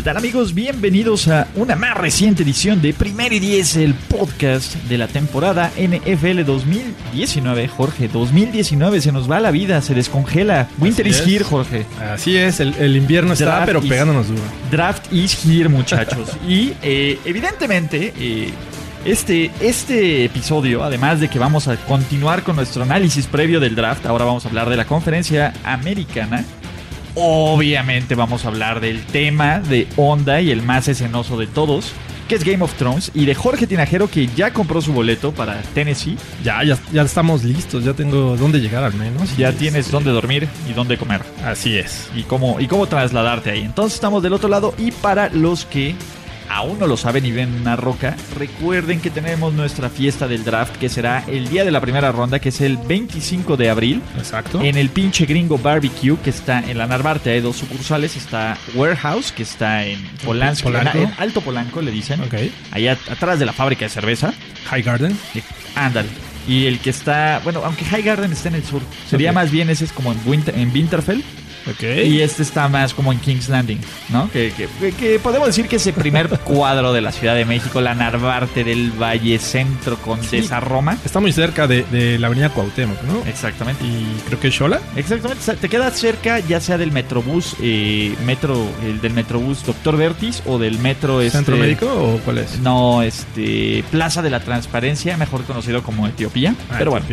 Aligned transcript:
¿Qué 0.00 0.04
tal 0.04 0.16
amigos? 0.16 0.54
Bienvenidos 0.54 1.28
a 1.28 1.46
una 1.56 1.76
más 1.76 1.94
reciente 1.94 2.42
edición 2.42 2.80
de 2.80 2.94
Primero 2.94 3.34
y 3.34 3.38
Diez, 3.38 3.76
el 3.76 3.92
podcast 3.92 4.74
de 4.88 4.96
la 4.96 5.08
temporada 5.08 5.70
NFL 5.76 6.42
2019. 6.46 7.68
Jorge, 7.68 8.08
2019 8.08 9.02
se 9.02 9.12
nos 9.12 9.30
va 9.30 9.40
la 9.40 9.50
vida, 9.50 9.82
se 9.82 9.92
descongela. 9.92 10.68
Winter 10.78 11.06
Así 11.06 11.10
is 11.10 11.20
es. 11.20 11.26
here, 11.28 11.44
Jorge. 11.44 11.84
Así 12.14 12.34
es, 12.34 12.60
el, 12.60 12.72
el 12.76 12.96
invierno 12.96 13.34
está, 13.34 13.62
pero 13.66 13.80
is- 13.80 13.90
pegándonos 13.90 14.28
duro. 14.28 14.40
Draft 14.70 15.12
is 15.12 15.38
here, 15.44 15.68
muchachos. 15.68 16.30
y 16.48 16.72
eh, 16.80 17.18
evidentemente, 17.26 18.14
eh, 18.18 18.50
este, 19.04 19.50
este 19.60 20.24
episodio, 20.24 20.82
además 20.82 21.20
de 21.20 21.28
que 21.28 21.38
vamos 21.38 21.68
a 21.68 21.76
continuar 21.76 22.42
con 22.42 22.56
nuestro 22.56 22.84
análisis 22.84 23.26
previo 23.26 23.60
del 23.60 23.74
draft, 23.74 24.06
ahora 24.06 24.24
vamos 24.24 24.46
a 24.46 24.48
hablar 24.48 24.70
de 24.70 24.78
la 24.78 24.86
conferencia 24.86 25.52
americana. 25.62 26.42
Obviamente 27.14 28.14
vamos 28.14 28.44
a 28.44 28.48
hablar 28.48 28.80
del 28.80 29.04
tema 29.04 29.60
de 29.60 29.86
onda 29.96 30.40
y 30.40 30.50
el 30.50 30.62
más 30.62 30.88
escenoso 30.88 31.36
de 31.36 31.46
todos, 31.46 31.92
que 32.28 32.36
es 32.36 32.44
Game 32.44 32.62
of 32.62 32.74
Thrones, 32.74 33.10
y 33.14 33.26
de 33.26 33.34
Jorge 33.34 33.66
Tinajero 33.66 34.08
que 34.08 34.28
ya 34.28 34.52
compró 34.52 34.80
su 34.80 34.92
boleto 34.92 35.32
para 35.32 35.60
Tennessee. 35.74 36.16
Ya, 36.44 36.62
ya, 36.62 36.78
ya 36.92 37.02
estamos 37.02 37.42
listos, 37.42 37.84
ya 37.84 37.92
tengo 37.94 38.36
dónde 38.36 38.60
llegar 38.60 38.84
al 38.84 38.94
menos. 38.94 39.36
Ya 39.36 39.52
tienes 39.52 39.90
dónde 39.90 40.10
dormir 40.10 40.48
y 40.68 40.72
dónde 40.72 40.96
comer. 40.96 41.22
Así 41.44 41.76
es. 41.76 42.08
y 42.14 42.22
cómo, 42.22 42.60
y 42.60 42.68
cómo 42.68 42.86
trasladarte 42.86 43.50
ahí. 43.50 43.62
Entonces 43.62 43.94
estamos 43.94 44.22
del 44.22 44.32
otro 44.32 44.48
lado 44.48 44.74
y 44.78 44.92
para 44.92 45.28
los 45.30 45.64
que 45.64 45.96
aún 46.50 46.78
no 46.78 46.86
lo 46.86 46.96
saben 46.96 47.24
y 47.24 47.32
ven 47.32 47.54
una 47.54 47.76
roca, 47.76 48.16
recuerden 48.36 49.00
que 49.00 49.08
tenemos 49.10 49.54
nuestra 49.54 49.88
fiesta 49.88 50.28
del 50.28 50.44
draft 50.44 50.76
que 50.76 50.88
será 50.88 51.24
el 51.28 51.48
día 51.48 51.64
de 51.64 51.70
la 51.70 51.80
primera 51.80 52.10
ronda, 52.12 52.38
que 52.40 52.48
es 52.50 52.60
el 52.60 52.76
25 52.76 53.56
de 53.56 53.70
abril. 53.70 54.02
Exacto. 54.18 54.60
En 54.60 54.76
el 54.76 54.90
pinche 54.90 55.24
gringo 55.26 55.56
barbecue 55.58 56.16
que 56.22 56.30
está 56.30 56.58
en 56.60 56.76
la 56.76 56.86
Narvarte, 56.86 57.30
hay 57.30 57.40
dos 57.40 57.56
sucursales, 57.56 58.16
está 58.16 58.58
Warehouse 58.74 59.32
que 59.32 59.44
está 59.44 59.84
en 59.86 60.00
Polanski, 60.24 60.64
Polanco. 60.64 60.98
en 60.98 61.12
Alto 61.18 61.40
Polanco 61.40 61.80
le 61.80 61.90
dicen, 61.92 62.20
Ok. 62.20 62.34
allá 62.72 62.98
atrás 63.10 63.38
de 63.38 63.46
la 63.46 63.52
fábrica 63.52 63.84
de 63.84 63.88
cerveza. 63.90 64.34
High 64.66 64.82
Garden. 64.82 65.16
Ándale. 65.76 66.08
Y 66.48 66.66
el 66.66 66.80
que 66.80 66.90
está, 66.90 67.40
bueno, 67.44 67.62
aunque 67.64 67.84
High 67.84 68.02
Garden 68.02 68.32
está 68.32 68.48
en 68.48 68.56
el 68.56 68.64
sur, 68.64 68.82
sería 69.08 69.32
más 69.32 69.50
bien 69.50 69.70
ese 69.70 69.84
es 69.84 69.92
como 69.92 70.10
en, 70.10 70.18
Winter, 70.26 70.54
en 70.58 70.72
Winterfell. 70.72 71.22
Y 72.06 72.20
este 72.20 72.42
está 72.42 72.68
más 72.68 72.94
como 72.94 73.12
en 73.12 73.18
King's 73.20 73.48
Landing, 73.48 73.80
¿no? 74.08 74.30
Que, 74.30 74.52
que- 74.52 74.92
que 74.92 75.18
podemos 75.18 75.46
decir 75.46 75.68
que 75.68 75.76
es 75.76 75.86
el 75.86 75.94
primer 75.94 76.28
cuadro 76.44 76.92
de 76.92 77.00
la 77.00 77.12
Ciudad 77.12 77.34
de 77.34 77.44
México, 77.44 77.80
la 77.80 77.94
Narvarte 77.94 78.64
del 78.64 78.90
Valle 78.92 79.38
Centro 79.38 79.96
con 79.98 80.22
Sí. 80.22 80.40
Roma. 80.60 80.96
Está 81.04 81.20
muy 81.20 81.32
cerca 81.32 81.66
de, 81.66 81.82
de 81.84 82.18
la 82.18 82.26
avenida 82.28 82.48
Cuauhtémoc, 82.50 83.02
¿no? 83.02 83.22
Exactamente. 83.26 83.84
Y 83.84 84.06
creo 84.26 84.40
que 84.40 84.48
es 84.48 84.54
Xola. 84.54 84.80
Exactamente, 84.96 85.42
o 85.42 85.44
sea, 85.44 85.54
te 85.54 85.68
queda 85.68 85.90
cerca 85.90 86.38
ya 86.40 86.60
sea 86.60 86.78
del 86.78 86.92
Metrobús, 86.92 87.54
eh, 87.62 88.14
metro, 88.24 88.66
el 88.84 89.00
del 89.00 89.12
Metrobús 89.12 89.64
Doctor 89.64 89.96
Vertis 89.96 90.42
o 90.46 90.58
del 90.58 90.78
Metro 90.78 91.20
este, 91.20 91.38
¿Centro 91.38 91.56
médico 91.56 91.86
o 91.86 92.18
cuál 92.24 92.38
es? 92.38 92.58
No, 92.60 93.02
este 93.02 93.84
Plaza 93.90 94.22
de 94.22 94.30
la 94.30 94.40
Transparencia, 94.40 95.16
mejor 95.16 95.44
conocido 95.44 95.82
como 95.82 96.06
Etiopía. 96.06 96.54
Ah, 96.70 96.74
pero 96.78 96.90
bueno. 96.92 97.06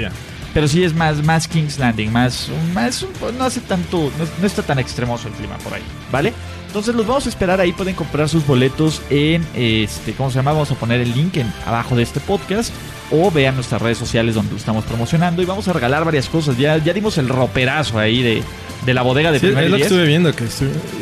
Pero 0.54 0.68
sí 0.68 0.84
es 0.84 0.94
más, 0.94 1.24
más 1.24 1.48
King's 1.48 1.80
Landing, 1.80 2.12
más, 2.12 2.50
más 2.74 3.06
no 3.38 3.44
hace 3.44 3.62
tanto, 3.62 4.12
no, 4.18 4.26
no 4.40 4.48
está 4.48 4.64
tan 4.64 4.80
extremoso 4.80 5.28
el 5.28 5.34
clima 5.36 5.58
por 5.60 5.74
ahí, 5.74 5.84
¿vale? 6.12 6.34
Entonces 6.68 6.96
los 6.96 7.08
vamos 7.08 7.26
a 7.26 7.30
esperar 7.30 7.60
ahí, 7.62 7.72
pueden 7.72 7.96
comprar 7.96 8.30
sus 8.30 8.46
boletos 8.46 9.02
en, 9.10 9.46
este, 9.56 10.14
¿cómo 10.14 10.30
se 10.30 10.36
llama? 10.36 10.52
Vamos 10.52 10.72
a 10.72 10.76
poner 10.76 11.02
el 11.02 11.14
link 11.14 11.38
en, 11.38 11.52
abajo 11.66 11.96
de 11.96 12.04
este 12.04 12.20
podcast 12.20 12.72
o 13.12 13.32
vean 13.32 13.56
nuestras 13.56 13.82
redes 13.82 13.98
sociales 13.98 14.36
donde 14.36 14.52
lo 14.52 14.58
estamos 14.58 14.86
promocionando 14.86 15.42
y 15.42 15.46
vamos 15.46 15.68
a 15.68 15.74
regalar 15.74 16.04
varias 16.06 16.30
cosas. 16.30 16.58
Ya, 16.58 16.78
ya 16.78 16.94
dimos 16.94 17.18
el 17.18 17.30
roperazo 17.30 18.00
ahí 18.00 18.22
de, 18.22 18.44
de 18.86 18.94
la 18.94 19.02
bodega 19.02 19.32
de 19.32 19.40
Sí, 19.40 19.48
primer 19.48 19.66
es 19.66 19.72
lo 19.72 19.78
que 19.78 19.84
estuve 19.84 20.06
viendo, 20.06 20.34
que 20.34 20.46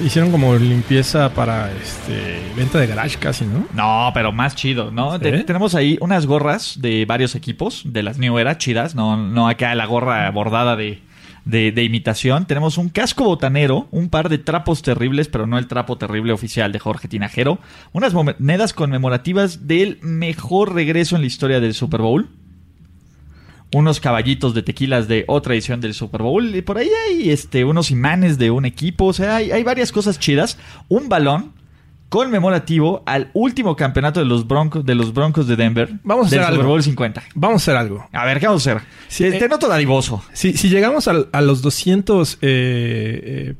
hicieron 0.03 0.31
como 0.31 0.55
limpieza 0.55 1.29
para 1.29 1.71
este 1.71 2.41
venta 2.55 2.79
de 2.79 2.87
garage 2.87 3.17
casi, 3.17 3.45
¿no? 3.45 3.67
No, 3.73 4.11
pero 4.13 4.31
más 4.31 4.55
chido, 4.55 4.91
¿no? 4.91 5.19
Tenemos 5.19 5.75
ahí 5.75 5.97
unas 6.01 6.25
gorras 6.25 6.79
de 6.79 7.05
varios 7.05 7.35
equipos, 7.35 7.81
de 7.85 8.03
las 8.03 8.17
New 8.17 8.37
Era, 8.37 8.57
chidas, 8.57 8.95
no, 8.95 9.17
no 9.17 9.47
acá 9.47 9.73
la 9.75 9.85
gorra 9.85 10.29
bordada 10.31 10.75
de, 10.75 10.99
de, 11.45 11.83
imitación. 11.83 12.45
Tenemos 12.45 12.77
un 12.77 12.89
casco 12.89 13.23
botanero, 13.23 13.87
un 13.91 14.09
par 14.09 14.29
de 14.29 14.39
trapos 14.39 14.81
terribles, 14.81 15.27
pero 15.27 15.47
no 15.47 15.57
el 15.57 15.67
trapo 15.67 15.97
terrible 15.97 16.33
oficial 16.33 16.71
de 16.71 16.79
Jorge 16.79 17.07
Tinajero, 17.07 17.59
unas 17.93 18.13
monedas 18.13 18.73
conmemorativas 18.73 19.67
del 19.67 19.99
mejor 20.01 20.73
regreso 20.73 21.15
en 21.15 21.21
la 21.21 21.27
historia 21.27 21.59
del 21.59 21.73
Super 21.73 22.01
Bowl. 22.01 22.29
Unos 23.73 23.99
caballitos 23.99 24.53
de 24.53 24.63
tequilas 24.63 25.07
de 25.07 25.25
otra 25.27 25.53
edición 25.53 25.81
del 25.81 25.93
Super 25.93 26.21
Bowl. 26.21 26.55
Y 26.55 26.61
por 26.61 26.77
ahí 26.77 26.89
hay 27.09 27.29
este, 27.29 27.65
unos 27.65 27.91
imanes 27.91 28.37
de 28.37 28.51
un 28.51 28.63
equipo. 28.63 29.05
O 29.05 29.13
sea, 29.13 29.37
hay, 29.37 29.51
hay 29.51 29.63
varias 29.63 29.91
cosas 29.91 30.17
chidas. 30.17 30.57
Un 30.87 31.09
balón 31.09 31.54
conmemorativo 32.15 33.03
al 33.05 33.29
último 33.33 33.75
campeonato 33.75 34.21
de 34.21 34.25
los 34.25 34.47
Broncos 34.47 34.85
de, 34.85 34.95
los 34.95 35.13
broncos 35.13 35.47
de 35.47 35.57
Denver. 35.57 35.89
Vamos 36.01 36.27
a 36.27 36.29
del 36.29 36.39
hacer 36.39 36.53
Super 36.53 36.61
algo. 36.61 36.69
Bowl 36.69 36.81
50. 36.81 37.23
Vamos 37.35 37.55
a 37.55 37.57
hacer 37.61 37.75
algo. 37.75 38.07
A 38.13 38.23
ver, 38.23 38.39
¿qué 38.39 38.47
vamos 38.47 38.65
a 38.65 38.71
hacer? 38.71 38.87
Te, 39.17 39.35
eh, 39.35 39.37
te 39.37 39.49
noto 39.49 39.67
dadivoso. 39.67 40.23
Si, 40.31 40.53
si 40.53 40.69
llegamos 40.69 41.09
a, 41.09 41.41
los 41.41 41.61
200 41.61 42.35
eh, 42.35 42.37
eh, 42.41 43.53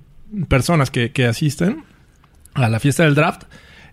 personas 0.48 0.90
que, 0.90 1.12
que 1.12 1.26
asisten 1.26 1.84
a 2.54 2.70
la 2.70 2.80
fiesta 2.80 3.04
del 3.04 3.14
draft, 3.14 3.44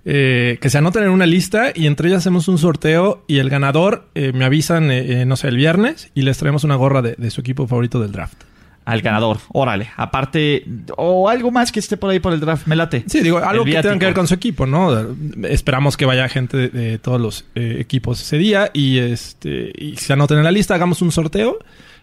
que 0.05 0.69
se 0.69 0.79
anoten 0.79 1.03
en 1.03 1.11
una 1.11 1.27
lista 1.27 1.73
y 1.75 1.89
entre 1.89 2.11
ellas 2.11 2.19
hacemos 2.19 2.47
un 2.47 2.59
sorteo 2.59 3.25
y 3.27 3.39
el 3.39 3.51
ganador 3.51 4.11
me 4.15 4.45
avisan, 4.45 4.93
no 5.29 5.35
sé, 5.35 5.49
el 5.49 5.57
viernes 5.57 6.13
y 6.15 6.23
les 6.23 6.39
traemos 6.39 6.63
una 6.63 6.77
gorra 6.77 7.03
de, 7.03 7.17
de 7.19 7.31
su 7.31 7.41
equipo 7.41 7.67
favorito 7.67 8.01
del 8.01 8.13
draft. 8.13 8.45
Al 8.85 9.01
ganador. 9.01 9.39
Órale. 9.53 9.91
Aparte, 9.97 10.65
o 10.97 11.29
algo 11.29 11.51
más 11.51 11.71
que 11.71 11.81
esté 11.81 11.97
por 11.97 12.11
ahí 12.11 12.19
por 12.19 12.33
el 12.33 12.41
draft. 12.41 12.67
Me 12.67 12.75
late. 12.75 13.05
Sí, 13.07 13.21
digo, 13.21 13.39
algo 13.39 13.65
que 13.65 13.81
tenga 13.81 13.99
que 13.99 14.07
ver 14.07 14.15
con 14.15 14.27
su 14.27 14.35
equipo, 14.35 14.67
¿no? 14.67 15.15
Esperamos 15.45 15.97
que 15.97 16.05
vaya 16.05 16.29
gente 16.29 16.57
de, 16.57 16.69
de 16.69 16.99
todos 16.99 17.21
los 17.21 17.45
eh, 17.55 17.77
equipos 17.79 18.21
ese 18.21 18.39
día 18.39 18.71
y 18.73 18.99
este 18.99 19.73
y 19.77 19.97
se 19.97 20.13
anoten 20.13 20.39
en 20.39 20.45
la 20.45 20.51
lista, 20.51 20.75
hagamos 20.75 21.01
un 21.01 21.13
sorteo 21.13 21.59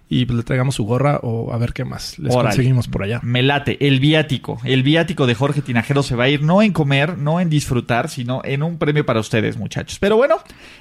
y 0.10 0.26
pues, 0.26 0.38
le 0.38 0.44
traigamos 0.44 0.76
su 0.76 0.86
gorra 0.86 1.20
o 1.22 1.54
a 1.54 1.58
ver 1.58 1.72
qué 1.72 1.86
más 1.86 2.18
les 2.18 2.34
conseguimos 2.34 2.88
por 2.88 3.04
allá. 3.04 3.20
Me 3.24 3.44
late. 3.44 3.78
El 3.86 4.00
viático. 4.00 4.60
El 4.64 4.82
viático 4.82 5.28
de 5.28 5.36
Jorge 5.36 5.62
Tinajero 5.62 6.02
se 6.02 6.16
va 6.16 6.24
a 6.26 6.30
ir 6.30 6.42
no 6.42 6.64
en 6.64 6.74
comer, 6.74 7.18
no 7.18 7.40
en 7.40 7.50
disfrutar, 7.50 8.10
sino 8.10 8.42
en 8.44 8.64
un 8.64 8.78
premio 8.78 9.06
para 9.06 9.20
ustedes, 9.20 9.56
muchachos. 9.58 10.00
Pero 10.00 10.18
bueno, 10.18 10.38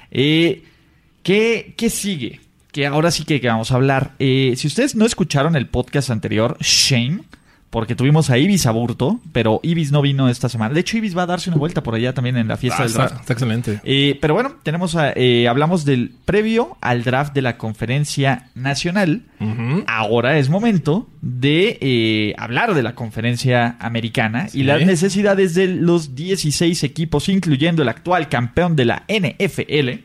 eh, 0.09 0.63
¿qué, 1.21 1.75
qué 1.77 1.89
sigue? 1.91 2.39
Que 2.71 2.85
ahora 2.85 3.09
sí 3.11 3.23
que, 3.25 3.41
que 3.41 3.47
vamos 3.47 3.71
a 3.71 3.75
hablar. 3.75 4.11
Eh, 4.19 4.53
si 4.55 4.67
ustedes 4.67 4.95
no 4.95 5.05
escucharon 5.05 5.55
el 5.55 5.67
podcast 5.67 6.11
anterior, 6.11 6.55
shame, 6.59 7.21
porque 7.71 7.95
tuvimos 7.95 8.29
a 8.29 8.37
Ibis 8.37 8.65
Aburto, 8.67 9.19
pero 9.31 9.59
Ibis 9.63 9.91
no 9.91 10.01
vino 10.03 10.27
esta 10.29 10.49
semana. 10.49 10.73
De 10.73 10.79
hecho, 10.79 10.97
Ibis 10.97 11.15
va 11.17 11.23
a 11.23 11.25
darse 11.27 11.49
una 11.49 11.57
vuelta 11.57 11.81
por 11.83 11.93
allá 11.95 12.13
también 12.13 12.37
en 12.37 12.47
la 12.47 12.57
fiesta 12.57 12.81
Ah, 12.81 12.85
del 12.85 12.93
draft. 12.93 13.19
está 13.21 13.33
excelente. 13.33 13.79
Eh, 13.83 14.17
pero 14.21 14.33
bueno, 14.35 14.55
tenemos 14.63 14.95
a- 14.95 15.13
eh, 15.15 15.47
hablamos 15.47 15.83
del 15.85 16.11
previo 16.25 16.77
al 16.81 17.03
draft 17.03 17.33
de 17.33 17.41
la 17.43 17.57
conferencia 17.57 18.49
nacional. 18.55 19.23
Ahora 19.87 20.37
es 20.37 20.49
momento 20.49 21.07
de 21.21 21.77
eh, 21.81 22.33
hablar 22.37 22.73
de 22.73 22.83
la 22.83 22.93
conferencia 22.95 23.77
americana 23.79 24.47
Sí. 24.49 24.59
y 24.61 24.63
las 24.63 24.85
necesidades 24.85 25.53
de 25.55 25.67
los 25.67 26.13
16 26.15 26.83
equipos, 26.83 27.29
incluyendo 27.29 27.81
el 27.83 27.89
actual 27.89 28.29
campeón 28.29 28.75
de 28.75 28.85
la 28.85 29.03
NFL, 29.07 30.03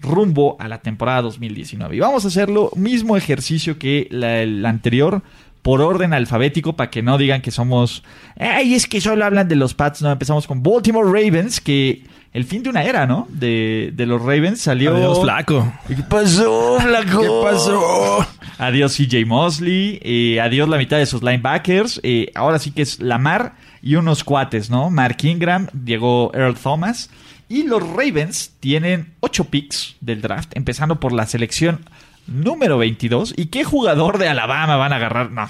rumbo 0.00 0.56
a 0.60 0.68
la 0.68 0.78
temporada 0.78 1.22
2019. 1.22 1.96
Y 1.96 2.00
vamos 2.00 2.24
a 2.24 2.28
hacer 2.28 2.48
lo 2.50 2.70
mismo 2.76 3.16
ejercicio 3.16 3.78
que 3.78 4.08
la, 4.10 4.40
el 4.42 4.64
anterior 4.66 5.22
por 5.62 5.80
orden 5.80 6.12
alfabético 6.12 6.74
para 6.76 6.90
que 6.90 7.02
no 7.02 7.18
digan 7.18 7.42
que 7.42 7.50
somos... 7.50 8.04
Ay, 8.38 8.74
es 8.74 8.86
que 8.86 9.00
solo 9.00 9.24
hablan 9.24 9.48
de 9.48 9.56
los 9.56 9.74
Pats. 9.74 10.00
No, 10.00 10.12
empezamos 10.12 10.46
con 10.46 10.62
Baltimore 10.62 11.06
Ravens, 11.08 11.60
que 11.60 12.04
el 12.32 12.44
fin 12.44 12.62
de 12.62 12.70
una 12.70 12.84
era, 12.84 13.04
¿no? 13.04 13.26
De, 13.30 13.90
de 13.92 14.06
los 14.06 14.20
Ravens 14.20 14.60
salió... 14.60 14.94
Adiós, 14.94 15.20
flaco. 15.22 15.72
¿Qué 15.88 15.96
pasó, 16.08 16.78
flaco? 16.80 17.20
¿Qué 17.20 17.28
pasó? 17.42 18.24
Adiós 18.58 18.96
CJ 18.96 19.26
Mosley, 19.26 19.98
eh, 20.02 20.40
adiós 20.40 20.68
la 20.68 20.78
mitad 20.78 20.98
de 20.98 21.06
sus 21.06 21.22
linebackers. 21.22 22.00
eh, 22.04 22.30
ahora 22.36 22.60
sí 22.60 22.70
que 22.70 22.82
es 22.82 23.00
Lamar 23.00 23.54
y 23.82 23.96
unos 23.96 24.22
cuates, 24.22 24.70
¿no? 24.70 24.88
Mark 24.90 25.16
Ingram, 25.22 25.66
llegó 25.84 26.30
Earl 26.32 26.54
Thomas. 26.54 27.10
Y 27.48 27.62
los 27.64 27.82
Ravens 27.82 28.54
tienen 28.60 29.12
8 29.20 29.44
picks 29.44 29.96
del 30.00 30.20
draft, 30.20 30.50
empezando 30.54 30.98
por 31.00 31.12
la 31.12 31.26
selección 31.26 31.80
número 32.26 32.78
22. 32.78 33.34
¿Y 33.36 33.46
qué 33.46 33.62
jugador 33.64 34.18
de 34.18 34.28
Alabama 34.28 34.76
van 34.76 34.92
a 34.92 34.96
agarrar? 34.96 35.30
No. 35.30 35.48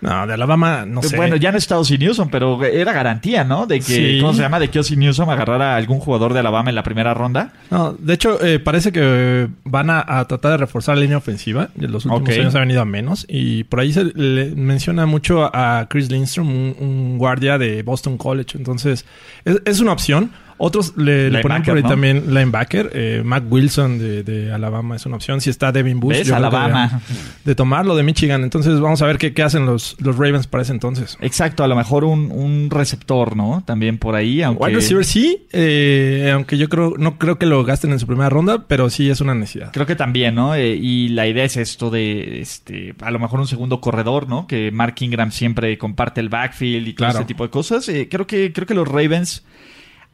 No, 0.00 0.26
de 0.26 0.34
Alabama 0.34 0.84
no 0.86 1.02
sé. 1.02 1.16
Bueno, 1.16 1.36
ya 1.36 1.50
no 1.50 1.56
está 1.56 1.78
Ozzy 1.78 1.96
Newsom, 1.96 2.28
pero 2.28 2.62
era 2.62 2.92
garantía, 2.92 3.42
¿no? 3.42 3.64
De 3.66 3.78
que, 3.78 3.84
Sí. 3.84 4.18
¿cómo 4.20 4.34
se 4.34 4.42
llama? 4.42 4.58
De 4.60 4.68
que 4.68 4.78
Ozzy 4.78 4.96
Newsom 4.96 5.30
agarrara 5.30 5.72
a 5.72 5.76
algún 5.76 5.98
jugador 5.98 6.34
de 6.34 6.40
Alabama 6.40 6.68
en 6.68 6.74
la 6.74 6.82
primera 6.82 7.14
ronda. 7.14 7.54
No, 7.70 7.94
de 7.94 8.12
hecho, 8.12 8.44
eh, 8.44 8.58
parece 8.58 8.92
que 8.92 9.48
van 9.64 9.88
a, 9.88 10.04
a 10.06 10.26
tratar 10.28 10.50
de 10.50 10.56
reforzar 10.58 10.96
la 10.96 11.00
línea 11.02 11.16
ofensiva. 11.16 11.70
En 11.80 11.90
los 11.90 12.04
últimos 12.04 12.28
Ok. 12.28 12.38
años 12.38 12.54
ha 12.54 12.60
venido 12.60 12.82
a 12.82 12.84
menos. 12.84 13.24
Y 13.30 13.64
por 13.64 13.80
ahí 13.80 13.94
se 13.94 14.04
le 14.04 14.54
menciona 14.54 15.06
mucho 15.06 15.48
a 15.56 15.86
Chris 15.88 16.10
Lindstrom, 16.10 16.48
un, 16.50 16.76
un 16.78 17.16
guardia 17.16 17.56
de 17.56 17.82
Boston 17.82 18.18
College. 18.18 18.58
Entonces, 18.58 19.06
es, 19.46 19.62
es 19.64 19.80
una 19.80 19.92
opción. 19.92 20.32
Otros 20.56 20.96
le, 20.96 21.30
le 21.30 21.40
ponen 21.40 21.62
por 21.62 21.76
ahí 21.76 21.82
¿no? 21.82 21.88
también 21.88 22.32
linebacker. 22.34 22.90
Eh, 22.94 23.22
Mac 23.24 23.44
Wilson 23.48 23.98
de, 23.98 24.22
de 24.22 24.52
Alabama 24.52 24.96
es 24.96 25.04
una 25.06 25.16
opción. 25.16 25.40
Si 25.40 25.50
está 25.50 25.72
Devin 25.72 26.00
Bush, 26.00 26.18
¿Ves? 26.18 26.26
yo 26.28 26.34
creo 26.36 26.50
que 26.50 26.56
Alabama. 26.56 27.00
De 27.44 27.54
tomarlo 27.54 27.96
de 27.96 28.02
Michigan. 28.02 28.42
Entonces, 28.44 28.78
vamos 28.80 29.02
a 29.02 29.06
ver 29.06 29.18
qué, 29.18 29.32
qué 29.34 29.42
hacen 29.42 29.66
los, 29.66 29.96
los 30.00 30.16
Ravens 30.16 30.46
para 30.46 30.62
ese 30.62 30.72
entonces. 30.72 31.18
Exacto, 31.20 31.64
a 31.64 31.68
lo 31.68 31.76
mejor 31.76 32.04
un, 32.04 32.30
un 32.30 32.70
receptor, 32.70 33.36
¿no? 33.36 33.62
También 33.66 33.98
por 33.98 34.14
ahí, 34.14 34.42
aunque... 34.42 34.64
Wide 34.64 34.74
receiver 34.76 35.04
sí, 35.04 35.46
eh, 35.52 36.30
aunque 36.32 36.56
yo 36.58 36.68
creo 36.68 36.94
no 36.98 37.18
creo 37.18 37.38
que 37.38 37.46
lo 37.46 37.64
gasten 37.64 37.92
en 37.92 37.98
su 37.98 38.06
primera 38.06 38.28
ronda, 38.30 38.64
pero 38.68 38.90
sí 38.90 39.10
es 39.10 39.20
una 39.20 39.34
necesidad. 39.34 39.72
Creo 39.72 39.86
que 39.86 39.96
también, 39.96 40.34
¿no? 40.34 40.54
Eh, 40.54 40.76
y 40.76 41.08
la 41.08 41.26
idea 41.26 41.44
es 41.44 41.56
esto 41.56 41.90
de, 41.90 42.40
este, 42.40 42.94
a 43.00 43.10
lo 43.10 43.18
mejor 43.18 43.40
un 43.40 43.46
segundo 43.46 43.80
corredor, 43.80 44.28
¿no? 44.28 44.46
Que 44.46 44.70
Mark 44.70 44.94
Ingram 45.00 45.30
siempre 45.32 45.76
comparte 45.78 46.20
el 46.20 46.28
backfield 46.28 46.86
y 46.88 46.92
todo 46.92 47.06
Claro. 47.06 47.18
ese 47.18 47.26
tipo 47.26 47.44
de 47.44 47.50
cosas. 47.50 47.88
Eh, 47.88 48.08
creo 48.10 48.26
que, 48.26 48.52
creo 48.52 48.66
que 48.66 48.74
los 48.74 48.86
Ravens, 48.88 49.42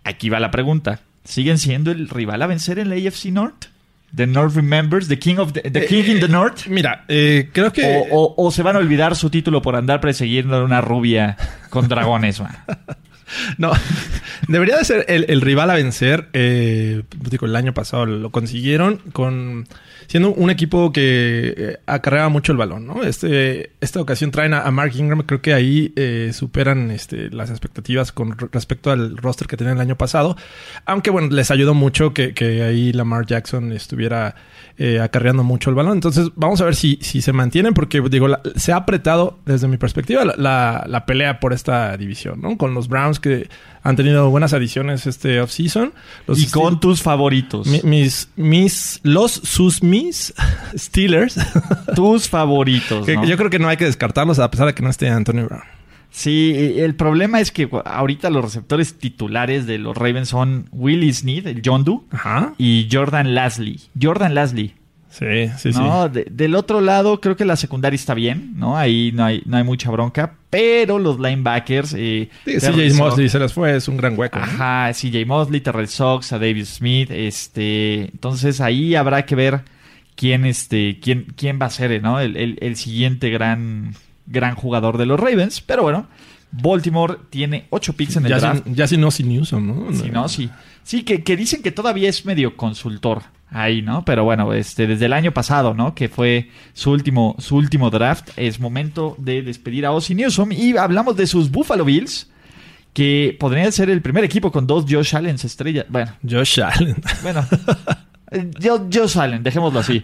aquí 0.05 0.29
va 0.29 0.41
la 0.41 0.50
pregunta, 0.50 1.00
¿siguen 1.25 1.58
siendo 1.58 1.91
el 1.91 2.08
rival 2.08 2.43
a 2.43 2.47
vencer 2.47 2.79
en 2.79 2.88
la 2.91 2.97
AFC 2.97 3.26
North? 3.26 3.67
The 4.14 4.26
North 4.26 4.56
remembers, 4.56 5.06
the 5.06 5.19
king 5.20 5.37
of 5.38 5.52
the, 5.52 5.61
the 5.70 5.87
king 5.87 6.05
in 6.06 6.19
the 6.20 6.26
North. 6.29 6.67
Mira, 6.67 7.05
eh, 7.06 7.49
creo 7.52 7.73
que 7.73 7.85
O, 8.11 8.17
o- 8.25 8.35
o 8.47 8.50
se 8.50 8.62
van 8.64 8.75
a 8.75 8.81
olvidar 8.81 9.14
su 9.14 9.31
título 9.31 9.62
por 9.62 9.76
andar 9.76 10.00
persiguiendo 10.00 10.56
a 10.56 10.64
una 10.64 10.81
rubia 10.81 11.37
con 11.70 11.87
dragones, 11.88 12.41
man. 12.41 12.56
no 13.59 13.73
debería 14.49 14.77
de 14.77 14.85
ser 14.85 15.05
el, 15.09 15.41
rival 15.41 15.71
a 15.71 15.75
vencer. 15.75 16.29
Eh, 16.32 17.03
digo, 17.31 17.47
el 17.47 17.56
año 17.56 17.75
pasado 17.75 18.06
lo 18.06 18.31
consiguieron 18.31 18.99
con 19.12 19.67
siendo 20.06 20.32
un 20.32 20.50
equipo 20.50 20.93
que 20.93 21.55
eh, 21.56 21.77
acarreaba 21.87 22.29
mucho 22.29 22.50
el 22.50 22.59
balón, 22.59 22.85
¿no? 22.85 23.05
Este, 23.05 23.71
esta 23.81 24.00
ocasión 24.00 24.32
traen 24.32 24.55
a, 24.55 24.69
Mark 24.73 24.93
Ingram, 24.97 25.23
creo 25.23 25.41
que 25.41 25.55
ahí 25.55 25.93
eh, 25.94 26.32
superan 26.35 26.91
este, 26.91 27.31
las 27.31 27.49
expectativas 27.49 28.11
con 28.11 28.37
re- 28.37 28.49
respecto 28.50 28.91
al 28.91 29.17
roster 29.17 29.47
que 29.47 29.56
tenían 29.56 29.76
el 29.76 29.83
año 29.83 29.97
pasado. 29.97 30.37
Aunque 30.85 31.11
bueno, 31.11 31.29
les 31.29 31.53
ayudó 31.53 31.75
mucho 31.75 32.12
que, 32.12 32.35
que 32.35 32.62
ahí 32.65 32.93
Lamar 32.93 33.25
Jackson 33.25 33.71
estuviera 33.71 34.35
eh, 34.79 34.99
acarreando 34.99 35.44
mucho 35.44 35.71
el 35.71 35.76
balón. 35.76 35.93
Entonces, 35.93 36.31
vamos 36.35 36.61
a 36.61 36.65
ver 36.65 36.75
si, 36.75 36.99
si 37.03 37.23
se 37.23 37.33
mantienen, 37.33 37.73
porque 37.73 38.00
digo, 38.11 38.26
la- 38.26 38.41
se 38.56 38.73
ha 38.73 38.76
apretado 38.79 39.38
desde 39.47 39.69
mi 39.69 39.76
perspectiva 39.76 40.25
la, 40.25 40.35
la- 40.37 40.85
la 40.88 41.06
pelea 41.06 41.38
por 41.38 41.53
esta 41.53 41.97
división, 41.97 42.41
¿no? 42.41 42.56
Con 42.59 42.75
los 42.75 42.88
Browns 42.88 43.19
que 43.20 43.49
han 43.82 43.96
tenido 43.96 44.28
buenas 44.31 44.52
adiciones 44.52 45.06
este 45.06 45.40
offseason. 45.40 45.93
Y 46.28 46.46
con 46.46 46.75
Steel- 46.75 46.81
tus 46.81 47.02
favoritos. 47.02 47.67
mi- 47.67 47.81
mis, 47.84 48.28
mis, 48.37 49.00
los, 49.02 49.32
sus, 49.32 49.82
mis 49.82 50.34
Steelers. 50.76 51.37
tus 51.94 52.28
favoritos, 52.28 53.06
yo 53.06 53.37
creo 53.37 53.50
que 53.50 53.58
no 53.58 53.69
hay 53.69 53.76
que 53.76 53.84
descartarlos 53.87 54.38
a 54.38 54.50
pesar 54.50 54.67
de 54.67 54.75
que 54.75 54.82
no 54.82 54.90
esté 54.90 55.08
Antonio 55.08 55.46
Brown. 55.46 55.62
Sí, 56.12 56.52
el 56.78 56.96
problema 56.96 57.40
es 57.40 57.52
que 57.52 57.69
ahorita 57.84 58.31
los 58.31 58.43
receptores 58.44 58.99
titulares 58.99 59.66
de 59.66 59.78
los 59.78 59.96
Ravens 59.96 60.28
son 60.28 60.66
Willie 60.73 61.12
Snead, 61.12 61.46
el 61.46 61.62
John 61.64 61.84
Doe, 61.84 62.00
y 62.58 62.88
Jordan 62.90 63.32
Lasley. 63.37 63.78
Jordan 64.00 64.34
Lasley. 64.34 64.75
Sí, 65.11 65.49
sí, 65.59 65.71
¿no? 65.71 66.09
De- 66.09 66.27
del 66.31 66.55
otro 66.55 66.81
lado, 66.81 67.21
creo 67.21 67.37
que 67.37 67.45
la 67.45 67.57
secundaria 67.57 67.97
está 67.97 68.15
bien, 68.15 68.53
¿no? 68.57 68.77
Ahí 68.79 69.11
no 69.12 69.25
hay, 69.25 69.43
no 69.45 69.57
hay 69.57 69.65
mucha 69.65 69.91
bronca, 69.91 70.35
pero 70.51 70.99
los 71.01 71.19
linebackers... 71.19 71.95
Eh, 71.99 72.29
sí. 72.45 72.61
Sí, 72.61 72.67
CJ 72.71 72.95
Mosley 72.97 73.29
se 73.29 73.39
les 73.41 73.53
fue, 73.53 73.75
es 73.77 73.89
un 73.89 73.97
gran 73.97 74.17
hueco. 74.19 74.39
¿no? 74.39 74.45
Ajá, 74.45 74.93
CJ 74.93 75.27
Mosley, 75.27 75.61
Terrell 75.61 75.89
Sox, 75.89 76.33
a 76.33 76.39
David 76.39 76.65
Smith, 76.65 77.11
este... 77.11 78.03
Entonces 78.12 78.61
ahí 78.61 78.95
habrá 78.95 79.27
que 79.27 79.35
ver 79.35 79.62
quién, 80.15 80.45
este, 80.47 80.99
quién, 81.01 81.27
quién 81.37 81.59
va 81.61 81.67
a 81.67 81.71
ser, 81.71 82.01
¿no? 82.03 82.21
El, 82.21 82.37
el- 82.37 82.59
el 82.61 82.77
siguiente 82.77 83.31
gran, 83.31 83.95
gran 84.27 84.55
jugador 84.55 84.97
de 84.97 85.07
los 85.07 85.19
Ravens, 85.19 85.61
pero 85.61 85.83
bueno... 85.83 86.07
Baltimore 86.53 87.17
tiene 87.31 87.67
8 87.71 87.93
picks 87.93 88.17
en 88.17 88.25
el 88.27 88.31
Ya 88.31 88.39
draft. 88.41 88.65
sin, 88.65 88.75
ya 88.75 88.87
sin 88.89 89.05
Ozzy 89.05 89.23
Newsom, 89.23 89.67
¿no? 89.69 89.93
Sí, 89.97 90.11
no, 90.12 90.29
sí. 90.29 90.51
Sí, 90.83 91.05
que, 91.05 91.23
que 91.23 91.37
dicen 91.37 91.62
que 91.62 91.71
todavía 91.71 92.09
es 92.09 92.27
medio 92.27 92.57
consultor 92.57 93.23
ahí, 93.50 93.82
¿no? 93.82 94.05
Pero 94.05 94.25
bueno, 94.25 94.52
este, 94.52 94.87
desde 94.87 95.06
el 95.06 95.12
año 95.12 95.32
pasado, 95.32 95.75
¿no? 95.75 95.94
Que 95.94 96.08
fue 96.08 96.50
su 96.73 96.91
último, 96.91 97.35
su 97.38 97.56
último 97.56 97.91
draft. 97.91 98.31
Es 98.37 98.61
momento 98.61 99.14
de 99.19 99.43
despedir 99.43 99.87
a 99.87 99.93
Ozzy 99.93 100.14
Newsom. 100.14 100.52
Y 100.52 100.76
hablamos 100.76 101.17
de 101.17 101.26
sus 101.26 101.50
Buffalo 101.50 101.85
Bills, 101.85 102.31
que 102.93 103.37
podrían 103.38 103.70
ser 103.73 103.91
el 103.91 104.02
primer 104.02 104.25
equipo 104.25 104.50
con 104.52 104.67
dos 104.67 104.85
Josh 104.88 105.14
Allen 105.17 105.37
estrellas. 105.37 105.87
Bueno, 105.88 106.12
Josh 106.29 106.61
Allen. 106.61 106.97
bueno. 107.23 107.44
eh, 108.31 108.50
Jo- 108.62 108.88
Josh 108.93 109.19
Allen, 109.19 109.43
dejémoslo 109.43 109.81
así. 109.81 110.02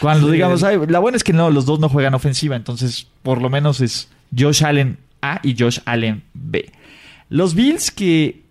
Cuando 0.00 0.26
Sí. 0.28 0.32
digamos, 0.34 0.62
ay, 0.62 0.78
la 0.88 0.98
buena 0.98 1.16
es 1.16 1.24
que 1.24 1.32
no, 1.32 1.50
los 1.50 1.66
dos 1.66 1.78
no 1.80 1.88
juegan 1.88 2.14
ofensiva, 2.14 2.56
entonces 2.56 3.06
por 3.22 3.40
lo 3.42 3.50
menos 3.50 3.80
es 3.80 4.08
Josh 4.36 4.64
Allen 4.64 4.98
A 5.20 5.40
y 5.42 5.54
Josh 5.58 5.78
Allen 5.84 6.22
B. 6.34 6.70
Los 7.28 7.54
Bills 7.54 7.90
que... 7.90 8.44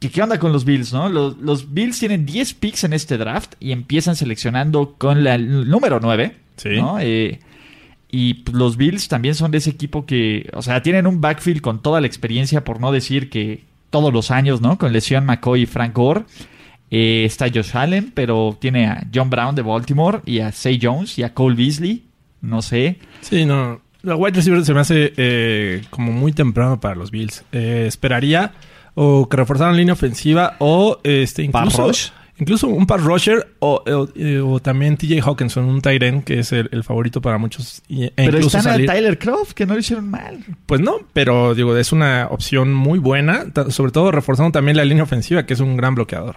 que 0.00 0.10
¿Qué 0.10 0.22
onda 0.22 0.38
con 0.38 0.52
los 0.52 0.64
Bills, 0.64 0.92
no? 0.92 1.08
Los, 1.08 1.36
los 1.38 1.72
Bills 1.72 1.98
tienen 1.98 2.24
10 2.24 2.54
picks 2.54 2.84
en 2.84 2.94
este 2.94 3.18
draft 3.18 3.52
y 3.60 3.72
empiezan 3.72 4.16
seleccionando 4.16 4.94
con 4.96 5.22
la, 5.22 5.34
el 5.34 5.68
número 5.68 6.00
9. 6.00 6.36
Sí. 6.56 6.70
¿no? 6.70 6.98
Eh, 7.00 7.38
y 8.10 8.34
pues, 8.34 8.56
los 8.56 8.76
Bills 8.78 9.08
también 9.08 9.34
son 9.34 9.50
de 9.50 9.58
ese 9.58 9.70
equipo 9.70 10.06
que, 10.06 10.48
o 10.54 10.62
sea, 10.62 10.82
tienen 10.82 11.06
un 11.06 11.20
backfield 11.20 11.60
con 11.60 11.82
toda 11.82 12.00
la 12.00 12.06
experiencia, 12.06 12.64
por 12.64 12.80
no 12.80 12.92
decir 12.92 13.28
que 13.28 13.62
todos 13.90 14.12
los 14.12 14.30
años, 14.30 14.60
¿no? 14.60 14.78
Con 14.78 14.92
lesión 14.92 15.26
McCoy 15.26 15.62
y 15.62 15.66
Frank 15.66 15.94
Gore. 15.94 16.24
Eh, 16.90 17.24
está 17.24 17.46
Josh 17.52 17.76
Allen, 17.76 18.10
pero 18.14 18.56
tiene 18.58 18.86
a 18.86 19.06
John 19.14 19.30
Brown 19.30 19.54
de 19.54 19.62
Baltimore 19.62 20.20
y 20.24 20.40
a 20.40 20.50
Say 20.50 20.78
Jones 20.82 21.18
y 21.18 21.24
a 21.24 21.34
Cole 21.34 21.56
Beasley. 21.56 22.04
No 22.40 22.62
sé. 22.62 22.98
Sí, 23.20 23.44
no. 23.44 23.80
La 24.02 24.16
wide 24.16 24.34
receiver 24.34 24.64
se 24.64 24.72
me 24.72 24.80
hace 24.80 25.12
eh, 25.16 25.82
como 25.90 26.10
muy 26.10 26.32
temprano 26.32 26.80
para 26.80 26.94
los 26.94 27.10
Bills. 27.10 27.44
Eh, 27.52 27.84
esperaría 27.86 28.52
o 28.94 29.28
que 29.28 29.36
reforzaran 29.36 29.76
línea 29.76 29.94
ofensiva 29.94 30.56
o 30.58 30.98
este 31.04 31.42
incluso, 31.42 31.86
rush. 31.86 32.08
incluso 32.38 32.68
un 32.68 32.86
pass 32.86 33.02
rusher 33.02 33.54
o, 33.60 33.82
o- 33.86 34.08
eh, 34.14 34.40
o 34.40 34.60
también 34.60 34.96
TJ 34.96 35.20
Hawkinson, 35.22 35.64
un 35.64 35.80
end 35.84 36.24
que 36.24 36.40
es 36.40 36.52
el, 36.52 36.68
el 36.72 36.84
favorito 36.84 37.20
para 37.20 37.38
muchos. 37.38 37.82
e 37.88 38.12
Pero 38.16 38.38
están 38.38 38.62
salir- 38.62 38.90
a 38.90 38.94
Tyler 38.94 39.18
Croft, 39.18 39.52
que 39.52 39.66
no 39.66 39.74
lo 39.74 39.80
hicieron 39.80 40.08
mal. 40.10 40.38
Pues 40.66 40.80
no, 40.80 40.96
pero 41.12 41.54
digo, 41.54 41.76
es 41.76 41.92
una 41.92 42.28
opción 42.30 42.72
muy 42.74 42.98
buena, 42.98 43.46
sobre 43.68 43.92
todo 43.92 44.10
reforzando 44.10 44.52
también 44.52 44.76
la 44.76 44.84
línea 44.84 45.04
ofensiva, 45.04 45.46
que 45.46 45.54
es 45.54 45.60
un 45.60 45.76
gran 45.76 45.94
bloqueador. 45.94 46.36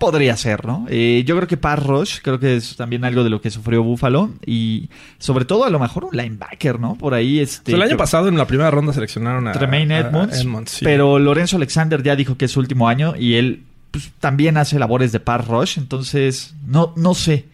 Podría 0.00 0.34
ser, 0.36 0.66
¿no? 0.66 0.86
Eh, 0.88 1.22
yo 1.26 1.36
creo 1.36 1.46
que 1.46 1.58
Pass 1.58 1.84
Rush, 1.84 2.18
creo 2.22 2.40
que 2.40 2.56
es 2.56 2.74
también 2.74 3.04
algo 3.04 3.22
de 3.22 3.28
lo 3.28 3.40
que 3.42 3.50
sufrió 3.50 3.82
Buffalo. 3.82 4.30
Y 4.46 4.88
sobre 5.18 5.44
todo, 5.44 5.64
a 5.64 5.70
lo 5.70 5.78
mejor 5.78 6.06
un 6.06 6.16
linebacker, 6.16 6.80
¿no? 6.80 6.94
Por 6.96 7.12
ahí, 7.12 7.38
este. 7.38 7.72
O 7.72 7.76
sea, 7.76 7.76
el 7.76 7.82
año 7.82 7.88
creo- 7.90 7.98
pasado 7.98 8.28
en 8.28 8.38
la 8.38 8.46
primera 8.46 8.70
ronda 8.70 8.94
seleccionaron 8.94 9.46
a 9.46 9.52
Tremaine 9.52 9.92
a 9.92 9.98
Edmonds, 9.98 10.40
Edmonds, 10.40 10.70
sí. 10.72 10.84
pero 10.86 11.18
Lorenzo 11.18 11.56
Alexander 11.56 12.02
ya 12.02 12.16
dijo 12.16 12.36
que 12.38 12.46
es 12.46 12.50
su 12.50 12.60
último 12.60 12.88
año 12.88 13.14
y 13.14 13.34
él 13.34 13.62
pues, 13.90 14.10
también 14.20 14.56
hace 14.56 14.78
labores 14.78 15.12
de 15.12 15.20
pass 15.20 15.46
rush, 15.46 15.76
entonces 15.78 16.54
no 16.66 16.94
no 16.96 17.12
sé, 17.14 17.44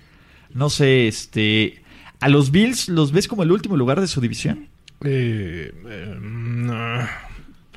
no 0.55 0.71
sé, 0.71 1.09
este 1.09 1.83
a 2.21 2.29
los 2.29 2.53
Bills 2.53 2.89
los 2.89 3.11
ves 3.11 3.27
como 3.27 3.43
el 3.43 3.51
último 3.51 3.77
lugar 3.77 4.01
de 4.01 4.07
su 4.07 4.21
división. 4.21 4.69
Eh, 5.05 5.73
eh, 5.89 6.17
no. 6.21 7.26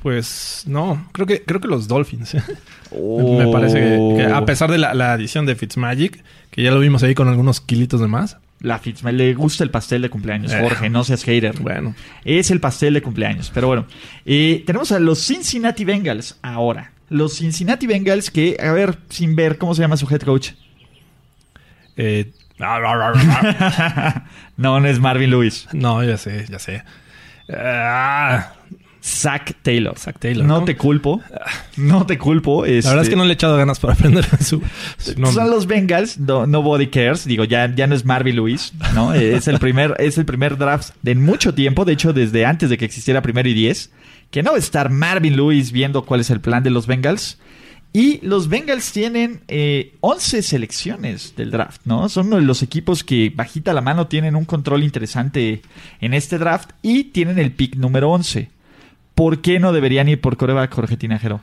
Pues 0.02 0.64
no, 0.66 1.06
creo 1.12 1.26
que 1.26 1.42
creo 1.42 1.60
que 1.60 1.68
los 1.68 1.86
Dolphins. 1.88 2.34
Me 2.34 3.52
parece 3.52 3.78
que, 3.80 4.14
que 4.16 4.24
a 4.24 4.44
pesar 4.44 4.70
de 4.70 4.78
la, 4.78 4.94
la 4.94 5.12
adición 5.12 5.44
de 5.46 5.54
Fitzmagic, 5.56 6.24
que 6.50 6.62
ya 6.62 6.70
lo 6.70 6.80
vimos 6.80 7.02
ahí 7.02 7.14
con 7.14 7.28
algunos 7.28 7.60
kilitos 7.60 8.00
de 8.00 8.06
más. 8.08 8.38
La 8.60 8.78
Fitzmagic 8.78 9.18
le 9.18 9.34
gusta 9.34 9.62
el 9.64 9.70
pastel 9.70 10.02
de 10.02 10.10
cumpleaños, 10.10 10.52
Eh. 10.52 10.58
Jorge, 10.60 10.88
no 10.90 11.04
seas 11.04 11.22
hater. 11.24 11.58
Bueno, 11.60 11.94
Es 12.24 12.50
el 12.50 12.60
pastel 12.60 12.94
de 12.94 13.02
cumpleaños. 13.02 13.50
Pero 13.54 13.66
bueno, 13.68 13.86
eh, 14.24 14.62
tenemos 14.66 14.90
a 14.92 14.98
los 14.98 15.18
Cincinnati 15.24 15.84
Bengals 15.84 16.38
ahora. 16.42 16.92
Los 17.10 17.34
Cincinnati 17.38 17.86
Bengals 17.86 18.30
que, 18.30 18.56
a 18.62 18.72
ver, 18.72 18.98
sin 19.08 19.34
ver, 19.36 19.58
¿cómo 19.58 19.74
se 19.74 19.82
llama 19.82 19.96
su 19.96 20.06
head 20.12 20.20
coach? 20.22 20.50
eh, 21.96 22.32
no, 24.56 24.80
no 24.80 24.86
es 24.86 24.98
Marvin 25.00 25.30
Lewis. 25.30 25.66
no, 25.72 26.02
ya 26.04 26.16
sé, 26.18 26.46
ya 26.48 26.58
sé. 26.58 26.82
Ah, 27.52 28.52
Zach 29.02 29.54
Taylor. 29.62 29.98
Zach 29.98 30.18
Taylor, 30.18 30.44
No 30.46 30.60
¿no? 30.60 30.64
te 30.64 30.76
culpo. 30.76 31.20
No 31.76 32.06
te 32.06 32.18
culpo. 32.18 32.64
la 32.64 32.70
verdad 32.72 33.02
es 33.02 33.08
que 33.08 33.16
no 33.16 33.24
le 33.24 33.30
he 33.30 33.34
echado 33.34 33.56
ganas 33.56 33.78
para 33.80 33.94
aprender 33.94 34.24
su, 34.42 34.62
su 34.98 35.12
nombre. 35.18 35.32
Son 35.32 35.50
los 35.50 35.66
Bengals, 35.66 36.18
no, 36.18 36.46
nobody 36.46 36.88
cares. 36.88 37.24
Digo, 37.24 37.44
ya, 37.44 37.74
ya 37.74 37.86
no 37.86 37.94
es 37.94 38.04
Marvin 38.04 38.36
Lewis, 38.36 38.72
¿no? 38.94 39.14
Eh, 39.14 39.36
es 39.36 39.48
el 39.48 39.58
primer, 39.58 39.94
es 39.98 40.18
el 40.18 40.26
primer 40.26 40.58
draft 40.58 40.94
de 41.02 41.14
mucho 41.14 41.54
tiempo, 41.54 41.84
de 41.84 41.92
hecho, 41.94 42.12
desde 42.12 42.44
antes 42.46 42.68
de 42.70 42.76
que 42.78 42.84
existiera 42.84 43.22
primero 43.22 43.48
y 43.48 43.54
diez. 43.54 43.90
Que 44.30 44.42
no 44.42 44.50
va 44.50 44.56
a 44.56 44.60
estar 44.60 44.90
Marvin 44.90 45.36
Lewis 45.36 45.72
viendo 45.72 46.04
cuál 46.04 46.20
es 46.20 46.30
el 46.30 46.40
plan 46.40 46.62
de 46.62 46.70
los 46.70 46.86
Bengals. 46.86 47.38
Y 47.92 48.24
los 48.24 48.48
Bengals 48.48 48.92
tienen 48.92 49.40
eh, 49.48 49.94
11 49.98 50.42
selecciones 50.42 51.34
del 51.34 51.50
draft, 51.50 51.80
¿no? 51.84 52.08
Son 52.08 52.28
uno 52.28 52.36
de 52.36 52.42
los 52.42 52.62
equipos 52.62 53.02
que 53.02 53.32
bajita 53.34 53.72
la 53.72 53.80
mano 53.80 54.06
tienen 54.06 54.36
un 54.36 54.44
control 54.44 54.84
interesante 54.84 55.62
en 56.00 56.14
este 56.14 56.38
draft 56.38 56.70
y 56.82 57.04
tienen 57.04 57.40
el 57.40 57.50
pick 57.50 57.74
número 57.74 58.10
11. 58.12 58.48
¿Por 59.20 59.42
qué 59.42 59.60
no 59.60 59.74
deberían 59.74 60.08
ir 60.08 60.18
por 60.18 60.38
coreback 60.38 60.72
Jorge 60.72 60.96
Tinajero? 60.96 61.42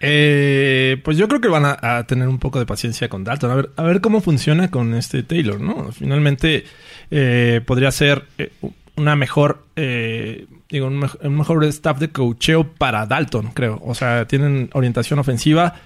Eh, 0.00 1.00
pues 1.02 1.16
yo 1.16 1.28
creo 1.28 1.40
que 1.40 1.48
van 1.48 1.64
a, 1.64 2.04
tener 2.04 2.28
un 2.28 2.38
poco 2.38 2.58
de 2.58 2.66
paciencia 2.66 3.08
con 3.08 3.24
Dalton. 3.24 3.50
A 3.50 3.54
ver, 3.54 3.70
a 3.76 3.82
ver 3.84 4.02
cómo 4.02 4.20
funciona 4.20 4.70
con 4.70 4.92
este 4.92 5.22
Taylor, 5.22 5.58
¿no? 5.62 5.92
Finalmente 5.92 6.66
eh, 7.10 7.62
podría 7.64 7.90
ser 7.90 8.24
eh, 8.36 8.52
una 8.96 9.16
mejor, 9.16 9.64
eh, 9.76 10.44
digo, 10.68 10.88
un, 10.88 11.08
un, 11.22 11.38
mejor 11.38 11.64
staff 11.64 11.98
de 12.00 12.10
coacheo 12.10 12.64
para 12.64 13.06
Dalton, 13.06 13.52
creo. 13.54 13.80
O 13.82 13.94
sea, 13.94 14.26
tienen 14.26 14.68
orientación 14.74 15.20
ofensiva. 15.20 15.76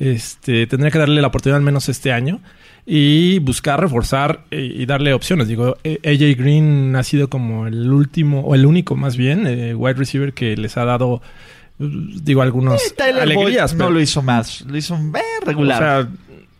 Este, 0.00 0.66
tendría 0.66 0.90
que 0.90 0.98
darle 0.98 1.20
la 1.20 1.28
oportunidad 1.28 1.58
al 1.58 1.62
menos 1.62 1.88
este 1.88 2.10
año 2.10 2.40
y 2.86 3.38
buscar 3.38 3.78
reforzar 3.78 4.44
y, 4.50 4.82
y 4.82 4.86
darle 4.86 5.12
opciones. 5.12 5.46
Digo, 5.46 5.76
AJ 5.84 6.36
Green 6.36 6.96
ha 6.96 7.04
sido 7.04 7.28
como 7.28 7.68
el 7.68 7.92
último, 7.92 8.40
o 8.40 8.56
el 8.56 8.66
único 8.66 8.96
más 8.96 9.16
bien, 9.16 9.46
eh, 9.46 9.74
wide 9.74 9.94
receiver 9.94 10.32
que 10.32 10.56
les 10.56 10.76
ha 10.76 10.84
dado 10.84 11.22
digo 11.80 12.42
algunos 12.42 12.82
eh, 12.82 13.02
alegrías. 13.20 13.72
no 13.72 13.78
pero, 13.78 13.90
lo 13.90 14.00
hizo 14.00 14.22
más, 14.22 14.62
lo 14.62 14.76
hizo 14.76 14.96
eh, 14.96 15.44
regular. 15.44 15.82
O 15.82 15.86
sea, 15.86 16.10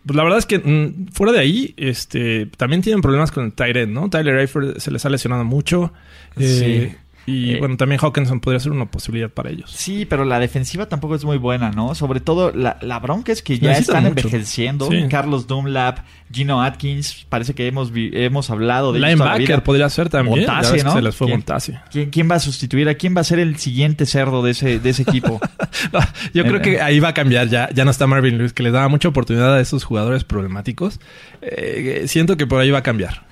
pues 0.05 0.17
la 0.17 0.23
verdad 0.23 0.39
es 0.39 0.45
que 0.45 0.59
mm, 0.59 1.07
fuera 1.13 1.31
de 1.31 1.39
ahí, 1.39 1.73
este, 1.77 2.47
también 2.57 2.81
tienen 2.81 3.01
problemas 3.01 3.31
con 3.31 3.45
el 3.45 3.53
tight 3.53 3.75
end, 3.75 3.93
¿no? 3.93 4.09
Tyler 4.09 4.39
Eifert 4.39 4.79
se 4.79 4.89
les 4.91 5.05
ha 5.05 5.09
lesionado 5.09 5.43
mucho. 5.43 5.93
Eh, 6.37 6.89
sí. 6.91 6.97
Y 7.31 7.53
eh, 7.53 7.59
bueno, 7.59 7.77
también 7.77 7.99
Hawkinson 8.01 8.39
podría 8.39 8.59
ser 8.59 8.71
una 8.71 8.85
posibilidad 8.85 9.29
para 9.29 9.49
ellos. 9.49 9.71
Sí, 9.71 10.05
pero 10.05 10.25
la 10.25 10.39
defensiva 10.39 10.87
tampoco 10.87 11.15
es 11.15 11.23
muy 11.23 11.37
buena, 11.37 11.71
¿no? 11.71 11.95
Sobre 11.95 12.19
todo 12.19 12.51
la, 12.51 12.77
la 12.81 12.99
bronca 12.99 13.31
es 13.31 13.41
que 13.41 13.57
ya 13.57 13.69
Necesitan 13.69 13.97
están 14.05 14.13
mucho. 14.13 14.27
envejeciendo. 14.27 14.89
Sí. 14.89 15.03
Carlos 15.09 15.47
Dunlap, 15.47 15.99
Gino 16.31 16.61
Atkins, 16.61 17.25
parece 17.29 17.53
que 17.53 17.67
hemos, 17.67 17.91
hemos 17.95 18.49
hablado 18.49 18.93
de 18.93 18.99
Linebacker 18.99 19.63
podría 19.63 19.89
ser 19.89 20.09
también. 20.09 20.45
Montase, 20.45 20.83
¿no? 20.83 20.93
Se 20.93 21.01
les 21.01 21.15
fue 21.15 21.27
Montase. 21.27 21.79
¿quién, 21.91 22.09
¿Quién, 22.09 22.29
va 22.29 22.35
a 22.35 22.39
sustituir? 22.39 22.89
¿A 22.89 22.95
quién 22.95 23.15
va 23.15 23.21
a 23.21 23.25
ser 23.25 23.39
el 23.39 23.57
siguiente 23.57 24.05
cerdo 24.05 24.43
de 24.43 24.51
ese, 24.51 24.79
de 24.79 24.89
ese 24.89 25.03
equipo? 25.03 25.39
Yo 26.33 26.43
creo 26.43 26.61
que 26.61 26.81
ahí 26.81 26.99
va 26.99 27.09
a 27.09 27.13
cambiar. 27.13 27.47
Ya, 27.47 27.69
ya 27.71 27.85
no 27.85 27.91
está 27.91 28.07
Marvin 28.07 28.37
Lewis, 28.37 28.53
que 28.53 28.63
le 28.63 28.71
daba 28.71 28.87
mucha 28.87 29.07
oportunidad 29.07 29.55
a 29.55 29.59
esos 29.61 29.83
jugadores 29.83 30.23
problemáticos. 30.23 30.99
Eh, 31.41 32.03
siento 32.07 32.37
que 32.37 32.47
por 32.47 32.59
ahí 32.59 32.71
va 32.71 32.79
a 32.79 32.83
cambiar. 32.83 33.23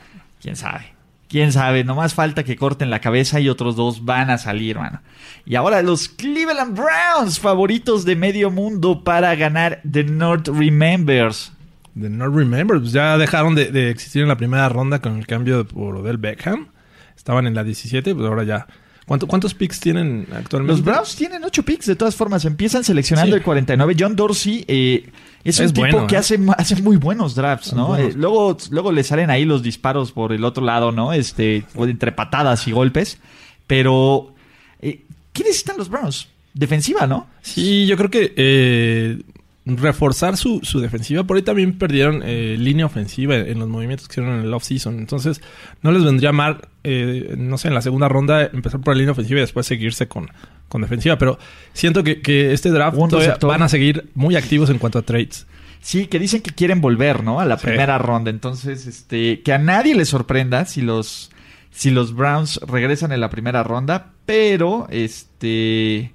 ¿Quién 0.41 0.55
sabe? 0.55 0.98
Quién 1.29 1.53
sabe, 1.53 1.83
nomás 1.83 2.13
falta 2.13 2.43
que 2.43 2.57
corten 2.57 2.89
la 2.89 2.99
cabeza 2.99 3.39
y 3.39 3.47
otros 3.47 3.75
dos 3.75 4.03
van 4.03 4.29
a 4.29 4.37
salir, 4.37 4.77
mano. 4.77 5.01
Y 5.45 5.55
ahora 5.55 5.81
los 5.81 6.09
Cleveland 6.09 6.77
Browns, 6.77 7.39
favoritos 7.39 8.03
de 8.03 8.15
medio 8.15 8.51
mundo 8.51 9.03
para 9.03 9.33
ganar 9.35 9.81
The 9.89 10.03
North 10.03 10.49
Remembers. 10.49 11.53
The 11.99 12.09
North 12.09 12.35
Remembers, 12.35 12.81
pues 12.81 12.91
ya 12.91 13.17
dejaron 13.17 13.55
de, 13.55 13.71
de, 13.71 13.89
existir 13.89 14.21
en 14.21 14.27
la 14.27 14.37
primera 14.37 14.67
ronda 14.67 14.99
con 14.99 15.17
el 15.17 15.27
cambio 15.27 15.65
por 15.65 15.95
Odell 15.95 16.17
Beckham. 16.17 16.67
Estaban 17.15 17.47
en 17.47 17.53
la 17.53 17.63
17, 17.63 18.15
pues 18.15 18.27
ahora 18.27 18.43
ya. 18.43 18.67
¿Cuánto, 19.05 19.25
¿Cuántos 19.25 19.55
picks 19.55 19.79
tienen 19.79 20.27
actualmente? 20.35 20.73
Los 20.73 20.85
Browns 20.85 21.15
tienen 21.15 21.43
8 21.43 21.63
picks, 21.63 21.87
de 21.87 21.95
todas 21.95 22.15
formas. 22.15 22.45
Empiezan 22.45 22.83
seleccionando 22.83 23.35
sí. 23.35 23.39
el 23.39 23.43
49. 23.43 23.95
John 23.97 24.15
Dorsey 24.15 24.65
eh, 24.67 25.09
es, 25.43 25.59
es, 25.59 25.69
un 25.69 25.73
bueno, 25.75 25.93
tipo 25.95 26.07
que 26.07 26.15
¿eh? 26.15 26.19
hace, 26.19 26.39
hace, 26.57 26.81
muy 26.81 26.97
buenos 26.97 27.35
drafts, 27.35 27.73
¿no? 27.73 27.95
Eh, 27.95 28.13
luego, 28.15 28.57
luego 28.71 28.91
le 28.91 29.03
salen 29.03 29.29
ahí 29.29 29.45
los 29.45 29.63
disparos 29.63 30.11
por 30.11 30.33
el 30.33 30.43
otro 30.43 30.63
lado, 30.63 30.91
¿no? 30.91 31.13
Este, 31.13 31.65
entre 31.75 32.11
patadas 32.11 32.67
y 32.67 32.71
golpes. 32.71 33.19
Pero, 33.65 34.33
eh, 34.81 35.05
¿qué 35.31 35.43
necesitan 35.43 35.77
los 35.77 35.89
Browns? 35.89 36.27
Defensiva, 36.53 37.07
¿no? 37.07 37.27
Sí, 37.41 37.85
yo 37.85 37.95
creo 37.95 38.09
que 38.09 38.33
eh, 38.35 39.21
reforzar 39.65 40.37
su, 40.37 40.61
su, 40.63 40.79
defensiva. 40.79 41.23
Por 41.23 41.37
ahí 41.37 41.43
también 41.43 41.77
perdieron 41.77 42.21
eh, 42.25 42.55
línea 42.57 42.85
ofensiva 42.85 43.35
en 43.35 43.59
los 43.59 43.67
movimientos 43.67 44.07
que 44.07 44.13
hicieron 44.13 44.39
en 44.39 44.45
el 44.45 44.53
off-season. 44.53 44.97
Entonces, 44.99 45.41
no 45.81 45.91
les 45.91 46.03
vendría 46.03 46.31
mal, 46.31 46.67
eh, 46.83 47.35
no 47.37 47.57
sé, 47.57 47.67
en 47.67 47.73
la 47.73 47.81
segunda 47.81 48.07
ronda 48.07 48.49
empezar 48.51 48.79
por 48.81 48.95
la 48.95 48.99
línea 48.99 49.11
ofensiva 49.11 49.39
y 49.39 49.41
después 49.41 49.65
seguirse 49.67 50.07
con, 50.07 50.31
con 50.67 50.81
defensiva. 50.81 51.17
Pero 51.17 51.37
siento 51.73 52.03
que, 52.03 52.21
que 52.21 52.53
este 52.53 52.69
draft 52.71 52.97
van 53.41 53.61
a 53.61 53.69
seguir 53.69 54.09
muy 54.15 54.35
activos 54.35 54.69
en 54.69 54.79
cuanto 54.79 54.99
a 54.99 55.01
trades. 55.03 55.45
Sí, 55.81 56.07
que 56.07 56.19
dicen 56.19 56.41
que 56.41 56.51
quieren 56.51 56.81
volver, 56.81 57.23
¿no? 57.23 57.39
A 57.39 57.45
la 57.45 57.57
sí. 57.57 57.67
primera 57.67 57.97
ronda. 57.97 58.29
Entonces, 58.29 58.85
este, 58.85 59.41
que 59.41 59.53
a 59.53 59.57
nadie 59.57 59.95
le 59.95 60.05
sorprenda 60.05 60.65
si 60.65 60.81
los, 60.81 61.31
si 61.71 61.89
los 61.89 62.13
Browns 62.13 62.59
regresan 62.67 63.11
en 63.11 63.21
la 63.21 63.29
primera 63.29 63.63
ronda. 63.63 64.11
Pero, 64.25 64.87
este, 64.89 66.13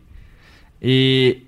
eh, 0.80 1.43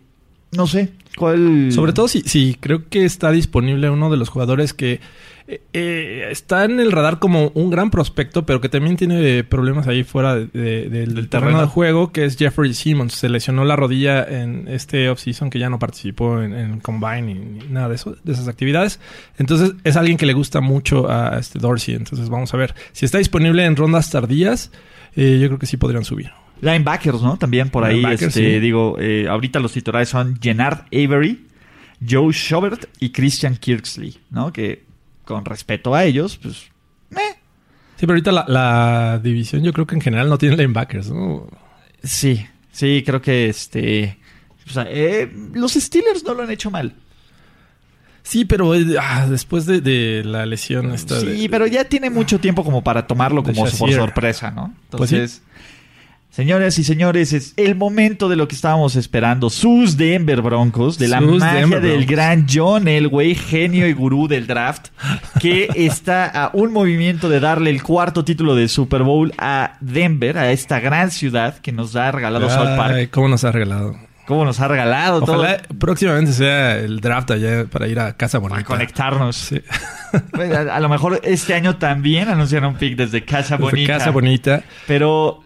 no 0.56 0.66
sé, 0.66 0.92
¿Cuál? 1.16 1.72
Sobre 1.72 1.92
todo 1.92 2.08
si, 2.08 2.20
si 2.22 2.56
creo 2.60 2.88
que 2.88 3.04
está 3.04 3.30
disponible 3.30 3.88
uno 3.88 4.10
de 4.10 4.18
los 4.18 4.28
jugadores 4.28 4.74
que 4.74 5.00
eh, 5.48 5.62
eh, 5.72 6.28
está 6.30 6.64
en 6.64 6.78
el 6.78 6.92
radar 6.92 7.18
como 7.20 7.52
un 7.54 7.70
gran 7.70 7.90
prospecto, 7.90 8.44
pero 8.44 8.60
que 8.60 8.68
también 8.68 8.96
tiene 8.96 9.42
problemas 9.42 9.86
ahí 9.86 10.04
fuera 10.04 10.34
de, 10.34 10.46
de, 10.46 10.90
de, 10.90 11.06
del 11.06 11.28
terreno 11.28 11.60
de 11.60 11.66
juego, 11.68 12.12
que 12.12 12.26
es 12.26 12.36
Jeffrey 12.36 12.74
Simmons. 12.74 13.14
Se 13.14 13.30
lesionó 13.30 13.64
la 13.64 13.76
rodilla 13.76 14.24
en 14.24 14.68
este 14.68 15.08
offseason 15.08 15.48
que 15.48 15.58
ya 15.58 15.70
no 15.70 15.78
participó 15.78 16.42
en, 16.42 16.52
en 16.52 16.80
Combine 16.80 17.22
ni, 17.22 17.34
ni, 17.34 17.66
nada 17.68 17.88
de 17.88 17.94
eso, 17.94 18.16
de 18.22 18.32
esas 18.32 18.48
actividades. 18.48 19.00
Entonces 19.38 19.72
es 19.84 19.96
alguien 19.96 20.18
que 20.18 20.26
le 20.26 20.34
gusta 20.34 20.60
mucho 20.60 21.10
a 21.10 21.38
este 21.38 21.58
Dorsey. 21.58 21.94
Entonces 21.94 22.28
vamos 22.28 22.52
a 22.52 22.58
ver. 22.58 22.74
Si 22.92 23.06
está 23.06 23.18
disponible 23.18 23.64
en 23.64 23.76
rondas 23.76 24.10
tardías, 24.10 24.70
eh, 25.14 25.38
yo 25.40 25.46
creo 25.48 25.58
que 25.58 25.66
sí 25.66 25.78
podrían 25.78 26.04
subir. 26.04 26.30
Linebackers, 26.60 27.22
¿no? 27.22 27.36
También 27.36 27.70
por 27.70 27.84
ahí, 27.84 28.04
este, 28.04 28.30
sí. 28.30 28.60
digo, 28.60 28.96
eh, 28.98 29.26
ahorita 29.28 29.60
los 29.60 29.72
titulares 29.72 30.08
son 30.08 30.38
Gennard 30.40 30.86
Avery, 30.92 31.46
Joe 32.08 32.32
Schobert 32.32 32.86
y 32.98 33.10
Christian 33.10 33.56
Kirksley, 33.56 34.18
¿no? 34.30 34.52
Que 34.52 34.84
con 35.24 35.44
respeto 35.44 35.94
a 35.94 36.04
ellos, 36.04 36.38
pues, 36.42 36.70
eh. 37.12 37.36
Sí, 37.96 38.00
pero 38.00 38.12
ahorita 38.12 38.32
la, 38.32 38.44
la, 38.46 39.20
división 39.22 39.62
yo 39.62 39.72
creo 39.72 39.86
que 39.86 39.94
en 39.94 40.00
general 40.00 40.28
no 40.28 40.38
tiene 40.38 40.56
linebackers, 40.56 41.10
¿no? 41.10 41.48
Sí, 42.02 42.46
sí, 42.70 43.02
creo 43.04 43.22
que 43.22 43.48
este... 43.48 44.18
O 44.66 44.70
sea, 44.70 44.86
eh, 44.88 45.32
los 45.54 45.74
Steelers 45.74 46.24
no 46.24 46.34
lo 46.34 46.42
han 46.42 46.50
hecho 46.50 46.70
mal. 46.70 46.94
Sí, 48.22 48.44
pero 48.44 48.72
ah, 49.00 49.26
después 49.30 49.64
de, 49.64 49.80
de, 49.80 50.24
la 50.24 50.44
lesión 50.44 50.92
esta 50.92 51.20
Sí, 51.20 51.26
de, 51.26 51.48
pero 51.48 51.66
ya 51.66 51.84
tiene 51.84 52.10
mucho 52.10 52.40
tiempo 52.40 52.64
como 52.64 52.82
para 52.82 53.06
tomarlo 53.06 53.42
como 53.42 53.64
por 53.64 53.92
sorpresa, 53.92 54.50
¿no? 54.50 54.74
Entonces... 54.90 55.18
Pues 55.18 55.30
sí. 55.30 55.42
Señoras 56.36 56.78
y 56.78 56.84
señores, 56.84 57.32
es 57.32 57.54
el 57.56 57.76
momento 57.76 58.28
de 58.28 58.36
lo 58.36 58.46
que 58.46 58.54
estábamos 58.54 58.94
esperando. 58.94 59.48
Sus 59.48 59.96
Denver 59.96 60.42
Broncos, 60.42 60.98
de 60.98 61.08
la 61.08 61.20
Sus 61.20 61.38
magia 61.40 61.60
Denver 61.60 61.80
del 61.80 61.90
Broncos. 61.92 62.10
gran 62.10 62.46
John 62.46 62.88
Elway, 62.88 63.34
genio 63.34 63.88
y 63.88 63.94
gurú 63.94 64.28
del 64.28 64.46
draft, 64.46 64.88
que 65.40 65.70
está 65.74 66.26
a 66.26 66.50
un 66.52 66.74
movimiento 66.74 67.30
de 67.30 67.40
darle 67.40 67.70
el 67.70 67.82
cuarto 67.82 68.22
título 68.22 68.54
de 68.54 68.68
Super 68.68 69.02
Bowl 69.02 69.32
a 69.38 69.78
Denver, 69.80 70.36
a 70.36 70.52
esta 70.52 70.78
gran 70.78 71.10
ciudad 71.10 71.56
que 71.56 71.72
nos 71.72 71.96
ha 71.96 72.12
regalado 72.12 72.50
South 72.50 72.76
Park. 72.76 73.08
¿Cómo 73.12 73.28
nos 73.28 73.42
ha 73.44 73.52
regalado? 73.52 73.96
¿Cómo 74.26 74.44
nos 74.44 74.60
ha 74.60 74.68
regalado 74.68 75.22
Ojalá 75.22 75.56
todo? 75.56 75.78
próximamente 75.78 76.34
sea 76.34 76.76
el 76.76 77.00
draft 77.00 77.30
allá 77.30 77.64
para 77.64 77.88
ir 77.88 77.98
a 77.98 78.14
Casa 78.14 78.40
Bonita. 78.40 78.56
Para 78.56 78.66
conectarnos. 78.66 79.36
Sí. 79.36 79.62
a, 80.34 80.76
a, 80.76 80.80
lo 80.80 80.90
mejor 80.90 81.18
este 81.24 81.54
año 81.54 81.76
también 81.76 82.28
anunciaron 82.28 82.74
un 82.74 82.78
pick 82.78 82.94
desde 82.94 83.24
Casa 83.24 83.56
desde 83.56 83.70
Bonita. 83.70 83.92
Casa 83.94 84.10
Bonita. 84.10 84.62
Pero 84.86 85.42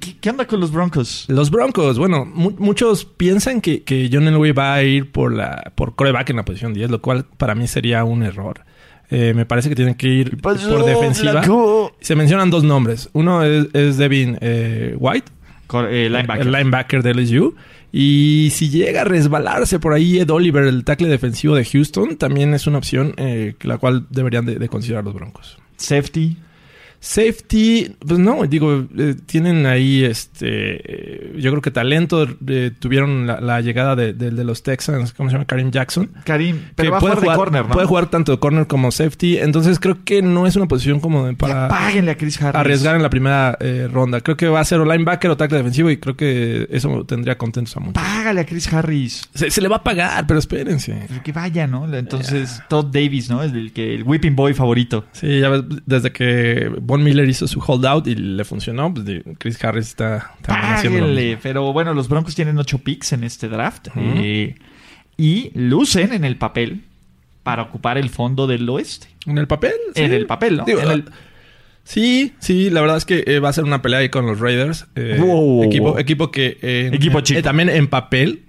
¿Qué, 0.00 0.16
¿Qué, 0.18 0.30
onda 0.30 0.46
con 0.46 0.60
los 0.60 0.72
Broncos? 0.72 1.26
Los 1.28 1.50
Broncos, 1.50 1.98
bueno, 1.98 2.24
mu 2.24 2.52
muchos 2.58 3.04
piensan 3.04 3.60
que, 3.60 3.82
que, 3.82 4.08
John 4.12 4.26
Elway 4.26 4.52
va 4.52 4.74
a 4.74 4.82
ir 4.82 5.12
por 5.12 5.32
la 5.32 5.72
por 5.74 5.94
coreback 5.94 6.30
en 6.30 6.36
la 6.36 6.44
posición 6.44 6.74
10, 6.74 6.90
lo 6.90 7.00
cual 7.00 7.24
para 7.36 7.54
mí 7.54 7.66
sería 7.68 8.04
un 8.04 8.22
error. 8.22 8.64
Eh, 9.10 9.32
me 9.34 9.46
parece 9.46 9.68
que 9.68 9.76
tienen 9.76 9.94
que 9.94 10.08
ir 10.08 10.40
por 10.40 10.84
defensiva. 10.84 11.32
Blanco? 11.32 11.96
Se 12.00 12.16
mencionan 12.16 12.50
dos 12.50 12.64
nombres. 12.64 13.08
Uno 13.12 13.44
es, 13.44 13.68
es 13.72 13.96
Devin 13.96 14.36
eh, 14.40 14.96
White, 14.98 15.30
eh, 15.88 16.08
linebacker. 16.10 16.46
el 16.46 16.52
linebacker 16.52 17.02
de 17.02 17.14
LSU. 17.14 17.54
Y 17.92 18.48
si 18.52 18.68
llega 18.68 19.02
a 19.02 19.04
resbalarse 19.04 19.78
por 19.78 19.92
ahí 19.92 20.18
Ed 20.18 20.30
Oliver, 20.30 20.64
el 20.64 20.84
tackle 20.84 21.08
defensivo 21.08 21.54
de 21.54 21.64
Houston, 21.64 22.16
también 22.16 22.52
es 22.52 22.66
una 22.66 22.78
opción 22.78 23.14
eh, 23.16 23.54
la 23.62 23.78
cual 23.78 24.06
deberían 24.10 24.44
de, 24.44 24.56
de 24.56 24.68
considerar 24.68 25.04
los 25.04 25.14
Broncos. 25.14 25.58
Safety. 25.76 26.36
Safety, 27.00 27.96
pues 28.06 28.18
no, 28.18 28.44
digo, 28.44 28.86
eh, 28.96 29.14
tienen 29.26 29.66
ahí 29.66 30.04
este, 30.04 30.46
eh, 30.48 31.34
yo 31.38 31.50
creo 31.50 31.62
que 31.62 31.70
talento, 31.70 32.26
eh, 32.46 32.72
tuvieron 32.78 33.26
la, 33.26 33.40
la 33.40 33.60
llegada 33.60 33.96
de, 33.96 34.12
de, 34.12 34.30
de, 34.30 34.44
los 34.44 34.62
Texans, 34.62 35.12
¿cómo 35.12 35.28
se 35.28 35.34
llama? 35.34 35.44
Karim 35.46 35.70
Jackson. 35.70 36.10
Karim, 36.24 36.60
pero 36.74 36.88
que 36.88 36.92
va 36.92 36.98
puede 37.00 37.12
a 37.14 37.16
jugar, 37.16 37.30
de 37.30 37.36
corner, 37.36 37.66
¿no? 37.66 37.72
Puede 37.72 37.86
jugar 37.86 38.10
tanto 38.10 38.32
de 38.32 38.38
corner 38.38 38.66
como 38.66 38.90
safety, 38.90 39.38
entonces 39.38 39.78
creo 39.78 40.04
que 40.04 40.22
no 40.22 40.46
es 40.46 40.56
una 40.56 40.66
posición 40.66 41.00
como 41.00 41.26
de 41.26 41.34
para 41.34 41.68
páguenle 41.68 42.10
a 42.12 42.16
Chris 42.16 42.40
Harris. 42.40 42.58
arriesgar 42.58 42.96
en 42.96 43.02
la 43.02 43.10
primera 43.10 43.58
ronda. 43.90 44.20
Creo 44.20 44.36
que 44.36 44.48
va 44.48 44.60
a 44.60 44.64
ser 44.64 44.80
o 44.80 44.84
linebacker 44.84 45.30
o 45.30 45.36
tackle 45.36 45.58
defensivo 45.58 45.90
y 45.90 45.98
creo 45.98 46.16
que 46.16 46.66
eso 46.70 47.04
tendría 47.04 47.36
contentos 47.38 47.76
a 47.76 47.80
muchos. 47.80 48.02
Págale 48.02 48.40
a 48.40 48.46
Chris 48.46 48.72
Harris. 48.72 49.28
Se, 49.34 49.50
se 49.50 49.60
le 49.60 49.68
va 49.68 49.76
a 49.76 49.84
pagar, 49.84 50.26
pero 50.26 50.38
espérense. 50.38 51.04
Pero 51.08 51.22
que 51.22 51.32
vaya, 51.32 51.66
¿no? 51.66 51.92
Entonces, 51.94 52.56
yeah. 52.56 52.66
Todd 52.68 52.86
Davis, 52.86 53.28
¿no? 53.28 53.42
Es 53.42 53.52
el, 53.52 53.72
que, 53.72 53.94
el 53.94 54.02
whipping 54.02 54.34
boy 54.36 54.54
favorito. 54.54 55.04
Sí, 55.12 55.40
ya 55.40 55.48
ves, 55.48 55.62
desde 55.84 56.12
que 56.12 56.70
Von 56.86 57.02
Miller 57.02 57.28
hizo 57.28 57.48
su 57.48 57.60
holdout 57.60 58.06
y 58.06 58.14
le 58.14 58.44
funcionó, 58.44 58.94
pues 58.94 59.06
Chris 59.38 59.62
Harris 59.64 59.88
está 59.88 60.32
también 60.42 60.72
haciendo 60.74 61.38
Pero 61.42 61.72
bueno, 61.72 61.92
los 61.94 62.08
Broncos 62.08 62.34
tienen 62.34 62.56
ocho 62.58 62.78
picks 62.78 63.12
en 63.12 63.24
este 63.24 63.48
draft. 63.48 63.88
Uh 63.88 63.90
-huh. 63.98 64.14
eh, 64.22 64.54
y 65.16 65.50
lucen 65.54 66.12
en 66.12 66.24
el 66.24 66.36
papel 66.36 66.82
para 67.42 67.62
ocupar 67.62 67.98
el 67.98 68.08
fondo 68.10 68.46
del 68.46 68.68
oeste. 68.68 69.08
¿En 69.26 69.38
el 69.38 69.46
papel? 69.46 69.72
En 69.94 70.12
el 70.12 70.26
papel, 70.26 70.58
¿no? 70.58 70.64
Digo, 70.64 70.80
En 70.80 70.90
el- 70.90 71.04
Sí, 71.84 72.32
sí, 72.40 72.68
la 72.70 72.80
verdad 72.80 72.96
es 72.96 73.04
que 73.04 73.22
eh, 73.28 73.38
va 73.38 73.48
a 73.48 73.52
ser 73.52 73.62
una 73.62 73.80
pelea 73.80 74.00
ahí 74.00 74.08
con 74.08 74.26
los 74.26 74.40
Raiders. 74.40 74.86
eh, 74.96 75.18
Wow. 75.20 75.62
equipo, 75.64 75.98
equipo 76.00 76.30
que 76.32 76.58
Equipo 76.92 77.20
chico. 77.20 77.42
también 77.42 77.68
en 77.68 77.86
papel 77.86 78.42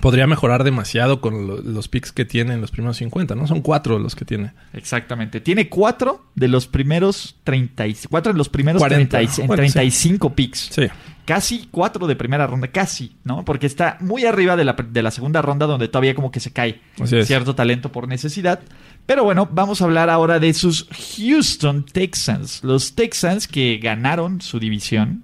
podría 0.00 0.26
mejorar 0.26 0.64
demasiado 0.64 1.20
con 1.20 1.46
lo- 1.46 1.58
los 1.60 1.88
picks 1.88 2.12
que 2.12 2.24
tiene 2.24 2.54
en 2.54 2.60
los 2.60 2.70
primeros 2.70 2.96
50, 2.96 3.34
¿no? 3.34 3.46
Son 3.46 3.60
cuatro 3.60 3.98
los 3.98 4.14
que 4.16 4.24
tiene. 4.24 4.52
Exactamente. 4.72 5.40
Tiene 5.40 5.68
cuatro 5.68 6.24
de 6.34 6.48
los 6.48 6.66
primeros 6.66 7.36
30 7.44 7.86
y- 7.86 7.96
cuatro 8.08 8.32
de 8.32 8.38
los 8.38 8.48
primeros 8.48 8.80
40. 8.80 9.18
30 9.18 9.42
y- 9.42 9.46
Bueno, 9.46 9.60
35 9.60 10.34
picks. 10.34 10.68
Sí. 10.72 10.86
Casi 11.24 11.68
cuatro 11.70 12.08
de 12.08 12.16
primera 12.16 12.46
ronda, 12.48 12.66
casi, 12.68 13.12
¿no? 13.22 13.44
Porque 13.44 13.66
está 13.66 13.96
muy 14.00 14.24
arriba 14.24 14.56
de 14.56 14.64
la, 14.64 14.72
de 14.72 15.02
la 15.02 15.10
segunda 15.12 15.40
ronda 15.40 15.66
donde 15.66 15.86
todavía 15.86 16.16
como 16.16 16.32
que 16.32 16.40
se 16.40 16.52
cae 16.52 16.80
Así 17.00 17.16
es. 17.18 17.28
cierto 17.28 17.54
talento 17.54 17.92
por 17.92 18.08
necesidad. 18.08 18.60
Pero 19.06 19.22
bueno, 19.22 19.48
vamos 19.52 19.80
a 19.80 19.84
hablar 19.84 20.10
ahora 20.10 20.40
de 20.40 20.52
sus 20.52 20.88
Houston 21.16 21.84
Texans. 21.84 22.64
Los 22.64 22.94
Texans 22.96 23.46
que 23.46 23.78
ganaron 23.80 24.40
su 24.40 24.58
división, 24.58 25.22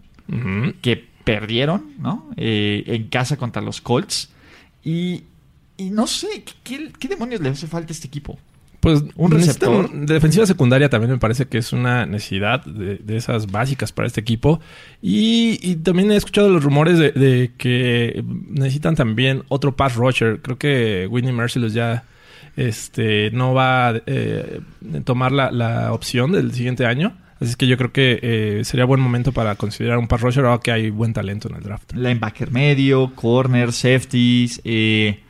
que 0.83 1.09
perdieron, 1.25 1.93
¿no? 1.99 2.31
Eh, 2.37 2.85
en 2.87 3.09
casa 3.09 3.37
contra 3.37 3.61
los 3.61 3.81
Colts. 3.81 4.31
Y, 4.85 5.25
y 5.77 5.91
no 5.91 6.07
sé, 6.07 6.45
¿qué, 6.63 6.91
qué 6.99 7.09
demonios 7.09 7.41
le 7.41 7.49
hace 7.51 7.67
falta 7.67 7.91
a 7.91 7.95
este 7.95 8.07
equipo? 8.07 8.39
Pues 8.81 9.03
Un 9.17 9.33
receptor. 9.33 9.91
defensiva 10.07 10.47
secundaria 10.47 10.89
también 10.89 11.11
me 11.11 11.19
parece 11.19 11.47
que 11.47 11.59
es 11.59 11.73
una 11.73 12.07
necesidad 12.07 12.65
de, 12.65 12.97
de 12.99 13.17
esas 13.17 13.51
básicas 13.51 13.91
para 13.91 14.07
este 14.07 14.21
equipo. 14.21 14.61
Y, 15.03 15.59
y 15.63 15.77
también 15.77 16.13
he 16.13 16.17
escuchado 16.17 16.49
los 16.49 16.63
rumores 16.63 16.97
de, 16.97 17.11
de 17.11 17.51
que 17.59 18.23
necesitan 18.49 18.95
también 18.95 19.43
otro 19.49 19.75
pass 19.75 19.97
rusher. 19.97 20.41
Creo 20.43 20.59
que 20.59 21.09
Whitney 21.11 21.33
Merciless 21.33 21.73
ya 21.75 22.05
este, 22.57 23.33
no 23.33 23.53
va 23.53 23.89
a 23.89 24.03
eh, 24.07 24.61
tomar 25.05 25.33
la, 25.33 25.51
la 25.51 25.93
opción 25.93 26.31
del 26.31 26.53
siguiente 26.53 26.87
año. 26.87 27.17
Así 27.41 27.55
que 27.55 27.67
yo 27.67 27.77
creo 27.77 27.93
que 27.93 28.19
eh, 28.23 28.65
sería 28.65 28.85
buen 28.85 29.01
momento 29.01 29.33
para 29.33 29.55
considerar 29.55 29.99
un 29.99 30.09
pass 30.09 30.21
rusher 30.21 30.45
ahora 30.45 30.61
que 30.63 30.73
hay 30.73 30.91
buen 30.91 31.13
talento 31.13 31.49
en 31.49 31.57
el 31.57 31.63
draft. 31.63 31.93
Linebacker 31.93 32.51
medio, 32.51 33.15
corner, 33.15 33.73
safeties. 33.73 34.61
eh, 34.65 35.21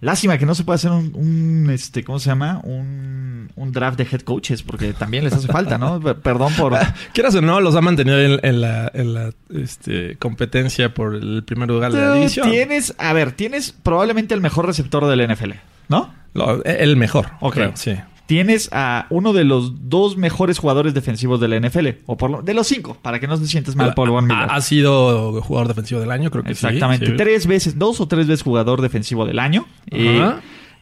lástima 0.00 0.38
que 0.38 0.46
no 0.46 0.54
se 0.54 0.64
puede 0.64 0.76
hacer 0.76 0.90
un, 0.90 1.12
un, 1.14 1.68
este, 1.70 2.02
¿cómo 2.02 2.18
se 2.18 2.30
llama? 2.30 2.60
Un, 2.64 3.50
un 3.54 3.72
draft 3.72 3.98
de 3.98 4.04
head 4.10 4.22
coaches, 4.22 4.62
porque 4.62 4.94
también 4.94 5.24
les 5.24 5.34
hace 5.34 5.48
falta, 5.52 5.76
¿no? 5.76 6.00
Perdón 6.00 6.54
por... 6.54 6.74
Quieras 7.12 7.34
o 7.34 7.42
no, 7.42 7.60
los 7.60 7.76
ha 7.76 7.82
mantenido 7.82 8.18
en, 8.18 8.40
en 8.42 8.60
la, 8.62 8.90
en 8.94 9.12
la, 9.12 9.30
este, 9.54 10.16
competencia 10.16 10.94
por 10.94 11.14
el 11.14 11.42
primer 11.44 11.68
lugar 11.68 11.92
de 11.92 12.00
la 12.00 12.14
división. 12.14 12.48
tienes, 12.50 12.94
a 12.96 13.12
ver, 13.12 13.32
tienes 13.32 13.72
probablemente 13.72 14.32
el 14.32 14.40
mejor 14.40 14.64
receptor 14.66 15.06
del 15.06 15.30
NFL, 15.30 15.50
¿no? 15.88 16.14
Lo- 16.32 16.64
el 16.64 16.96
mejor, 16.96 17.26
Ok. 17.40 17.52
creo, 17.54 17.72
sí. 17.74 17.96
Tienes 18.30 18.68
a 18.70 19.06
uno 19.10 19.32
de 19.32 19.42
los 19.42 19.88
dos 19.90 20.16
mejores 20.16 20.60
jugadores 20.60 20.94
defensivos 20.94 21.40
de 21.40 21.48
la 21.48 21.56
NFL, 21.56 21.88
o 22.06 22.16
por 22.16 22.30
lo- 22.30 22.42
de 22.42 22.54
los 22.54 22.64
cinco, 22.68 22.96
para 23.02 23.18
que 23.18 23.26
no 23.26 23.36
te 23.36 23.44
sientes 23.46 23.74
mal 23.74 23.92
por 23.92 24.08
Von 24.08 24.24
Miller. 24.24 24.46
ha, 24.48 24.60
sido 24.60 25.42
jugador 25.42 25.66
defensivo 25.66 26.00
del 26.00 26.12
año, 26.12 26.30
creo 26.30 26.44
que 26.44 26.54
sí, 26.54 26.64
Exactamente. 26.64 27.06
sí. 27.06 27.12
Tres 27.16 27.48
veces, 27.48 27.76
dos 27.76 28.00
o 28.00 28.06
tres 28.06 28.28
veces 28.28 28.44
jugador 28.44 28.82
defensivo 28.82 29.26
del 29.26 29.40
año. 29.40 29.66
Eh, 29.90 30.20
Ajá. 30.22 30.40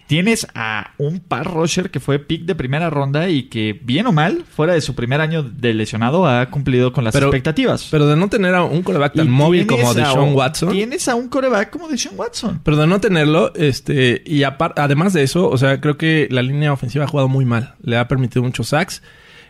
Tienes 0.09 0.49
a 0.57 0.93
un 0.99 1.21
par 1.21 1.47
rusher 1.47 1.91
que 1.93 2.00
fue 2.00 2.19
pick 2.19 2.43
de 2.47 2.57
primera 2.57 2.91
ronda 2.91 3.29
y 3.29 3.45
que, 3.45 3.79
bien 3.85 4.07
o 4.09 4.12
mal, 4.12 4.45
fuera 4.50 4.73
de 4.73 4.81
su 4.81 4.95
primer 4.97 5.21
año 5.21 5.43
de 5.45 5.75
lesionado, 5.75 6.27
ha 6.27 6.50
cumplido 6.50 6.93
con 6.93 7.05
las 7.05 7.12
Pero- 7.12 7.27
expectativas. 7.27 7.87
Pero 7.91 8.07
de 8.09 8.17
no 8.17 8.29
tener 8.29 8.55
a 8.55 8.65
un 8.65 8.83
coreback 8.83 9.15
tan 9.15 9.31
móvil 9.31 9.67
como 9.67 9.95
Deshaun 9.95 10.31
un- 10.31 10.35
Watson. 10.35 10.73
Tienes 10.73 11.07
a 11.09 11.15
un 11.15 11.29
coreback 11.29 11.71
como 11.71 11.87
Deshaun 11.88 12.19
Watson. 12.19 12.61
Pero 12.65 12.77
de 12.79 12.87
no 12.88 13.00
tenerlo, 13.00 13.55
este, 13.55 14.23
y 14.27 14.43
además 14.43 15.12
de 15.12 15.23
eso, 15.23 15.49
o 15.49 15.57
sea, 15.59 15.81
creo 15.81 15.97
que 15.99 16.27
la 16.31 16.43
línea 16.43 16.73
ofensiva 16.73 17.05
ha 17.05 17.09
jugado 17.09 17.29
muy 17.29 17.45
mal. 17.45 17.75
Le 17.83 17.97
ha 17.99 18.09
permitido 18.09 18.43
muchos 18.43 18.69
sacks. 18.69 19.03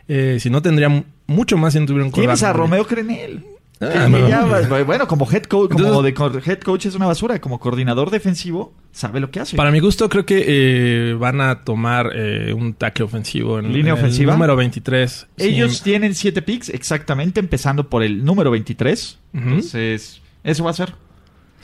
Eh, 0.08 0.38
si 0.40 0.50
no, 0.50 0.60
tendría 0.60 0.88
mu- 0.88 1.04
mucho 1.26 1.56
más 1.56 1.72
si 1.74 1.80
no 1.80 1.86
tuviera 1.86 2.04
un 2.04 2.10
coreback. 2.10 2.36
Tienes 2.36 2.42
a. 2.42 2.52
Romeo 2.52 2.86
Crenel. 2.86 3.44
Ah, 3.80 4.08
no. 4.08 4.28
ya 4.28 4.44
bueno, 4.84 5.06
como 5.06 5.24
head 5.30 5.44
coach, 5.44 5.70
como 5.70 5.84
Entonces- 5.84 6.04
de 6.04 6.14
co- 6.14 6.50
head 6.50 6.58
coach 6.60 6.86
es 6.86 6.94
una 6.96 7.06
basura, 7.06 7.40
como 7.40 7.60
coordinador 7.60 8.10
defensivo, 8.10 8.74
sabe 8.90 9.20
lo 9.20 9.30
que 9.30 9.38
hace. 9.40 9.56
Para 9.56 9.70
mi 9.70 9.78
gusto, 9.78 10.08
creo 10.08 10.26
que 10.26 10.44
eh, 10.48 11.14
van 11.14 11.40
a 11.40 11.62
tomar 11.62 12.10
eh, 12.14 12.52
un 12.52 12.74
tackle 12.74 13.04
ofensivo 13.04 13.58
en 13.60 13.66
¿Línea 13.72 13.92
en 13.92 13.98
el 13.98 14.04
ofensiva? 14.04 14.32
número 14.32 14.56
23. 14.56 15.26
Sí. 15.36 15.44
Ellos 15.46 15.82
tienen 15.82 16.14
siete 16.16 16.42
picks, 16.42 16.70
exactamente, 16.70 17.38
empezando 17.38 17.88
por 17.88 18.02
el 18.02 18.24
número 18.24 18.50
23. 18.50 19.18
Ujú. 19.34 19.42
Entonces, 19.48 20.22
eso 20.42 20.64
va 20.64 20.70
a 20.70 20.74
ser. 20.74 20.94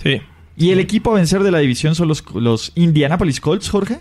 Sí. 0.03 0.21
¿Y 0.57 0.71
el 0.71 0.79
equipo 0.79 1.11
a 1.11 1.15
vencer 1.17 1.43
de 1.43 1.51
la 1.51 1.59
división 1.59 1.97
son 1.97 2.07
los, 2.07 2.23
los 2.35 2.71
Indianapolis 2.77 3.41
Colts, 3.41 3.69
Jorge? 3.69 3.99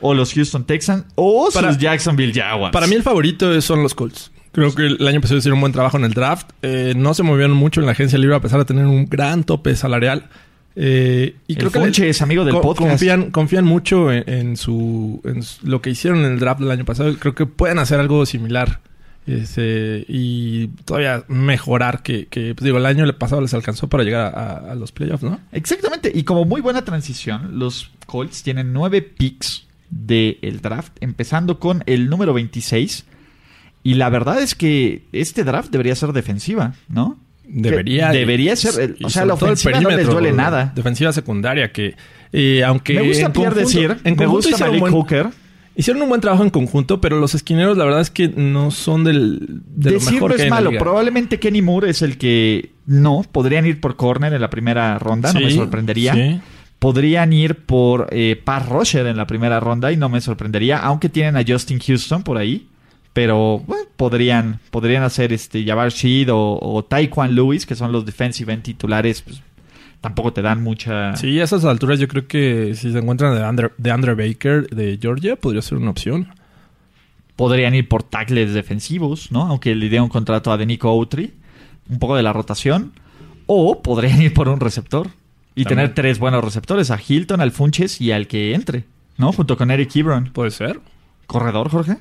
¿O 0.00 0.14
los 0.14 0.32
Houston 0.32 0.64
Texans? 0.64 1.04
¿O 1.14 1.48
Para- 1.52 1.68
sus 1.72 1.78
Jacksonville 1.82 2.32
Jaguars? 2.32 2.72
Para 2.72 2.86
mí 2.86 2.94
el 2.94 3.02
favorito 3.02 3.60
son 3.60 3.82
los 3.82 3.94
Colts. 3.94 4.30
Creo 4.54 4.74
que 4.74 4.86
el 4.86 5.06
año 5.06 5.20
pasado 5.20 5.38
hicieron 5.38 5.56
un 5.58 5.62
buen 5.62 5.72
trabajo 5.72 5.96
en 5.98 6.04
el 6.04 6.14
draft. 6.14 6.50
Eh, 6.62 6.94
no 6.96 7.12
se 7.14 7.22
movieron 7.22 7.56
mucho 7.56 7.80
en 7.80 7.86
la 7.86 7.92
agencia 7.92 8.18
libre 8.18 8.36
a 8.36 8.40
pesar 8.40 8.58
de 8.60 8.64
tener 8.64 8.86
un 8.86 9.06
gran 9.06 9.44
tope 9.44 9.74
salarial. 9.76 10.28
Eh, 10.76 11.36
y 11.46 11.52
El 11.52 11.58
creo 11.58 11.70
que 11.70 11.78
Funche 11.80 12.08
es 12.08 12.20
amigo 12.22 12.44
del 12.44 12.54
co- 12.54 12.60
podcast. 12.62 12.88
Confían, 12.90 13.30
confían 13.30 13.64
mucho 13.64 14.10
en, 14.12 14.24
en 14.28 14.56
su, 14.56 15.20
en 15.24 15.42
lo 15.68 15.80
que 15.82 15.90
hicieron 15.90 16.24
en 16.24 16.32
el 16.32 16.38
draft 16.40 16.60
del 16.60 16.70
año 16.70 16.84
pasado. 16.84 17.14
Creo 17.18 17.34
que 17.34 17.46
pueden 17.46 17.78
hacer 17.78 18.00
algo 18.00 18.24
similar. 18.26 18.80
Este, 19.26 20.04
y 20.06 20.68
todavía 20.84 21.24
mejorar 21.28 22.02
que, 22.02 22.26
que, 22.26 22.54
pues 22.54 22.64
digo, 22.64 22.76
el 22.78 22.84
año 22.86 23.10
pasado 23.18 23.40
les 23.40 23.54
alcanzó 23.54 23.88
para 23.88 24.04
llegar 24.04 24.34
a, 24.36 24.40
a- 24.68 24.72
a 24.72 24.74
los 24.74 24.92
playoffs, 24.92 25.22
¿no? 25.22 25.40
Exactamente. 25.52 26.12
Y 26.14 26.24
como 26.24 26.44
muy 26.44 26.60
buena 26.60 26.84
transición, 26.84 27.58
los 27.58 27.90
Colts 28.06 28.42
tienen 28.42 28.72
nueve 28.72 29.00
picks 29.00 29.66
del 29.90 30.60
draft, 30.60 30.92
empezando 31.00 31.58
con 31.58 31.82
el 31.86 32.10
número 32.10 32.34
26. 32.34 33.06
Y 33.84 33.94
la 33.94 34.08
verdad 34.10 34.40
es 34.42 34.54
que 34.56 35.04
este 35.12 35.44
draft 35.44 35.70
debería 35.70 35.94
ser 35.94 36.12
defensiva, 36.12 36.74
¿no? 36.88 37.18
Debería. 37.46 38.10
Debería 38.10 38.56
ser, 38.56 38.96
o 39.04 39.10
sea, 39.10 39.24
la 39.26 39.34
ofensiva 39.34 39.78
no 39.80 39.90
les 39.90 40.06
duele 40.08 40.32
nada. 40.32 40.72
Defensiva 40.74 41.12
secundaria 41.12 41.70
que, 41.70 41.94
eh, 42.32 42.64
aunque. 42.64 42.94
me 42.94 43.02
gusta 43.02 43.32
Pierre 43.32 43.54
decir, 43.60 43.96
en 44.02 44.16
me 44.16 44.26
gusta 44.26 44.56
Malik 44.58 44.80
buen- 44.80 44.92
Hooker. 44.92 45.28
Hicieron 45.76 46.02
un 46.02 46.08
buen 46.08 46.20
trabajo 46.20 46.44
en 46.44 46.50
conjunto, 46.50 47.00
pero 47.00 47.18
los 47.18 47.34
esquineros, 47.34 47.76
la 47.76 47.84
verdad 47.84 48.00
es 48.00 48.08
que 48.08 48.28
no 48.28 48.70
son 48.70 49.04
del. 49.04 49.40
De 49.66 49.90
lo 49.90 49.98
Decir 49.98 50.14
mejor 50.14 50.30
no 50.30 50.36
que 50.36 50.42
hay 50.42 50.46
es 50.46 50.50
en 50.50 50.54
malo. 50.54 50.70
liga. 50.70 50.80
Probablemente 50.82 51.38
Kenny 51.40 51.62
Moore 51.62 51.90
es 51.90 52.00
el 52.00 52.16
que 52.16 52.70
no. 52.86 53.24
Podrían 53.30 53.66
ir 53.66 53.80
por 53.80 53.96
corner 53.96 54.32
en 54.32 54.40
la 54.40 54.48
primera 54.50 54.98
ronda, 54.98 55.32
no 55.32 55.40
me 55.40 55.50
sorprendería. 55.50 56.14
sí. 56.14 56.40
Podrían 56.78 57.32
ir 57.32 57.56
por 57.64 58.08
eh, 58.12 58.40
Pass 58.42 58.68
Rusher 58.68 59.06
en 59.06 59.16
la 59.16 59.26
primera 59.26 59.58
ronda 59.58 59.90
y 59.90 59.96
no 59.96 60.08
me 60.08 60.20
sorprendería, 60.20 60.78
aunque 60.78 61.08
tienen 61.08 61.36
a 61.36 61.42
Justin 61.46 61.78
Houston 61.80 62.22
por 62.22 62.36
ahí. 62.38 62.68
Pero 63.14 63.60
bueno, 63.60 63.84
podrían, 63.96 64.60
podrían 64.70 65.02
hacer 65.04 65.32
este 65.32 65.64
Jabbar 65.64 65.90
Sheed 65.90 66.30
o, 66.30 66.58
o 66.60 66.84
Taekwon 66.84 67.34
Lewis, 67.34 67.64
que 67.64 67.76
son 67.76 67.92
los 67.92 68.04
defensive 68.04 68.52
end 68.52 68.64
titulares. 68.64 69.22
Pues, 69.22 69.40
tampoco 70.00 70.32
te 70.34 70.42
dan 70.42 70.62
mucha. 70.62 71.16
Sí, 71.16 71.40
a 71.40 71.44
esas 71.44 71.64
alturas 71.64 71.98
yo 71.98 72.08
creo 72.08 72.26
que 72.26 72.74
si 72.74 72.92
se 72.92 72.98
encuentran 72.98 73.34
de 73.34 73.42
Andre, 73.42 73.70
de 73.78 73.90
Andre 73.90 74.14
Baker 74.14 74.68
de 74.68 74.98
Georgia, 75.00 75.36
podría 75.36 75.62
ser 75.62 75.78
una 75.78 75.90
opción. 75.90 76.28
Podrían 77.36 77.74
ir 77.74 77.88
por 77.88 78.02
tackles 78.02 78.52
defensivos, 78.52 79.32
¿no? 79.32 79.42
Aunque 79.42 79.74
le 79.74 79.88
dé 79.88 80.00
un 80.00 80.08
contrato 80.08 80.52
a 80.52 80.56
Denico 80.56 80.88
Outry. 80.88 81.32
Un 81.88 81.98
poco 81.98 82.16
de 82.16 82.22
la 82.22 82.32
rotación. 82.32 82.92
O 83.46 83.80
podrían 83.82 84.20
ir 84.22 84.34
por 84.34 84.48
un 84.48 84.60
receptor. 84.60 85.08
Y 85.54 85.62
También. 85.64 85.78
tener 85.88 85.94
tres 85.94 86.18
buenos 86.18 86.44
receptores. 86.44 86.90
A 86.90 86.98
Hilton, 87.06 87.40
al 87.40 87.52
Funches 87.52 88.00
y 88.00 88.10
al 88.12 88.26
que 88.26 88.54
entre. 88.54 88.84
¿No? 89.18 89.32
Junto 89.32 89.56
con 89.56 89.70
Eric 89.70 89.94
Ebron. 89.96 90.30
Puede 90.32 90.50
ser. 90.50 90.80
¿Corredor, 91.26 91.70
Jorge? 91.70 91.96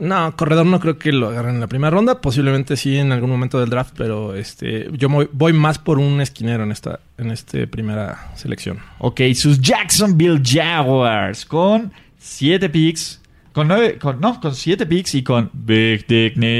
No, 0.00 0.34
corredor 0.36 0.64
no 0.66 0.80
creo 0.80 0.98
que 0.98 1.12
lo 1.12 1.28
agarren 1.28 1.56
en 1.56 1.60
la 1.60 1.66
primera 1.66 1.90
ronda. 1.90 2.20
Posiblemente 2.20 2.76
sí 2.76 2.96
en 2.96 3.12
algún 3.12 3.30
momento 3.30 3.60
del 3.60 3.68
draft, 3.70 3.94
pero 3.96 4.34
este 4.34 4.88
yo 4.92 5.08
voy, 5.32 5.52
más 5.52 5.78
por 5.78 5.98
un 5.98 6.20
esquinero 6.20 6.64
en 6.64 6.72
esta 6.72 7.00
en 7.18 7.30
este 7.30 7.66
primera 7.66 8.32
selección. 8.34 8.78
Ok, 8.98 9.20
sus 9.34 9.60
Jacksonville 9.60 10.40
Jaguars. 10.42 11.44
Con 11.44 11.92
siete 12.18 12.70
picks. 12.70 13.20
Con 13.52 13.68
nueve. 13.68 13.98
Con, 13.98 14.18
no, 14.18 14.40
con 14.40 14.54
siete 14.54 14.86
picks 14.86 15.14
y 15.14 15.22
con 15.22 15.50
Big 15.52 16.06
Dick 16.06 16.36
Nick. 16.36 16.52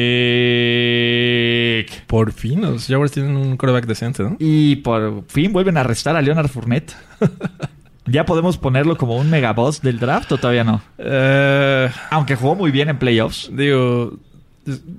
Por 2.06 2.32
fin, 2.32 2.60
los 2.60 2.86
Jaguars 2.86 3.12
tienen 3.12 3.34
un 3.36 3.56
coreback 3.56 3.86
decente, 3.86 4.22
¿no? 4.22 4.36
Y 4.38 4.76
por 4.76 5.24
fin 5.28 5.54
vuelven 5.54 5.78
a 5.78 5.80
arrestar 5.80 6.16
a 6.16 6.22
Leonard 6.22 6.48
Fournette. 6.48 6.94
¿Ya 8.06 8.24
podemos 8.26 8.58
ponerlo 8.58 8.96
como 8.96 9.16
un 9.16 9.30
megaboss 9.30 9.80
del 9.82 9.98
draft 10.00 10.32
o 10.32 10.38
todavía 10.38 10.64
no? 10.64 10.82
Eh, 10.98 11.88
Aunque 12.10 12.34
jugó 12.36 12.54
muy 12.54 12.70
bien 12.70 12.88
en 12.88 12.98
playoffs. 12.98 13.50
digo, 13.52 14.14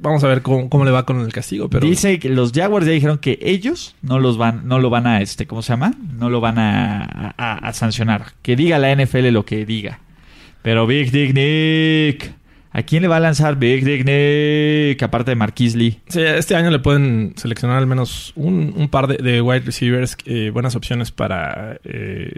vamos 0.01 0.23
a 0.23 0.27
ver 0.27 0.41
cómo, 0.41 0.69
cómo 0.69 0.85
le 0.85 0.91
va 0.91 1.05
con 1.05 1.19
el 1.21 1.31
castigo, 1.33 1.69
pero 1.69 1.85
Dice 1.85 2.17
que 2.19 2.29
los 2.29 2.51
Jaguars 2.53 2.85
ya 2.85 2.91
dijeron 2.93 3.17
que 3.17 3.39
ellos 3.41 3.95
no 4.01 4.19
los 4.19 4.37
van, 4.37 4.67
no 4.67 4.79
lo 4.79 4.89
van 4.89 5.07
a 5.07 5.21
este, 5.21 5.47
¿cómo 5.47 5.61
se 5.61 5.73
llama? 5.73 5.93
No 6.17 6.29
lo 6.29 6.39
van 6.41 6.57
a, 6.59 7.33
a- 7.37 7.57
a 7.67 7.73
sancionar. 7.73 8.27
Que 8.41 8.55
diga 8.55 8.79
la 8.79 8.93
NFL 8.95 9.29
lo 9.31 9.43
que 9.45 9.65
diga. 9.65 9.99
Pero 10.61 10.87
Big 10.87 11.11
Dick 11.11 11.33
Nick 11.33 12.33
¿A 12.75 12.81
quién 12.81 13.03
le 13.03 13.07
va 13.07 13.17
a 13.17 13.19
lanzar 13.19 13.55
Big 13.57 13.83
Dick 13.85 14.03
Nick 14.05 15.03
aparte 15.03 15.29
de 15.31 15.35
Marquis 15.35 15.75
Lee? 15.75 15.99
Sí, 16.07 16.21
este 16.21 16.55
año 16.55 16.71
le 16.71 16.79
pueden 16.79 17.33
seleccionar 17.35 17.77
al 17.77 17.85
menos 17.85 18.31
un, 18.35 18.73
un 18.75 18.87
par 18.89 19.05
de, 19.07 19.17
de 19.17 19.41
wide 19.41 19.59
receivers, 19.59 20.17
eh, 20.25 20.49
buenas 20.51 20.75
opciones 20.75 21.11
para, 21.11 21.77
eh, 21.83 22.31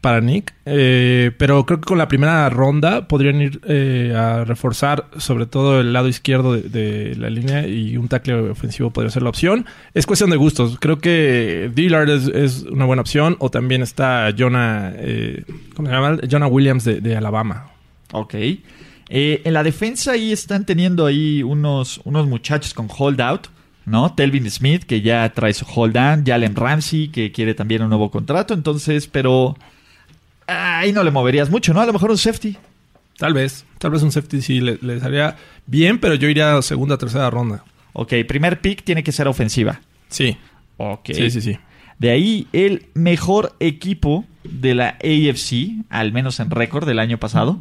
para 0.00 0.20
Nick. 0.20 0.54
Eh, 0.64 1.32
pero 1.38 1.64
creo 1.66 1.80
que 1.80 1.86
con 1.86 1.98
la 1.98 2.08
primera 2.08 2.48
ronda 2.48 3.08
podrían 3.08 3.40
ir 3.40 3.60
eh, 3.66 4.14
a 4.16 4.44
reforzar 4.44 5.06
sobre 5.18 5.46
todo 5.46 5.80
el 5.80 5.92
lado 5.92 6.08
izquierdo 6.08 6.54
de, 6.54 7.14
la 7.16 7.30
línea 7.30 7.66
y 7.66 7.96
un 7.96 8.08
tackle 8.08 8.50
ofensivo 8.50 8.90
podría 8.90 9.10
ser 9.10 9.22
la 9.22 9.30
opción. 9.30 9.66
Es 9.94 10.06
cuestión 10.06 10.30
de 10.30 10.36
gustos. 10.36 10.78
Creo 10.80 10.98
que 10.98 11.70
Dillard 11.74 12.10
es, 12.10 12.62
una 12.62 12.84
buena 12.84 13.02
opción 13.02 13.36
o 13.40 13.50
también 13.50 13.82
está 13.82 14.32
Jonah, 14.36 14.92
eh, 14.96 15.44
¿cómo 15.74 15.88
se 15.88 15.94
llama? 15.94 16.18
Jonah 16.30 16.46
Williams 16.46 16.84
de, 16.84 17.16
Alabama. 17.16 17.70
Ok. 18.12 18.34
En 19.12 19.52
la 19.52 19.64
defensa 19.64 20.12
ahí 20.12 20.30
están 20.32 20.64
teniendo 20.64 21.04
ahí 21.04 21.42
unos, 21.42 22.00
unos 22.04 22.28
muchachos 22.28 22.72
con 22.72 22.88
holdout, 22.88 23.48
¿no? 23.84 24.14
Telvin 24.14 24.48
Smith, 24.48 24.84
que 24.84 25.00
ya 25.00 25.28
trae 25.32 25.52
su 25.52 25.66
hold 25.74 25.94
down, 25.94 26.24
Jalen 26.24 26.54
Ramsey, 26.54 27.08
que 27.08 27.32
quiere 27.32 27.54
también 27.54 27.82
un 27.82 27.88
nuevo 27.88 28.10
contrato, 28.10 28.54
entonces, 28.54 29.08
pero 29.08 29.56
ahí 30.50 30.92
no 30.92 31.02
le 31.02 31.10
moverías 31.10 31.50
mucho, 31.50 31.72
¿no? 31.72 31.80
A 31.80 31.86
lo 31.86 31.92
mejor 31.92 32.10
un 32.10 32.18
safety. 32.18 32.56
Tal 33.18 33.34
vez, 33.34 33.64
tal 33.78 33.90
vez 33.90 34.02
un 34.02 34.10
safety 34.12 34.40
sí 34.40 34.60
le, 34.60 34.78
le 34.80 34.94
haría 35.02 35.36
bien, 35.66 35.98
pero 35.98 36.14
yo 36.14 36.28
iría 36.28 36.56
a 36.56 36.62
segunda, 36.62 36.96
tercera 36.98 37.28
ronda. 37.30 37.64
Ok, 37.92 38.14
primer 38.26 38.60
pick 38.60 38.82
tiene 38.82 39.02
que 39.02 39.12
ser 39.12 39.28
ofensiva. 39.28 39.80
Sí. 40.08 40.36
Ok. 40.76 41.10
Sí, 41.12 41.30
sí, 41.30 41.40
sí. 41.40 41.58
De 41.98 42.10
ahí 42.10 42.46
el 42.52 42.86
mejor 42.94 43.54
equipo 43.60 44.24
de 44.42 44.74
la 44.74 44.96
AFC, 45.04 45.84
al 45.90 46.12
menos 46.12 46.40
en 46.40 46.50
récord 46.50 46.86
del 46.86 46.98
año 46.98 47.18
pasado. 47.18 47.58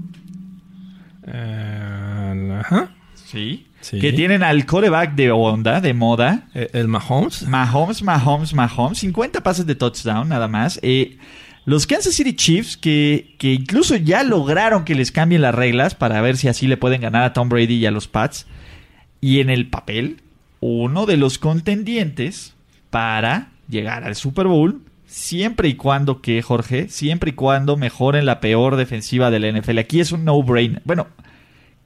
Eh, 1.28 2.60
ajá. 2.62 2.91
Sí. 3.15 3.65
Sí. 3.82 3.99
Que 3.99 4.12
tienen 4.12 4.43
al 4.43 4.65
coreback 4.65 5.15
de 5.15 5.32
onda, 5.32 5.80
de 5.82 5.93
moda. 5.93 6.47
Eh, 6.54 6.69
El 6.73 6.88
Mahomes. 6.88 7.47
Mahomes, 7.47 8.02
Mahomes, 8.04 8.54
Mahomes. 8.54 8.97
50 8.99 9.41
pases 9.41 9.65
de 9.65 9.75
touchdown, 9.75 10.28
nada 10.28 10.47
más. 10.47 10.80
Eh, 10.82 11.17
los 11.70 11.86
Kansas 11.88 12.16
City 12.16 12.34
Chiefs, 12.36 12.78
que, 12.78 13.36
que 13.38 13.54
incluso 13.54 13.96
ya 13.96 14.24
lograron 14.24 14.86
que 14.86 14.96
les 14.96 15.12
cambien 15.12 15.42
las 15.42 15.54
reglas 15.54 15.94
para 15.96 16.20
ver 16.22 16.36
si 16.38 16.48
así 16.48 16.68
le 16.68 16.78
pueden 16.78 17.02
ganar 17.02 17.24
a 17.24 17.34
Tom 17.34 17.48
Brady 17.50 17.76
y 17.76 17.86
a 17.86 17.92
los 17.92 18.08
Pats. 18.08 18.48
Y 19.22 19.40
en 19.40 19.50
el 19.50 19.68
papel, 19.70 20.22
uno 20.62 21.06
de 21.06 21.18
los 21.18 21.38
contendientes 21.38 22.56
para 22.90 23.50
llegar 23.70 24.04
al 24.04 24.16
Super 24.16 24.48
Bowl, 24.48 24.82
siempre 25.06 25.68
y 25.70 25.76
cuando 25.76 26.22
que, 26.22 26.42
Jorge, 26.42 26.90
siempre 26.90 27.32
y 27.32 27.34
cuando 27.34 27.78
mejoren 27.78 28.26
la 28.26 28.40
peor 28.40 28.76
defensiva 28.76 29.30
de 29.30 29.40
la 29.40 29.52
NFL. 29.52 29.78
Aquí 29.80 30.00
es 30.00 30.12
un 30.12 30.26
no-brain. 30.26 30.82
Bueno, 30.86 31.08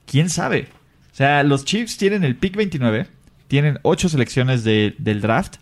quién 0.06 0.30
sabe. 0.30 0.68
O 1.12 1.16
sea, 1.16 1.42
los 1.42 1.64
Chiefs 1.64 1.96
tienen 1.96 2.24
el 2.24 2.36
pick 2.36 2.56
29, 2.56 3.06
tienen 3.48 3.78
8 3.82 4.08
selecciones 4.08 4.64
de- 4.64 4.94
del 4.98 5.20
draft 5.20 5.56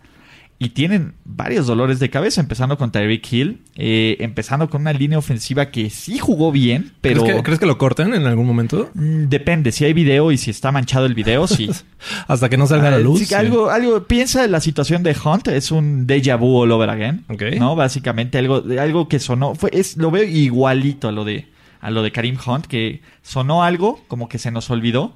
y 0.64 0.68
tienen 0.70 1.14
varios 1.24 1.66
dolores 1.66 1.98
de 1.98 2.08
cabeza, 2.10 2.40
empezando 2.40 2.78
con 2.78 2.92
Tyreek 2.92 3.32
Hill, 3.32 3.62
eh, 3.74 4.16
empezando 4.20 4.70
con 4.70 4.82
una 4.82 4.92
línea 4.92 5.18
ofensiva 5.18 5.70
que 5.70 5.90
sí 5.90 6.18
jugó 6.18 6.52
bien, 6.52 6.92
pero 7.00 7.22
¿Crees, 7.22 7.36
que, 7.38 7.42
crees 7.42 7.58
que 7.58 7.66
lo 7.66 7.78
corten 7.78 8.14
en 8.14 8.26
algún 8.26 8.46
momento? 8.46 8.90
mm, 8.94 9.24
depende 9.28 9.72
si 9.72 9.84
hay 9.84 9.92
video 9.92 10.30
y 10.30 10.38
si 10.38 10.50
está 10.50 10.70
manchado 10.70 11.06
el 11.06 11.14
video, 11.14 11.46
sí. 11.46 11.68
Hasta 12.28 12.48
que 12.48 12.56
no 12.56 12.66
salga 12.66 12.88
a 12.88 12.90
la 12.92 12.96
Ah, 12.98 13.00
luz. 13.00 13.18
sí, 13.20 13.26
sí. 13.26 13.34
algo, 13.34 13.70
algo, 13.70 14.04
piensa 14.04 14.44
en 14.44 14.52
la 14.52 14.60
situación 14.60 15.02
de 15.02 15.16
Hunt, 15.24 15.48
es 15.48 15.70
un 15.72 16.06
déjà 16.06 16.38
vu 16.38 16.56
all 16.62 16.70
over 16.70 16.90
again. 16.90 17.24
Ok. 17.28 17.42
¿No? 17.58 17.74
Básicamente 17.74 18.38
algo, 18.38 18.62
algo 18.78 19.08
que 19.08 19.18
sonó, 19.18 19.54
fue, 19.56 19.70
es, 19.72 19.96
lo 19.96 20.10
veo 20.10 20.22
igualito 20.24 21.08
a 21.08 21.12
lo 21.12 21.24
de, 21.24 21.46
a 21.80 21.90
lo 21.90 22.02
de 22.02 22.12
Karim 22.12 22.36
Hunt, 22.46 22.66
que 22.66 23.00
sonó 23.22 23.64
algo 23.64 24.00
como 24.06 24.28
que 24.28 24.38
se 24.38 24.50
nos 24.52 24.70
olvidó. 24.70 25.14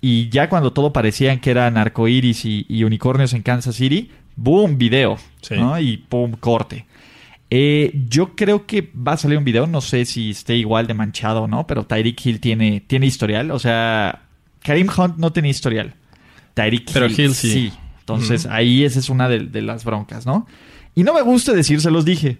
Y 0.00 0.28
ya 0.30 0.48
cuando 0.48 0.72
todo 0.72 0.92
parecía 0.92 1.36
que 1.40 1.50
eran 1.50 1.76
arcoíris 1.76 2.44
y, 2.44 2.64
y 2.68 2.84
unicornios 2.84 3.32
en 3.34 3.42
Kansas 3.42 3.74
City, 3.76 4.10
boom, 4.38 4.78
video. 4.78 5.18
Sí. 5.42 5.54
¿no? 5.56 5.78
Y 5.78 5.98
pum, 5.98 6.32
corte. 6.32 6.86
Eh, 7.50 7.92
yo 8.08 8.34
creo 8.36 8.66
que 8.66 8.90
va 8.94 9.12
a 9.12 9.16
salir 9.16 9.38
un 9.38 9.44
video, 9.44 9.66
no 9.66 9.80
sé 9.80 10.04
si 10.04 10.30
esté 10.30 10.56
igual 10.56 10.86
de 10.86 10.94
manchado 10.94 11.42
o 11.42 11.48
no, 11.48 11.66
pero 11.66 11.84
Tyreek 11.86 12.26
Hill 12.26 12.40
tiene, 12.40 12.80
tiene 12.80 13.06
historial. 13.06 13.50
O 13.50 13.58
sea, 13.58 14.22
Karim 14.62 14.88
Hunt 14.94 15.16
no 15.16 15.32
tiene 15.32 15.48
historial. 15.48 15.94
Tyreek 16.54 16.90
Pero 16.92 17.06
Hill, 17.06 17.18
Hill 17.18 17.34
sí. 17.34 17.72
Entonces 18.00 18.46
ahí 18.46 18.84
esa 18.84 18.98
es 18.98 19.10
una 19.10 19.28
de, 19.28 19.40
de 19.40 19.62
las 19.62 19.84
broncas, 19.84 20.24
¿no? 20.24 20.46
Y 20.94 21.04
no 21.04 21.14
me 21.14 21.22
gusta 21.22 21.52
decir, 21.52 21.80
se 21.80 21.90
los 21.90 22.04
dije. 22.04 22.38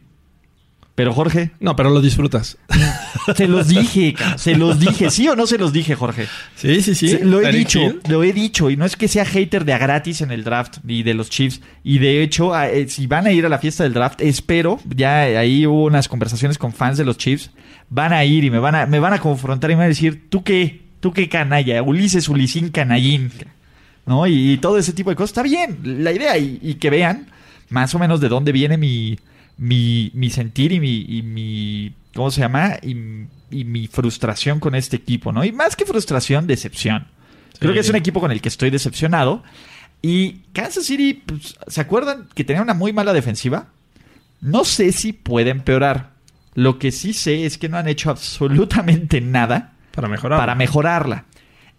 Pero 0.99 1.13
Jorge, 1.15 1.53
No, 1.61 1.77
pero 1.77 1.91
lo 1.91 2.01
disfrutas. 2.01 2.59
se 3.37 3.47
los 3.47 3.69
dije, 3.69 4.17
se 4.37 4.57
los 4.57 4.81
dije. 4.81 5.11
¿Sí 5.11 5.29
o 5.29 5.37
no 5.37 5.47
se 5.47 5.57
los 5.57 5.73
dije, 5.73 5.95
Jorge? 5.95 6.27
Sí, 6.57 6.83
sí, 6.83 6.97
sí. 6.97 7.11
Se- 7.11 7.25
lo 7.25 7.41
he 7.41 7.53
dicho, 7.53 7.79
lo 8.09 8.25
he 8.25 8.33
dicho. 8.33 8.69
Y 8.69 8.77
no 8.77 8.85
es 8.85 8.97
que 8.97 9.07
sea 9.07 9.25
hater 9.25 9.65
de 9.65 9.73
a 9.75 9.79
gratis 9.79 10.23
en 10.23 10.33
el 10.33 10.43
draft 10.43 10.79
y 10.89 11.05
de 11.05 11.15
los 11.15 11.31
Chiefs. 11.31 11.61
Y 11.85 12.01
de 12.01 12.25
hecho, 12.25 12.61
eh, 12.61 12.89
si 12.89 13.07
van 13.07 13.29
a 13.29 13.31
ir 13.31 13.47
a 13.47 13.49
la 13.49 13.61
fiesta 13.61 13.85
del 13.85 13.93
draft, 13.93 14.21
espero, 14.23 14.81
ya 14.93 15.21
ahí 15.21 15.65
hubo 15.69 15.85
unas 15.85 16.09
conversaciones 16.09 16.59
con 16.59 16.73
fans 16.73 16.99
de 16.99 17.05
los 17.05 17.17
Chiefs, 17.17 17.53
van 17.89 18.13
a 18.13 18.25
ir 18.25 18.43
y 18.43 18.51
me 18.51 18.59
van 18.59 18.75
a, 18.75 18.87
me 18.87 18.99
van 18.99 19.13
a 19.13 19.21
confrontar 19.21 19.71
y 19.71 19.75
me 19.75 19.79
van 19.79 19.85
a 19.85 19.89
decir, 19.91 20.29
¿tú 20.29 20.43
qué? 20.43 20.81
¿Tú 20.99 21.13
qué 21.13 21.29
canalla? 21.29 21.81
Ulises 21.81 22.29
Ulisín 22.29 22.71
Canallín. 22.71 23.31
¿No? 24.05 24.27
Y, 24.27 24.55
y 24.55 24.57
todo 24.59 24.79
ese 24.79 24.93
tipo 24.93 25.11
de 25.11 25.17
cosas. 25.17 25.31
Está 25.31 25.43
bien, 25.45 25.79
la 26.03 26.11
idea. 26.11 26.37
Y, 26.39 26.59
y 26.61 26.75
que 26.75 26.91
vean 26.91 27.29
más 27.69 27.95
o 27.95 28.01
menos 28.01 28.21
de 28.21 28.29
dónde 28.29 28.51
viene 28.51 28.77
mi, 28.79 29.17
mi, 29.59 30.11
mi 30.14 30.31
sentir 30.31 30.73
y 30.73 30.81
mi, 30.81 31.05
y 31.09 31.23
mi 31.23 31.92
¿cómo 32.14 32.31
se 32.31 32.40
llama? 32.40 32.77
Y, 32.83 32.90
y 33.51 33.64
mi 33.64 33.87
frustración 33.87 34.61
con 34.61 34.75
este 34.75 34.97
equipo, 34.97 35.33
¿no? 35.33 35.44
Y 35.44 35.53
más 35.53 35.77
que 35.77 35.85
frustración, 35.85 36.47
decepción. 36.47 37.07
Creo 37.59 37.73
que 37.73 37.81
es 37.81 37.90
un 37.90 37.97
equipo 37.97 38.21
con 38.21 38.31
el 38.31 38.40
que 38.40 38.49
estoy 38.49 38.71
decepcionado. 38.71 39.42
Y 40.01 40.42
Kansas 40.53 40.85
City, 40.87 41.14
pues, 41.14 41.57
¿se 41.66 41.81
acuerdan 41.81 42.29
que 42.35 42.44
tenía 42.44 42.62
una 42.62 42.75
muy 42.75 42.92
mala 42.92 43.12
defensiva? 43.12 43.66
No 44.40 44.64
sé 44.64 44.92
si 44.92 45.12
puede 45.12 45.51
empeorar. 45.51 46.11
Lo 46.55 46.79
que 46.79 46.92
sí 46.92 47.12
sé 47.12 47.47
es 47.47 47.59
que 47.59 47.68
no 47.68 47.77
han 47.79 47.88
hecho 47.88 48.11
absolutamente 48.11 49.21
nada 49.21 49.73
Para 49.92 50.09
mejorar. 50.09 50.38
para 50.38 50.55
mejorarla. 50.55 51.25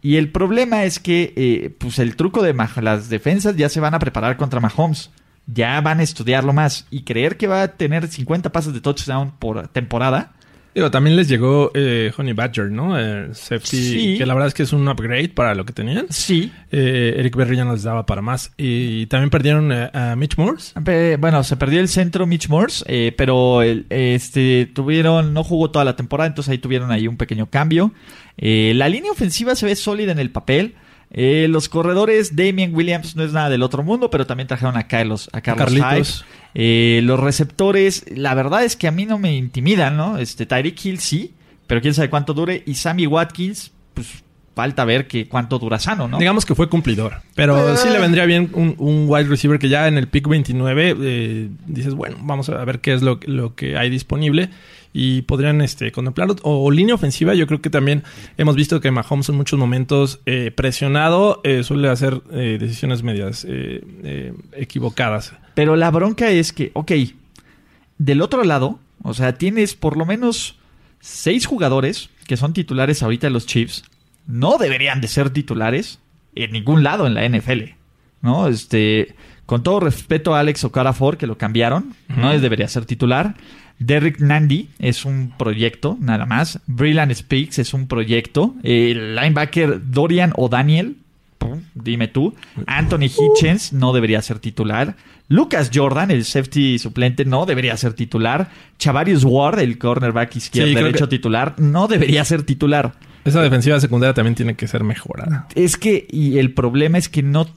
Y 0.02 0.16
el 0.18 0.30
problema 0.32 0.84
es 0.84 1.00
que 1.00 1.34
eh, 1.36 1.76
pues 1.78 2.00
el 2.00 2.16
truco 2.16 2.42
de 2.42 2.54
Mah- 2.54 2.82
las 2.82 3.10
defensas 3.10 3.56
ya 3.58 3.68
se 3.70 3.80
van 3.80 3.94
a 3.94 4.00
preparar 4.00 4.36
contra 4.38 4.60
Mahomes. 4.60 5.12
Ya 5.52 5.80
van 5.82 6.00
a 6.00 6.04
estudiarlo 6.04 6.54
más. 6.54 6.86
Y 6.92 7.02
creer 7.04 7.38
que 7.38 7.48
va 7.48 7.64
a 7.64 7.68
tener 7.70 8.08
50 8.08 8.52
pases 8.52 8.74
de 8.74 8.82
touchdown 8.82 9.32
por 9.40 9.68
temporada. 9.70 10.34
Digo, 10.76 10.92
también 10.92 11.16
les 11.16 11.28
llegó 11.28 11.72
eh, 11.74 12.12
Honey 12.16 12.34
Badger, 12.34 12.70
¿no? 12.70 12.94
Safety, 13.34 13.78
Sí. 13.78 14.16
que 14.20 14.26
la 14.28 14.36
verdad 14.36 14.50
es 14.50 14.54
que 14.54 14.62
es 14.64 14.72
un 14.72 14.88
upgrade 14.88 15.30
para 15.30 15.56
lo 15.56 15.66
que 15.66 15.74
tenían. 15.74 16.06
Sí. 16.10 16.52
Eh, 16.72 17.16
Eric 17.18 17.36
Berry 17.36 17.58
ya 17.58 17.66
no 17.66 17.74
les 17.74 17.82
daba 17.84 18.06
para 18.06 18.22
más. 18.22 18.52
Y 18.56 19.08
también 19.08 19.32
perdieron 19.32 19.72
eh, 19.72 19.90
a 19.92 20.16
Mitch 20.16 20.38
Morse. 20.38 20.74
Bueno, 21.18 21.44
se 21.44 21.58
perdió 21.58 21.80
el 21.80 21.88
centro 21.88 22.28
Mitch 22.28 22.48
Morse, 22.50 22.86
eh, 22.88 23.14
pero 23.18 23.64
el- 23.64 23.88
este 23.90 24.68
tuvieron, 24.74 25.34
no 25.34 25.44
jugó 25.44 25.72
toda 25.72 25.84
la 25.84 25.96
temporada, 25.96 26.28
entonces 26.28 26.52
ahí 26.52 26.60
tuvieron 26.60 26.92
ahí 26.92 27.08
un 27.08 27.18
pequeño 27.18 27.48
cambio. 27.50 27.92
Eh, 28.38 28.74
la 28.76 28.88
línea 28.90 29.12
ofensiva 29.12 29.56
se 29.56 29.66
ve 29.66 29.76
sólida 29.76 30.12
en 30.12 30.20
el 30.20 30.30
papel. 30.30 30.76
Eh, 31.12 31.48
los 31.50 31.70
corredores, 31.70 32.36
Damien 32.36 32.76
Williams 32.76 33.16
no 33.16 33.24
es 33.24 33.34
nada 33.34 33.50
del 33.50 33.64
otro 33.64 33.82
mundo, 33.84 34.10
pero 34.10 34.28
también 34.28 34.48
trajeron 34.48 34.78
a 34.78 34.88
Carlos, 34.88 35.30
a 35.34 35.42
Carlos 35.42 35.66
Carlitos. 35.74 36.24
Hyde. 36.24 36.26
Eh, 36.54 37.02
los 37.04 37.20
receptores, 37.20 38.06
la 38.16 38.34
verdad 38.36 38.64
es 38.64 38.76
que 38.76 38.88
a 38.88 38.92
mí 38.92 39.06
no 39.06 39.18
me 39.18 39.36
intimidan, 39.36 39.98
¿no? 39.98 40.18
Este 40.18 40.46
Tyreek 40.46 40.86
Hill 40.86 41.00
sí, 41.00 41.34
pero 41.68 41.82
quién 41.82 41.94
sabe 41.94 42.10
cuánto 42.10 42.34
dure. 42.34 42.62
Y 42.66 42.76
Sammy 42.76 43.08
Watkins, 43.08 43.72
pues 43.96 44.24
falta 44.56 44.84
ver 44.84 45.08
que 45.08 45.28
cuánto 45.28 45.58
dura 45.58 45.80
sano, 45.80 46.08
¿no? 46.08 46.18
Digamos 46.20 46.46
que 46.46 46.54
fue 46.54 46.68
cumplidor. 46.70 47.22
Pero 47.34 47.74
Eh. 47.74 47.78
sí 47.78 47.88
le 47.90 47.98
vendría 48.00 48.26
bien 48.26 48.50
un, 48.54 48.76
un 48.78 49.06
wide 49.08 49.30
receiver 49.30 49.58
que 49.58 49.70
ya 49.70 49.88
en 49.88 49.98
el 49.98 50.08
pick 50.10 50.28
29 50.28 50.96
eh, 51.02 51.50
dices, 51.66 51.94
bueno, 51.94 52.18
vamos 52.22 52.50
a 52.50 52.64
ver 52.66 52.82
qué 52.82 52.94
es 52.94 53.02
lo, 53.02 53.20
lo 53.26 53.56
que 53.56 53.78
hay 53.78 53.90
disponible. 53.90 54.50
Y 54.92 55.22
podrían 55.24 55.62
este, 55.62 55.92
contemplarlo. 55.92 56.36
O, 56.42 56.66
o 56.66 56.72
línea 56.72 56.96
ofensiva, 56.96 57.36
yo 57.36 57.46
creo 57.48 57.62
que 57.62 57.70
también 57.70 58.04
hemos 58.38 58.56
visto 58.56 58.82
que 58.82 58.92
Mahomes 58.92 59.30
en 59.30 59.36
muchos 59.36 59.60
momentos 59.60 60.20
eh, 60.26 60.52
presionado 60.52 61.42
eh, 61.44 61.64
suele 61.64 61.90
hacer 61.90 62.22
eh, 62.32 62.58
decisiones 62.60 63.04
medias 63.04 63.46
equivocadas. 64.54 65.34
Pero 65.54 65.76
la 65.76 65.92
bronca 65.92 66.30
es 66.32 66.54
que, 66.54 66.72
ok, 66.74 66.92
del 67.98 68.22
otro 68.22 68.44
lado, 68.44 68.80
o 69.04 69.14
sea, 69.14 69.34
tienes 69.34 69.76
por 69.76 69.98
lo 69.98 70.06
menos 70.06 70.58
seis 71.00 71.46
jugadores 71.46 72.10
que 72.28 72.38
son 72.38 72.54
titulares 72.54 73.04
ahorita 73.04 73.28
de 73.28 73.32
los 73.32 73.46
Chiefs. 73.46 73.84
No 74.28 74.58
deberían 74.58 75.02
de 75.02 75.08
ser 75.08 75.32
titulares 75.32 76.00
en 76.36 76.52
ningún 76.52 76.84
lado 76.84 77.08
en 77.08 77.14
la 77.14 77.28
NFL. 77.28 77.76
¿No? 78.22 78.48
Este. 78.48 79.16
Con 79.50 79.64
todo 79.64 79.80
respeto 79.80 80.36
a 80.36 80.42
Alex 80.42 80.64
Okafor, 80.64 81.18
que 81.18 81.26
lo 81.26 81.36
cambiaron, 81.36 81.96
no 82.08 82.38
debería 82.40 82.68
ser 82.68 82.86
titular. 82.86 83.34
Derrick 83.80 84.20
Nandy 84.20 84.70
es 84.78 85.06
un 85.06 85.34
proyecto, 85.40 85.98
nada 86.00 86.28
más. 86.28 86.60
Brillan 86.68 87.16
Speaks 87.16 87.58
es 87.58 87.74
un 87.74 87.88
proyecto. 87.88 88.54
El 88.62 89.16
linebacker 89.16 89.90
Dorian 89.90 90.34
o 90.36 90.50
Daniel, 90.50 90.98
dime 91.74 92.08
tú. 92.08 92.36
Anthony 92.68 93.06
Hitchens 93.10 93.74
no 93.74 93.92
debería 93.92 94.22
ser 94.22 94.38
titular. 94.38 94.96
Lucas 95.30 95.72
Jordan, 95.74 96.12
el 96.12 96.26
safety 96.26 96.78
suplente, 96.78 97.26
no 97.26 97.48
debería 97.48 97.76
ser 97.76 97.94
titular. 97.94 98.50
Chavarius 98.78 99.24
Ward, 99.24 99.58
el 99.62 99.80
cornerback 99.80 100.36
izquierdo 100.36 100.70
Sí, 100.70 100.76
derecho 100.76 101.06
que- 101.10 101.18
titular, 101.18 101.56
no 101.58 101.88
debería 101.88 102.24
ser 102.24 102.44
titular. 102.44 102.94
Esa 103.30 103.42
defensiva 103.42 103.80
secundaria 103.80 104.14
también 104.14 104.36
tiene 104.36 104.56
que 104.56 104.68
ser 104.68 104.84
mejorada. 104.84 105.48
Es 105.56 105.78
que, 105.78 106.08
y 106.10 106.38
el 106.38 106.54
problema 106.54 106.98
es 106.98 107.10
que 107.10 107.24
no, 107.24 107.48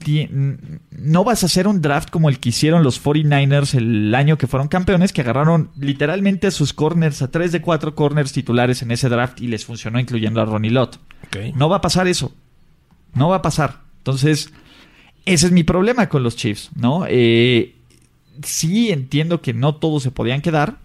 no 0.91 1.25
vas 1.25 1.43
a 1.43 1.47
hacer 1.47 1.67
un 1.67 1.81
draft 1.81 2.11
como 2.11 2.29
el 2.29 2.39
que 2.39 2.51
hicieron 2.51 2.83
los 2.83 3.03
49ers 3.03 3.75
el 3.75 4.15
año 4.15 4.39
que 4.39 4.47
fueron 4.47 4.69
campeones, 4.69 5.13
que 5.13 5.23
agarraron 5.23 5.71
literalmente 5.79 6.47
a 6.47 6.51
sus 6.51 6.73
corners, 6.73 7.23
a 7.23 7.31
tres 7.31 7.53
de 7.53 7.61
cuatro 7.61 7.95
corners 7.95 8.33
titulares 8.33 8.83
en 8.83 8.91
ese 8.91 9.09
draft 9.09 9.41
y 9.41 9.49
les 9.49 9.65
funcionó, 9.65 9.99
incluyendo 9.99 10.41
a 10.41 10.45
Ronnie 10.45 10.71
Lott. 10.71 10.99
No 11.55 11.69
va 11.69 11.77
a 11.77 11.81
pasar 11.81 12.07
eso. 12.09 12.35
No 13.15 13.29
va 13.29 13.37
a 13.37 13.43
pasar. 13.43 13.81
Entonces, 13.99 14.53
ese 15.25 15.47
es 15.47 15.53
mi 15.53 15.63
problema 15.65 16.09
con 16.09 16.23
los 16.23 16.37
Chiefs, 16.37 16.71
¿no? 16.75 17.05
Eh, 17.09 17.75
sí 18.43 18.91
entiendo 18.91 19.41
que 19.41 19.53
no 19.53 19.77
todos 19.77 20.03
se 20.03 20.11
podían 20.11 20.41
quedar, 20.41 20.77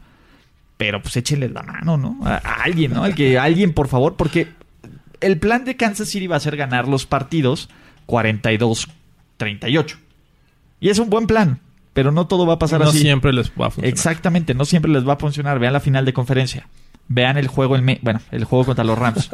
pero 0.77 1.01
pues 1.01 1.17
échenle 1.17 1.49
la 1.49 1.63
mano, 1.63 1.97
¿no? 1.97 2.19
A, 2.23 2.37
alguien, 2.63 2.93
¿no? 2.93 3.03
que, 3.15 3.39
alguien, 3.39 3.73
por 3.73 3.87
favor, 3.87 4.15
porque 4.15 4.47
el 5.21 5.39
plan 5.39 5.65
de 5.65 5.75
Kansas 5.75 6.09
City 6.09 6.27
va 6.27 6.35
a 6.35 6.39
ser 6.39 6.57
ganar 6.57 6.87
los 6.87 7.05
partidos 7.05 7.69
42-38. 8.07 9.97
Y 10.79 10.89
es 10.89 10.99
un 10.99 11.09
buen 11.09 11.27
plan, 11.27 11.59
pero 11.93 12.11
no 12.11 12.27
todo 12.27 12.45
va 12.45 12.53
a 12.53 12.59
pasar 12.59 12.83
así. 12.83 12.97
No 12.97 13.01
siempre 13.01 13.33
les 13.33 13.49
va 13.49 13.67
a 13.67 13.71
funcionar. 13.71 13.89
Exactamente, 13.89 14.53
no 14.53 14.65
siempre 14.65 14.91
les 14.91 15.07
va 15.07 15.13
a 15.13 15.17
funcionar. 15.17 15.59
Vean 15.59 15.73
la 15.73 15.79
final 15.79 16.05
de 16.05 16.13
conferencia. 16.13 16.67
Vean 17.07 17.37
el 17.37 17.47
juego, 17.47 17.75
el 17.75 17.99
bueno, 18.01 18.21
el 18.31 18.43
juego 18.43 18.65
contra 18.65 18.83
los 18.83 18.97
Rams. 18.97 19.29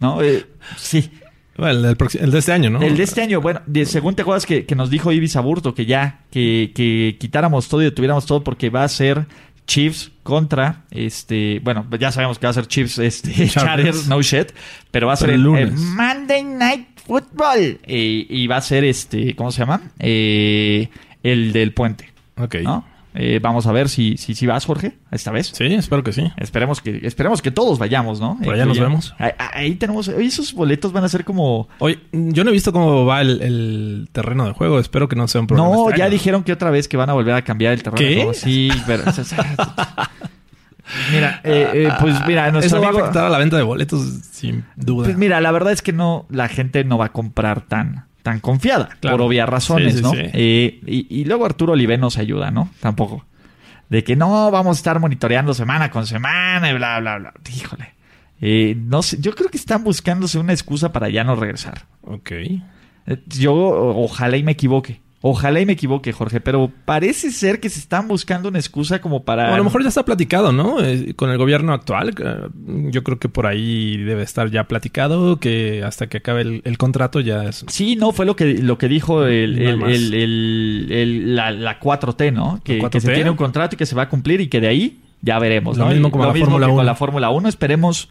¿No? 0.00 0.22
Eh, 0.22 0.46
sí. 0.76 1.10
el, 1.58 1.82
de 1.82 2.38
este 2.38 2.52
año, 2.52 2.70
¿no? 2.70 2.80
El 2.80 2.96
de 2.96 3.02
este 3.02 3.20
año, 3.22 3.40
bueno, 3.40 3.60
según 3.84 4.14
te 4.14 4.22
acuerdas 4.22 4.46
que, 4.46 4.66
nos 4.74 4.88
dijo 4.88 5.12
Ibis 5.12 5.36
Aburto 5.36 5.74
que 5.74 5.84
ya, 5.84 6.20
que, 6.30 6.72
que 6.74 7.18
quitáramos 7.20 7.68
todo 7.68 7.82
y 7.82 7.84
detuviéramos 7.84 8.24
todo 8.24 8.42
porque 8.42 8.70
va 8.70 8.82
a 8.84 8.88
ser 8.88 9.26
Chiefs 9.66 10.10
contra 10.22 10.84
este 10.90 11.60
bueno 11.62 11.86
ya 11.98 12.10
sabemos 12.12 12.38
que 12.38 12.46
va 12.46 12.50
a 12.50 12.54
ser 12.54 12.66
Chiefs 12.66 12.98
este 12.98 13.48
Chargers. 13.48 14.08
No 14.08 14.20
shit 14.22 14.52
pero 14.90 15.06
va 15.06 15.14
a 15.14 15.16
ser 15.16 15.30
el, 15.30 15.40
Monday 15.44 16.44
Night 16.44 16.88
Football 17.06 17.80
y 17.86 18.46
va 18.46 18.56
a 18.56 18.60
ser 18.62 18.84
este 18.84 19.34
cómo 19.36 19.50
se 19.52 19.60
llama 19.60 19.80
eh, 19.98 20.88
el 21.22 21.52
del 21.52 21.72
puente 21.72 22.10
Ok. 22.42 22.56
Eh, 23.22 23.38
vamos 23.38 23.66
a 23.66 23.72
ver 23.72 23.90
si, 23.90 24.16
si, 24.16 24.34
si 24.34 24.46
vas, 24.46 24.64
Jorge, 24.64 24.94
esta 25.10 25.30
vez. 25.30 25.48
Sí, 25.48 25.66
espero 25.66 26.02
que 26.02 26.14
sí. 26.14 26.32
Esperemos 26.38 26.80
que, 26.80 27.00
esperemos 27.02 27.42
que 27.42 27.50
todos 27.50 27.78
vayamos, 27.78 28.18
¿no? 28.18 28.38
Por 28.42 28.54
allá 28.54 28.64
nos 28.64 28.80
vemos. 28.80 29.14
Ahí, 29.18 29.74
tenemos, 29.74 30.08
esos 30.08 30.54
boletos 30.54 30.90
van 30.90 31.04
a 31.04 31.08
ser 31.10 31.26
como... 31.26 31.68
Oye, 31.80 31.98
yo 32.12 32.44
no 32.44 32.50
he 32.50 32.52
visto 32.54 32.72
cómo 32.72 33.04
va 33.04 33.20
el, 33.20 34.08
terreno 34.12 34.46
de 34.46 34.52
juego, 34.52 34.80
espero 34.80 35.06
que 35.06 35.16
no 35.16 35.28
sea 35.28 35.42
un 35.42 35.48
problema. 35.48 35.68
No, 35.68 35.94
ya 35.94 36.08
dijeron 36.08 36.44
que 36.44 36.52
otra 36.54 36.70
vez 36.70 36.88
que 36.88 36.96
van 36.96 37.10
a 37.10 37.12
volver 37.12 37.34
a 37.34 37.42
cambiar 37.42 37.74
el 37.74 37.82
terreno 37.82 38.08
de 38.08 38.16
juego. 38.16 38.32
Sí, 38.32 38.70
pero... 38.86 39.04
Mira, 41.12 41.40
eh, 41.44 41.70
eh, 41.74 41.88
pues 42.00 42.16
mira, 42.26 42.50
nuestro 42.50 42.78
Eso 42.78 42.84
va 42.84 42.88
a 42.88 43.02
afectar 43.02 43.24
a 43.24 43.28
la 43.28 43.38
venta 43.38 43.56
de 43.56 43.62
boletos, 43.62 44.02
sin 44.32 44.64
duda. 44.74 45.04
Pues 45.04 45.16
mira, 45.16 45.40
la 45.40 45.52
verdad 45.52 45.72
es 45.72 45.82
que 45.82 45.92
no, 45.92 46.26
la 46.30 46.48
gente 46.48 46.82
no 46.82 46.98
va 46.98 47.06
a 47.06 47.12
comprar 47.12 47.60
tan, 47.60 48.06
tan 48.22 48.40
confiada, 48.40 48.90
por 49.00 49.20
obvias 49.20 49.48
razones, 49.48 50.02
¿no? 50.02 50.12
Eh, 50.14 50.80
y, 50.86 51.24
luego 51.24 51.44
Arturo 51.44 51.72
Olive 51.72 51.98
nos 51.98 52.18
ayuda, 52.18 52.50
¿no? 52.50 52.70
Tampoco. 52.80 53.24
De 53.88 54.04
que 54.04 54.16
no 54.16 54.50
vamos 54.50 54.76
a 54.76 54.78
estar 54.78 55.00
monitoreando 55.00 55.54
semana 55.54 55.90
con 55.90 56.06
semana 56.06 56.70
y 56.70 56.74
bla, 56.74 57.00
bla, 57.00 57.18
bla. 57.18 57.32
Híjole. 57.54 57.94
Eh, 58.40 58.74
no 58.76 59.02
sé, 59.02 59.18
yo 59.20 59.34
creo 59.34 59.50
que 59.50 59.58
están 59.58 59.84
buscándose 59.84 60.38
una 60.38 60.52
excusa 60.52 60.92
para 60.92 61.08
ya 61.08 61.24
no 61.24 61.36
regresar. 61.36 61.86
Ok. 62.02 62.30
Eh, 62.30 62.60
yo 63.26 63.54
ojalá 63.54 64.36
y 64.36 64.42
me 64.42 64.52
equivoque. 64.52 65.00
Ojalá 65.22 65.60
y 65.60 65.66
me 65.66 65.74
equivoque, 65.74 66.12
Jorge, 66.12 66.40
pero 66.40 66.72
parece 66.86 67.30
ser 67.30 67.60
que 67.60 67.68
se 67.68 67.78
están 67.78 68.08
buscando 68.08 68.48
una 68.48 68.58
excusa 68.58 69.02
como 69.02 69.22
para... 69.22 69.52
a 69.52 69.56
lo 69.58 69.64
mejor 69.64 69.82
ya 69.82 69.90
está 69.90 70.02
platicado, 70.02 70.50
¿no? 70.50 70.82
Eh, 70.82 71.12
con 71.14 71.30
el 71.30 71.36
gobierno 71.36 71.74
actual. 71.74 72.14
Yo 72.90 73.04
creo 73.04 73.18
que 73.18 73.28
por 73.28 73.46
ahí 73.46 73.98
debe 73.98 74.22
estar 74.22 74.50
ya 74.50 74.64
platicado, 74.64 75.38
que 75.38 75.84
hasta 75.84 76.06
que 76.06 76.18
acabe 76.18 76.62
el, 76.64 76.78
contrato 76.78 77.20
ya 77.20 77.44
es... 77.44 77.66
Sí, 77.68 77.96
no, 77.96 78.12
fue 78.12 78.24
lo 78.24 78.34
que, 78.34 78.54
lo 78.54 78.78
que 78.78 78.88
dijo 78.88 79.26
el, 79.26 79.76
la, 81.36 81.78
4T, 81.78 82.32
¿no? 82.32 82.62
Que, 82.64 82.80
se 82.98 83.12
tiene 83.12 83.28
un 83.28 83.36
contrato 83.36 83.74
y 83.74 83.78
que 83.78 83.84
se 83.84 83.94
va 83.94 84.04
a 84.04 84.08
cumplir 84.08 84.40
y 84.40 84.48
que 84.48 84.62
de 84.62 84.68
ahí 84.68 85.00
ya 85.20 85.38
veremos. 85.38 85.76
Lo 85.76 85.86
mismo 85.88 86.10
como 86.10 86.32
con 86.32 86.86
la 86.86 86.94
Fórmula 86.94 87.28
1. 87.28 87.46
Esperemos 87.46 88.08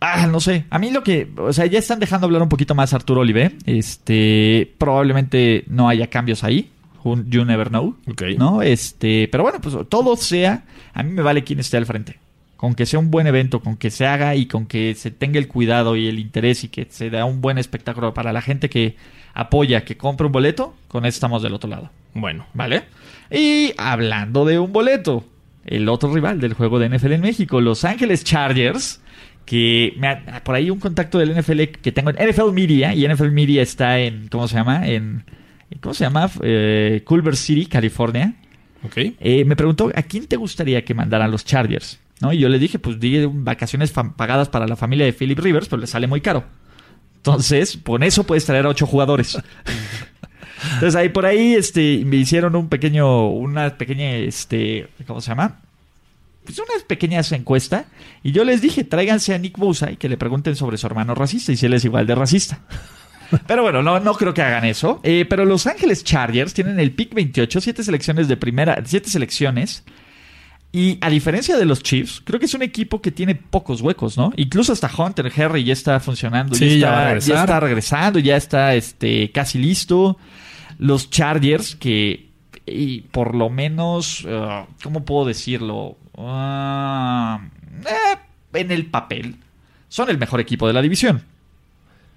Ah, 0.00 0.26
no 0.26 0.40
sé. 0.40 0.64
A 0.70 0.78
mí 0.78 0.90
lo 0.90 1.02
que. 1.02 1.30
O 1.36 1.52
sea, 1.52 1.66
ya 1.66 1.78
están 1.78 2.00
dejando 2.00 2.26
hablar 2.26 2.42
un 2.42 2.48
poquito 2.48 2.74
más 2.74 2.94
Arturo 2.94 3.20
Olive. 3.20 3.52
Este. 3.66 4.74
Probablemente 4.78 5.64
no 5.68 5.88
haya 5.88 6.08
cambios 6.08 6.42
ahí. 6.42 6.70
You 7.04 7.44
never 7.44 7.68
know. 7.68 7.96
Ok. 8.10 8.22
¿No? 8.38 8.62
Este. 8.62 9.28
Pero 9.30 9.44
bueno, 9.44 9.60
pues 9.60 9.76
todo 9.88 10.16
sea. 10.16 10.64
A 10.94 11.02
mí 11.02 11.12
me 11.12 11.22
vale 11.22 11.44
quien 11.44 11.60
esté 11.60 11.76
al 11.76 11.86
frente. 11.86 12.18
Con 12.56 12.74
que 12.74 12.86
sea 12.86 12.98
un 12.98 13.10
buen 13.10 13.26
evento, 13.26 13.60
con 13.60 13.76
que 13.76 13.90
se 13.90 14.06
haga 14.06 14.34
y 14.34 14.46
con 14.46 14.66
que 14.66 14.94
se 14.94 15.10
tenga 15.10 15.38
el 15.38 15.48
cuidado 15.48 15.96
y 15.96 16.08
el 16.08 16.18
interés 16.18 16.64
y 16.64 16.68
que 16.68 16.86
se 16.90 17.08
da 17.08 17.24
un 17.24 17.40
buen 17.40 17.56
espectáculo 17.56 18.12
para 18.12 18.34
la 18.34 18.42
gente 18.42 18.68
que 18.68 18.96
apoya, 19.32 19.84
que 19.84 19.96
compre 19.96 20.26
un 20.26 20.32
boleto, 20.32 20.74
con 20.88 21.06
eso 21.06 21.16
estamos 21.16 21.42
del 21.42 21.54
otro 21.54 21.70
lado. 21.70 21.90
Bueno. 22.12 22.46
¿Vale? 22.52 22.84
Y 23.30 23.72
hablando 23.78 24.44
de 24.44 24.58
un 24.58 24.72
boleto, 24.72 25.24
el 25.64 25.88
otro 25.88 26.12
rival 26.12 26.40
del 26.40 26.54
juego 26.54 26.78
de 26.78 26.90
NFL 26.90 27.12
en 27.12 27.20
México, 27.22 27.60
Los 27.62 27.84
Ángeles 27.84 28.24
Chargers 28.24 29.00
que 29.44 29.94
me 29.98 30.16
por 30.44 30.54
ahí 30.54 30.70
un 30.70 30.78
contacto 30.78 31.18
del 31.18 31.34
NFL 31.34 31.62
que 31.82 31.92
tengo 31.92 32.10
en 32.10 32.28
NFL 32.28 32.52
Media 32.52 32.94
y 32.94 33.06
NFL 33.06 33.30
Media 33.30 33.62
está 33.62 33.98
en 33.98 34.28
¿cómo 34.28 34.46
se 34.48 34.56
llama? 34.56 34.86
en 34.86 35.24
¿cómo 35.80 35.94
se 35.94 36.04
llama? 36.04 36.30
Eh, 36.42 37.02
Culver 37.04 37.36
City, 37.36 37.66
California. 37.66 38.34
Okay. 38.82 39.16
Eh, 39.20 39.44
me 39.44 39.56
preguntó 39.56 39.90
a 39.94 40.02
quién 40.02 40.26
te 40.26 40.36
gustaría 40.36 40.84
que 40.84 40.94
mandaran 40.94 41.30
los 41.30 41.44
Chargers, 41.44 42.00
¿no? 42.20 42.32
Y 42.32 42.38
yo 42.38 42.48
le 42.48 42.58
dije, 42.58 42.78
pues 42.78 42.98
di 42.98 43.26
vacaciones 43.26 43.92
pagadas 43.92 44.48
para 44.48 44.66
la 44.66 44.76
familia 44.76 45.04
de 45.04 45.12
Philip 45.12 45.38
Rivers, 45.38 45.68
pero 45.68 45.80
le 45.80 45.86
sale 45.86 46.06
muy 46.06 46.20
caro. 46.20 46.44
Entonces, 47.16 47.78
con 47.84 48.02
eso 48.02 48.24
puedes 48.24 48.46
traer 48.46 48.64
a 48.64 48.70
ocho 48.70 48.86
jugadores. 48.86 49.38
Entonces 50.74 50.94
ahí 50.96 51.08
por 51.08 51.26
ahí 51.26 51.54
este 51.54 52.02
me 52.04 52.16
hicieron 52.16 52.54
un 52.54 52.68
pequeño 52.68 53.28
una 53.28 53.78
pequeña 53.78 54.16
este 54.16 54.88
¿cómo 55.06 55.20
se 55.20 55.30
llama? 55.30 55.60
Pues 56.50 56.68
unas 56.68 56.82
pequeñas 56.84 57.30
encuestas 57.32 57.84
y 58.22 58.32
yo 58.32 58.44
les 58.44 58.60
dije, 58.60 58.84
tráiganse 58.84 59.34
a 59.34 59.38
Nick 59.38 59.58
Bosa 59.58 59.90
y 59.90 59.96
que 59.96 60.08
le 60.08 60.16
pregunten 60.16 60.56
sobre 60.56 60.78
su 60.78 60.86
hermano 60.86 61.14
racista 61.14 61.52
y 61.52 61.56
si 61.56 61.66
él 61.66 61.74
es 61.74 61.84
igual 61.84 62.06
de 62.06 62.14
racista. 62.14 62.60
Pero 63.46 63.62
bueno, 63.62 63.82
no, 63.82 64.00
no 64.00 64.14
creo 64.14 64.34
que 64.34 64.42
hagan 64.42 64.64
eso. 64.64 64.98
Eh, 65.04 65.24
pero 65.28 65.44
Los 65.44 65.68
Ángeles 65.68 66.02
Chargers 66.02 66.52
tienen 66.52 66.80
el 66.80 66.90
pick 66.90 67.14
28, 67.14 67.60
siete 67.60 67.84
selecciones 67.84 68.26
de 68.26 68.36
primera, 68.36 68.82
siete 68.84 69.08
selecciones. 69.08 69.84
Y 70.72 70.98
a 71.00 71.08
diferencia 71.10 71.56
de 71.56 71.64
los 71.64 71.80
Chiefs, 71.80 72.22
creo 72.24 72.40
que 72.40 72.46
es 72.46 72.54
un 72.54 72.62
equipo 72.62 73.00
que 73.00 73.12
tiene 73.12 73.36
pocos 73.36 73.82
huecos, 73.82 74.16
¿no? 74.16 74.32
Incluso 74.34 74.72
hasta 74.72 74.90
Hunter 74.92 75.32
Harry 75.36 75.62
ya 75.62 75.72
está 75.72 76.00
funcionando, 76.00 76.56
ya, 76.56 76.66
está, 76.66 77.32
ya, 77.32 77.40
está, 77.40 77.60
regresando, 77.60 78.18
ya 78.18 78.36
está 78.36 78.74
este, 78.74 79.30
casi 79.30 79.58
listo. 79.58 80.18
Los 80.78 81.10
Chargers, 81.10 81.76
que 81.76 82.30
y 82.66 83.02
por 83.02 83.34
lo 83.34 83.50
menos, 83.50 84.24
uh, 84.24 84.66
¿cómo 84.82 85.04
puedo 85.04 85.26
decirlo? 85.26 85.96
Ah, 86.28 87.40
eh, 87.86 88.18
en 88.54 88.70
el 88.70 88.86
papel, 88.86 89.36
son 89.88 90.10
el 90.10 90.18
mejor 90.18 90.40
equipo 90.40 90.66
de 90.66 90.72
la 90.72 90.82
división. 90.82 91.22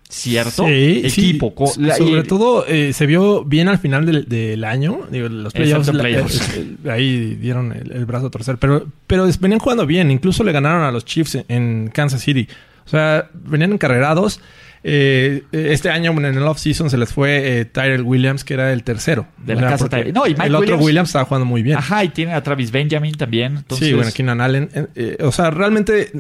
¿Cierto? 0.10 0.68
Sí, 0.68 1.02
equipo. 1.04 1.54
sobre 1.66 2.24
todo 2.24 2.68
eh, 2.68 2.94
se 2.94 3.08
vio 3.08 3.44
bien 3.44 3.68
al 3.68 3.80
final 3.80 4.06
del, 4.06 4.64
año. 4.64 5.08
los 5.10 5.54
playoffs, 5.54 5.90
eh, 6.56 6.76
ahí 6.90 7.36
dieron 7.36 7.72
el, 7.72 8.06
brazo 8.06 8.28
a 8.28 8.30
torcer. 8.30 8.58
Pero, 8.58 8.86
pero 9.08 9.28
venían 9.40 9.60
jugando 9.60 9.88
bien. 9.88 10.12
Incluso 10.12 10.44
le 10.44 10.52
ganaron 10.52 10.84
a 10.84 10.92
los 10.92 11.04
Chiefs 11.04 11.40
en 11.48 11.90
Kansas 11.92 12.22
City. 12.22 12.48
O 12.86 12.90
sea, 12.90 13.28
venían 13.34 13.74
encarrerados. 13.74 14.40
Eh, 14.86 15.44
este 15.54 15.90
año 15.90 16.12
en 16.12 16.26
el 16.26 16.44
off-season 16.44 16.90
se 16.90 16.98
les 16.98 17.14
fue 17.14 17.60
eh, 17.60 17.66
Tyrell 17.66 18.02
Williams, 18.02 18.44
que 18.44 18.54
era 18.54 18.74
el 18.74 18.84
tercero. 18.84 19.28
De 19.38 19.56
la 19.56 19.70
casa 19.70 19.88
No, 20.14 20.28
y 20.28 20.36
el 20.44 20.56
otro 20.56 20.78
Williams 20.78 21.10
estaba 21.10 21.26
jugando 21.26 21.46
muy 21.46 21.64
bien. 21.64 21.78
Ajá, 21.78 22.04
y 22.04 22.10
tiene 22.10 22.34
a 22.34 22.44
Travis 22.44 22.72
Benjamin 22.72 23.14
también. 23.16 23.64
Sí, 23.70 23.94
bueno, 23.94 24.12
Keenan 24.14 24.42
Allen. 24.42 24.70
Eh, 24.96 25.18
o 25.22 25.32
sea, 25.32 25.52
realmente 25.52 26.12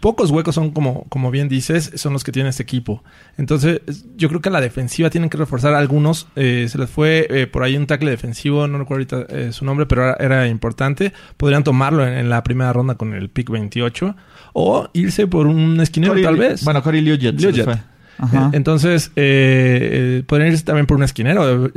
pocos 0.00 0.30
huecos 0.30 0.54
son, 0.54 0.70
como, 0.70 1.04
como 1.08 1.30
bien 1.30 1.48
dices, 1.48 1.92
son 1.96 2.14
los 2.14 2.24
que 2.24 2.32
tiene 2.32 2.48
este 2.48 2.62
equipo. 2.62 3.04
Entonces, 3.36 3.80
yo 4.16 4.28
creo 4.28 4.40
que 4.40 4.48
a 4.48 4.52
la 4.52 4.60
defensiva 4.60 5.10
tienen 5.10 5.28
que 5.28 5.36
reforzar 5.36 5.74
algunos. 5.74 6.28
se 6.34 6.78
les 6.78 6.90
fue 6.90 7.48
por 7.52 7.62
ahí 7.62 7.76
un 7.76 7.86
tackle 7.86 8.10
defensivo, 8.10 8.66
no 8.66 8.78
recuerdo 8.78 9.16
ahorita 9.18 9.52
su 9.52 9.64
nombre, 9.64 9.84
pero 9.86 10.18
era, 10.18 10.46
importante. 10.46 11.12
Podrían 11.36 11.64
tomarlo 11.64 12.06
en, 12.06 12.30
la 12.30 12.42
primera 12.42 12.72
ronda 12.72 12.94
con 12.94 13.14
el 13.14 13.28
pick 13.28 13.50
28 13.50 14.16
o 14.52 14.88
irse 14.92 15.26
por 15.26 15.46
un 15.46 15.80
esquinero 15.80 16.20
tal 16.22 16.36
vez. 16.36 16.64
Bueno, 16.64 16.82
Corey 16.82 17.02
Liujet. 17.02 17.36
Ajá. 18.18 18.50
Entonces, 18.52 19.12
eh, 19.16 20.22
podrían 20.26 20.52
irse 20.52 20.64
también 20.64 20.86
por 20.86 20.96
un 20.96 21.02
esquinero. 21.02 21.70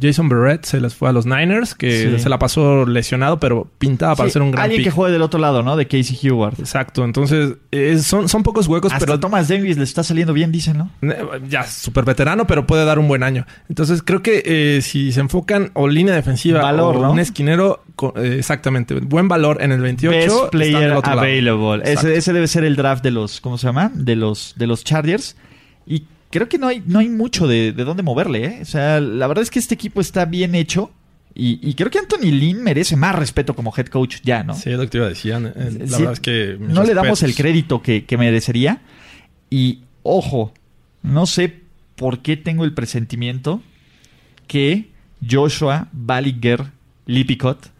Jason 0.00 0.28
Barrett 0.28 0.64
se 0.64 0.80
les 0.80 0.94
fue 0.94 1.08
a 1.08 1.12
los 1.12 1.26
Niners, 1.26 1.74
que 1.74 2.18
se 2.18 2.28
la 2.28 2.38
pasó 2.38 2.86
lesionado, 2.86 3.38
pero 3.38 3.68
pintaba 3.78 4.16
para 4.16 4.30
ser 4.30 4.42
un 4.42 4.50
gran 4.50 4.64
Alguien 4.64 4.82
que 4.82 4.90
juegue 4.90 5.12
del 5.12 5.22
otro 5.22 5.40
lado, 5.40 5.62
¿no? 5.62 5.76
De 5.76 5.86
Casey 5.86 6.18
Heward. 6.22 6.54
Exacto. 6.58 7.04
Entonces, 7.04 7.56
son, 8.02 8.28
son 8.28 8.42
pocos 8.42 8.66
huecos, 8.66 8.92
Hasta 8.92 9.06
pero... 9.06 9.20
Thomas 9.20 9.48
Davis 9.48 9.76
le 9.76 9.84
está 9.84 10.02
saliendo 10.02 10.32
bien, 10.32 10.52
dicen, 10.52 10.78
¿no? 10.78 10.90
Ya, 11.48 11.64
súper 11.64 12.04
veterano, 12.04 12.46
pero 12.46 12.66
puede 12.66 12.84
dar 12.84 12.98
un 12.98 13.08
buen 13.08 13.22
año. 13.22 13.46
Entonces, 13.68 14.02
creo 14.02 14.22
que 14.22 14.80
si 14.82 15.12
se 15.12 15.20
enfocan 15.20 15.70
o 15.74 15.88
línea 15.88 16.14
defensiva 16.14 16.62
Valor, 16.62 16.96
o 16.96 17.02
¿no? 17.02 17.12
un 17.12 17.18
esquinero, 17.18 17.84
exactamente, 18.16 18.94
buen 19.00 19.28
valor 19.28 19.62
en 19.62 19.72
el 19.72 19.80
28. 19.80 20.16
Best 20.16 20.50
player 20.50 20.92
available. 21.02 21.82
Ese, 21.84 22.16
ese, 22.16 22.32
debe 22.32 22.46
ser 22.48 22.64
el 22.64 22.76
draft 22.76 23.02
de 23.02 23.10
los, 23.10 23.40
¿cómo 23.40 23.58
se 23.58 23.66
llama? 23.66 23.90
De 23.94 24.16
los, 24.16 24.54
de 24.56 24.66
los 24.66 24.84
Chargers. 24.84 25.36
Y 25.86 26.04
creo 26.30 26.48
que 26.48 26.58
no 26.58 26.68
hay, 26.68 26.82
no 26.86 26.98
hay 26.98 27.08
mucho 27.08 27.46
de, 27.46 27.72
de 27.72 27.84
dónde 27.84 28.02
moverle, 28.02 28.44
¿eh? 28.44 28.58
O 28.62 28.64
sea, 28.64 29.00
la 29.00 29.26
verdad 29.26 29.42
es 29.42 29.50
que 29.50 29.58
este 29.58 29.74
equipo 29.74 30.00
está 30.00 30.24
bien 30.24 30.54
hecho. 30.54 30.90
Y, 31.34 31.58
y, 31.66 31.74
creo 31.74 31.90
que 31.90 31.98
Anthony 31.98 32.30
Lynn 32.30 32.62
merece 32.62 32.94
más 32.94 33.14
respeto 33.14 33.54
como 33.54 33.72
head 33.74 33.86
coach 33.86 34.16
ya, 34.22 34.42
¿no? 34.42 34.54
Sí, 34.54 34.70
es 34.70 34.76
lo 34.76 34.82
que 34.82 34.88
te 34.88 34.98
iba 34.98 35.06
a 35.06 35.08
decir. 35.08 35.32
La 35.32 35.50
sí, 35.50 35.78
verdad 35.78 36.12
es 36.12 36.20
que... 36.20 36.56
No 36.58 36.66
respetos. 36.66 36.86
le 36.88 36.94
damos 36.94 37.22
el 37.22 37.34
crédito 37.34 37.80
que, 37.80 38.04
que, 38.04 38.18
merecería. 38.18 38.82
Y, 39.48 39.80
ojo, 40.02 40.52
no 41.02 41.24
sé 41.24 41.60
por 41.96 42.18
qué 42.20 42.36
tengo 42.36 42.64
el 42.64 42.74
presentimiento 42.74 43.62
que 44.46 44.90
Joshua 45.26 45.88
Baliger 45.92 46.66
Lipicot 47.06 47.70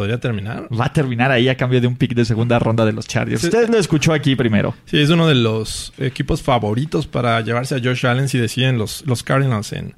podría 0.00 0.18
terminar. 0.18 0.68
Va 0.72 0.86
a 0.86 0.92
terminar 0.92 1.30
ahí 1.30 1.48
a 1.48 1.56
cambio 1.56 1.80
de 1.80 1.86
un 1.86 1.96
pick 1.96 2.14
de 2.14 2.24
segunda 2.24 2.58
ronda 2.58 2.84
de 2.84 2.92
los 2.92 3.06
Chargers. 3.06 3.40
Sí. 3.40 3.46
Usted 3.48 3.68
lo 3.68 3.78
escuchó 3.78 4.12
aquí 4.12 4.34
primero. 4.36 4.74
Sí, 4.86 4.98
es 4.98 5.10
uno 5.10 5.26
de 5.28 5.34
los 5.34 5.92
equipos 5.98 6.42
favoritos 6.42 7.06
para 7.06 7.40
llevarse 7.42 7.74
a 7.74 7.78
Josh 7.82 8.06
Allen 8.06 8.28
si 8.28 8.38
deciden 8.38 8.78
los, 8.78 9.04
los 9.06 9.22
Cardinals 9.22 9.72
en 9.72 9.94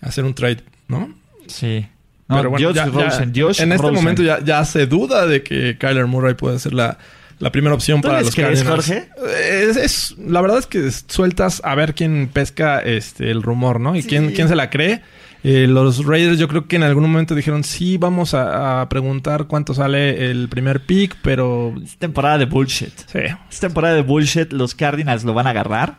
hacer 0.00 0.24
un 0.24 0.34
trade, 0.34 0.58
¿no? 0.88 1.14
Sí. 1.46 1.86
No, 2.28 2.36
Pero 2.38 2.50
bueno, 2.50 2.66
Josh 2.68 2.76
ya, 2.76 2.86
Rosen, 2.86 3.32
ya, 3.32 3.44
Josh 3.44 3.60
en 3.60 3.72
este 3.72 3.82
Rosen. 3.82 3.94
momento 3.94 4.22
ya, 4.22 4.40
ya 4.44 4.64
se 4.64 4.86
duda 4.86 5.26
de 5.26 5.42
que 5.42 5.76
Kyler 5.78 6.06
Murray 6.06 6.34
puede 6.34 6.58
ser 6.58 6.74
la, 6.74 6.98
la 7.38 7.52
primera 7.52 7.74
opción 7.74 8.02
para 8.02 8.20
los 8.20 8.34
crees, 8.34 8.62
Cardinals. 8.64 8.86
Jorge? 8.86 9.08
Es, 9.48 9.76
es, 9.76 10.16
la 10.18 10.40
verdad 10.40 10.58
es 10.58 10.66
que 10.66 10.90
sueltas 10.90 11.60
a 11.64 11.74
ver 11.76 11.94
quién 11.94 12.28
pesca 12.32 12.80
este 12.80 13.30
el 13.30 13.42
rumor, 13.42 13.78
¿no? 13.80 13.94
Y 13.94 14.02
Sí. 14.02 14.08
quién, 14.08 14.32
quién 14.32 14.48
se 14.48 14.56
la 14.56 14.70
cree. 14.70 15.02
Eh, 15.48 15.68
los 15.68 16.04
Raiders 16.04 16.40
yo 16.40 16.48
creo 16.48 16.66
que 16.66 16.74
en 16.74 16.82
algún 16.82 17.04
momento 17.04 17.36
dijeron 17.36 17.62
sí, 17.62 17.98
vamos 17.98 18.34
a, 18.34 18.80
a, 18.80 18.88
preguntar 18.88 19.46
cuánto 19.46 19.74
sale 19.74 20.28
el 20.28 20.48
primer 20.48 20.84
pick, 20.84 21.16
pero... 21.22 21.72
Es 21.84 21.96
temporada 21.98 22.36
de 22.36 22.46
bullshit. 22.46 22.92
Sí. 23.06 23.20
Es 23.48 23.60
temporada 23.60 23.94
de 23.94 24.02
bullshit. 24.02 24.52
Los 24.52 24.74
Cardinals 24.74 25.22
lo 25.22 25.34
van 25.34 25.46
a 25.46 25.50
agarrar 25.50 25.98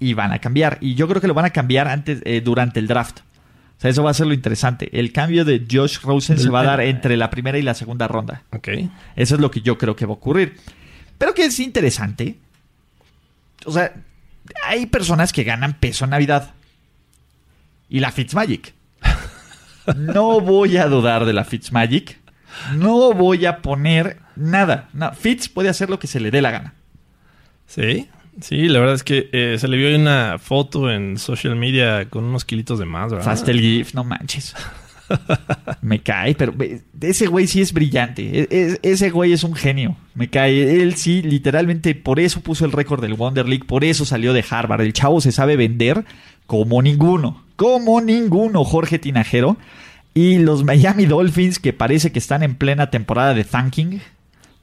y 0.00 0.14
van 0.14 0.32
a 0.32 0.40
cambiar. 0.40 0.78
Y 0.80 0.96
yo 0.96 1.06
creo 1.06 1.20
que 1.20 1.28
lo 1.28 1.34
van 1.34 1.44
a 1.44 1.50
cambiar 1.50 1.86
antes 1.86 2.22
eh, 2.24 2.40
durante 2.40 2.80
el 2.80 2.88
draft. 2.88 3.20
O 3.20 3.80
sea, 3.80 3.88
eso 3.88 4.02
va 4.02 4.10
a 4.10 4.14
ser 4.14 4.26
lo 4.26 4.34
interesante. 4.34 4.90
El 4.98 5.12
cambio 5.12 5.44
de 5.44 5.64
Josh 5.70 6.00
Rosen 6.00 6.40
se 6.40 6.50
va 6.50 6.62
a 6.62 6.64
dar 6.64 6.80
entre 6.80 7.16
la 7.16 7.30
primera 7.30 7.58
y 7.58 7.62
la 7.62 7.74
segunda 7.74 8.08
ronda. 8.08 8.42
Ok. 8.50 8.66
Eso 9.14 9.36
es 9.36 9.40
lo 9.40 9.52
que 9.52 9.60
yo 9.60 9.78
creo 9.78 9.94
que 9.94 10.06
va 10.06 10.14
a 10.14 10.16
ocurrir. 10.16 10.56
Pero 11.18 11.34
que 11.34 11.44
es 11.44 11.60
interesante. 11.60 12.34
O 13.64 13.70
sea, 13.70 13.92
hay 14.66 14.86
personas 14.86 15.32
que 15.32 15.44
ganan 15.44 15.74
peso 15.74 16.02
en 16.04 16.10
Navidad. 16.10 16.52
Y 17.92 18.00
la 18.00 18.10
Fitzmagic. 18.10 18.72
No 19.96 20.40
voy 20.40 20.78
a 20.78 20.86
dudar 20.86 21.26
de 21.26 21.34
la 21.34 21.44
Fitzmagic. 21.44 22.18
No 22.74 23.12
voy 23.12 23.44
a 23.44 23.58
poner 23.58 24.16
nada. 24.34 24.88
No, 24.94 25.12
Fitz 25.12 25.50
puede 25.50 25.68
hacer 25.68 25.90
lo 25.90 25.98
que 25.98 26.06
se 26.06 26.18
le 26.18 26.30
dé 26.30 26.40
la 26.40 26.50
gana. 26.50 26.72
Sí, 27.66 28.08
sí, 28.40 28.68
la 28.68 28.78
verdad 28.78 28.94
es 28.94 29.04
que 29.04 29.28
eh, 29.32 29.56
se 29.58 29.68
le 29.68 29.76
vio 29.76 29.94
una 29.94 30.38
foto 30.38 30.90
en 30.90 31.18
social 31.18 31.54
media 31.54 32.08
con 32.08 32.24
unos 32.24 32.46
kilitos 32.46 32.78
de 32.78 32.86
más, 32.86 33.10
¿verdad? 33.10 33.26
Fastel 33.26 33.60
GIF, 33.60 33.92
no 33.92 34.04
manches. 34.04 34.54
Me 35.82 36.00
cae, 36.00 36.34
pero 36.34 36.54
ese 36.98 37.26
güey 37.26 37.46
sí 37.46 37.60
es 37.60 37.74
brillante. 37.74 38.48
E, 38.50 38.78
ese 38.82 39.10
güey 39.10 39.34
es 39.34 39.44
un 39.44 39.54
genio. 39.54 39.96
Me 40.14 40.30
cae. 40.30 40.80
Él 40.80 40.94
sí, 40.96 41.20
literalmente, 41.20 41.94
por 41.94 42.20
eso 42.20 42.40
puso 42.40 42.64
el 42.64 42.72
récord 42.72 43.02
del 43.02 43.14
Wonder 43.14 43.46
League, 43.46 43.64
por 43.66 43.84
eso 43.84 44.06
salió 44.06 44.32
de 44.32 44.42
Harvard. 44.48 44.80
El 44.80 44.94
chavo 44.94 45.20
se 45.20 45.30
sabe 45.30 45.56
vender 45.56 46.06
como 46.46 46.80
ninguno. 46.80 47.42
Como 47.62 48.00
ninguno, 48.00 48.64
Jorge 48.64 48.98
Tinajero. 48.98 49.56
Y 50.14 50.38
los 50.38 50.64
Miami 50.64 51.06
Dolphins, 51.06 51.60
que 51.60 51.72
parece 51.72 52.10
que 52.10 52.18
están 52.18 52.42
en 52.42 52.56
plena 52.56 52.90
temporada 52.90 53.34
de 53.34 53.44
thanking. 53.44 54.02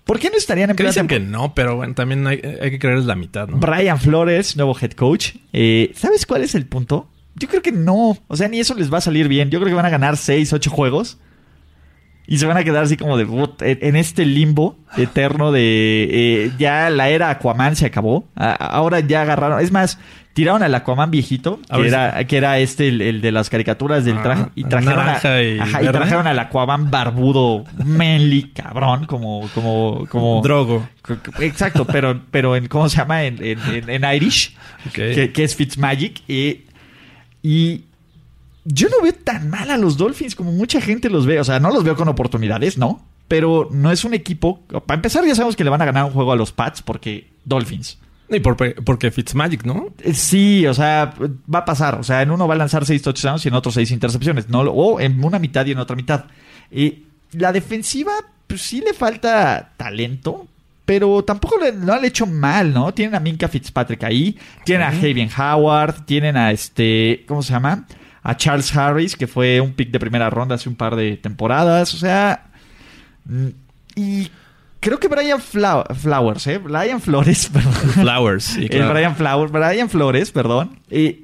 ¿Por 0.03 0.19
qué 0.19 0.29
no 0.29 0.37
estarían 0.37 0.71
en 0.71 0.75
plena 0.75 0.89
Dicen 0.89 1.07
que 1.07 1.19
no, 1.19 1.53
pero 1.53 1.77
bueno, 1.77 1.93
también 1.93 2.27
hay, 2.27 2.41
hay 2.61 2.71
que 2.71 2.77
creerles 2.77 3.05
la 3.05 3.15
mitad, 3.15 3.47
¿no? 3.47 3.57
Brian 3.57 3.99
Flores, 3.99 4.57
nuevo 4.57 4.75
head 4.79 4.91
coach. 4.91 5.35
Eh, 5.53 5.91
¿Sabes 5.95 6.25
cuál 6.25 6.43
es 6.43 6.55
el 6.55 6.65
punto? 6.65 7.07
Yo 7.35 7.47
creo 7.47 7.61
que 7.61 7.71
no. 7.71 8.17
O 8.27 8.35
sea, 8.35 8.49
ni 8.49 8.59
eso 8.59 8.75
les 8.75 8.91
va 8.91 8.97
a 8.97 9.01
salir 9.01 9.29
bien. 9.29 9.49
Yo 9.49 9.59
creo 9.59 9.69
que 9.69 9.75
van 9.75 9.85
a 9.85 9.89
ganar 9.89 10.17
6, 10.17 10.51
8 10.51 10.69
juegos. 10.69 11.19
Y 12.27 12.37
se 12.37 12.45
van 12.45 12.57
a 12.57 12.63
quedar 12.63 12.83
así 12.83 12.95
como 12.95 13.17
de 13.17 13.25
en 13.61 13.95
este 13.95 14.23
limbo 14.23 14.77
eterno 14.97 15.51
de 15.51 16.07
eh, 16.11 16.51
ya 16.59 16.91
la 16.91 17.09
era 17.09 17.31
Aquaman 17.31 17.75
se 17.75 17.87
acabó. 17.87 18.27
Ahora 18.35 18.99
ya 18.99 19.23
agarraron. 19.23 19.61
Es 19.61 19.71
más, 19.71 19.97
tiraron 20.33 20.63
al 20.63 20.73
Aquaman 20.75 21.11
viejito, 21.11 21.59
que 21.73 21.87
era, 21.87 22.23
que 22.25 22.37
era 22.37 22.59
este, 22.59 22.87
el, 22.87 23.01
el, 23.01 23.21
de 23.21 23.31
las 23.31 23.49
caricaturas 23.49 24.05
del 24.05 24.21
traje. 24.21 24.43
Ah, 24.43 24.51
y, 24.55 24.63
trajeron 24.63 25.07
a, 25.07 25.41
y, 25.41 25.59
ajá, 25.59 25.83
y, 25.83 25.87
trajeron 25.87 26.27
al 26.27 26.39
Aquaman 26.39 26.91
barbudo, 26.91 27.65
manly, 27.83 28.51
cabrón, 28.53 29.05
como, 29.05 29.49
como, 29.53 30.05
como. 30.09 30.41
Drogo. 30.41 30.87
Exacto, 31.39 31.85
pero, 31.85 32.21
pero 32.31 32.55
en, 32.55 32.67
¿cómo 32.67 32.87
se 32.89 32.97
llama? 32.97 33.23
En, 33.23 33.43
en, 33.43 33.89
en 33.89 34.15
Irish. 34.15 34.55
Okay. 34.89 35.15
Que, 35.15 35.31
que, 35.33 35.43
es 35.43 35.55
Fitzmagic. 35.55 36.21
Y, 36.27 36.65
y 37.41 37.83
yo 38.65 38.87
no 38.89 39.01
veo 39.01 39.13
tan 39.13 39.49
mal 39.49 39.69
a 39.71 39.77
los 39.77 39.97
Dolphins 39.97 40.35
como 40.35 40.51
mucha 40.51 40.79
gente 40.79 41.09
los 41.09 41.25
ve. 41.25 41.39
O 41.39 41.43
sea, 41.43 41.59
no 41.59 41.71
los 41.71 41.83
veo 41.83 41.95
con 41.95 42.07
oportunidades, 42.07 42.77
¿no? 42.77 43.05
Pero 43.27 43.69
no 43.71 43.91
es 43.91 44.05
un 44.05 44.13
equipo. 44.13 44.61
Para 44.85 44.95
empezar, 44.95 45.25
ya 45.25 45.35
sabemos 45.35 45.55
que 45.55 45.63
le 45.63 45.69
van 45.69 45.81
a 45.81 45.85
ganar 45.85 46.05
un 46.05 46.11
juego 46.11 46.31
a 46.31 46.35
los 46.35 46.51
Pats 46.51 46.81
porque 46.81 47.29
Dolphins. 47.45 47.97
Y 48.31 48.39
por, 48.39 48.55
porque 48.83 49.11
Fitzmagic, 49.11 49.63
¿no? 49.63 49.87
Sí, 50.13 50.67
o 50.67 50.73
sea, 50.73 51.13
va 51.53 51.59
a 51.59 51.65
pasar. 51.65 51.99
O 51.99 52.03
sea, 52.03 52.21
en 52.21 52.31
uno 52.31 52.47
va 52.47 52.53
a 52.53 52.57
lanzar 52.57 52.85
seis 52.85 53.01
touchdowns 53.01 53.45
y 53.45 53.47
en 53.47 53.55
otro 53.55 53.71
seis 53.71 53.91
intercepciones. 53.91 54.49
¿no? 54.49 54.61
O 54.61 54.99
en 54.99 55.23
una 55.23 55.39
mitad 55.39 55.65
y 55.65 55.71
en 55.71 55.79
otra 55.79 55.95
mitad. 55.95 56.25
Y 56.71 57.05
la 57.31 57.51
defensiva, 57.51 58.11
pues 58.47 58.61
sí 58.61 58.81
le 58.81 58.93
falta 58.93 59.71
talento. 59.77 60.47
Pero 60.85 61.23
tampoco 61.23 61.59
le, 61.59 61.71
no 61.71 61.93
han 61.93 62.03
hecho 62.03 62.25
mal, 62.25 62.73
¿no? 62.73 62.91
Tienen 62.93 63.13
a 63.15 63.19
Minka 63.19 63.47
Fitzpatrick 63.47 64.03
ahí. 64.03 64.37
Tienen 64.63 64.87
a 64.87 64.91
Javier 64.91 65.29
Howard. 65.37 66.05
Tienen 66.05 66.35
a 66.37 66.51
este. 66.51 67.25
¿Cómo 67.27 67.43
se 67.43 67.53
llama? 67.53 67.85
a 68.21 68.35
Charles 68.35 68.75
Harris, 68.75 69.15
que 69.15 69.27
fue 69.27 69.61
un 69.61 69.73
pick 69.73 69.91
de 69.91 69.99
primera 69.99 70.29
ronda 70.29 70.55
hace 70.55 70.69
un 70.69 70.75
par 70.75 70.95
de 70.95 71.17
temporadas. 71.17 71.93
O 71.93 71.97
sea, 71.97 72.47
y 73.95 74.29
creo 74.79 74.99
que 74.99 75.07
Brian 75.07 75.41
Flowers, 75.41 76.47
¿eh? 76.47 76.57
Brian 76.57 77.01
Flores, 77.01 77.49
perdón. 77.53 77.73
Flowers, 77.73 78.43
sí, 78.43 78.69
claro. 78.69 78.85
El 78.87 78.93
Brian 78.93 79.15
Flowers, 79.15 79.51
Brian 79.51 79.89
Flores, 79.89 80.31
perdón. 80.31 80.79
Eh, 80.89 81.21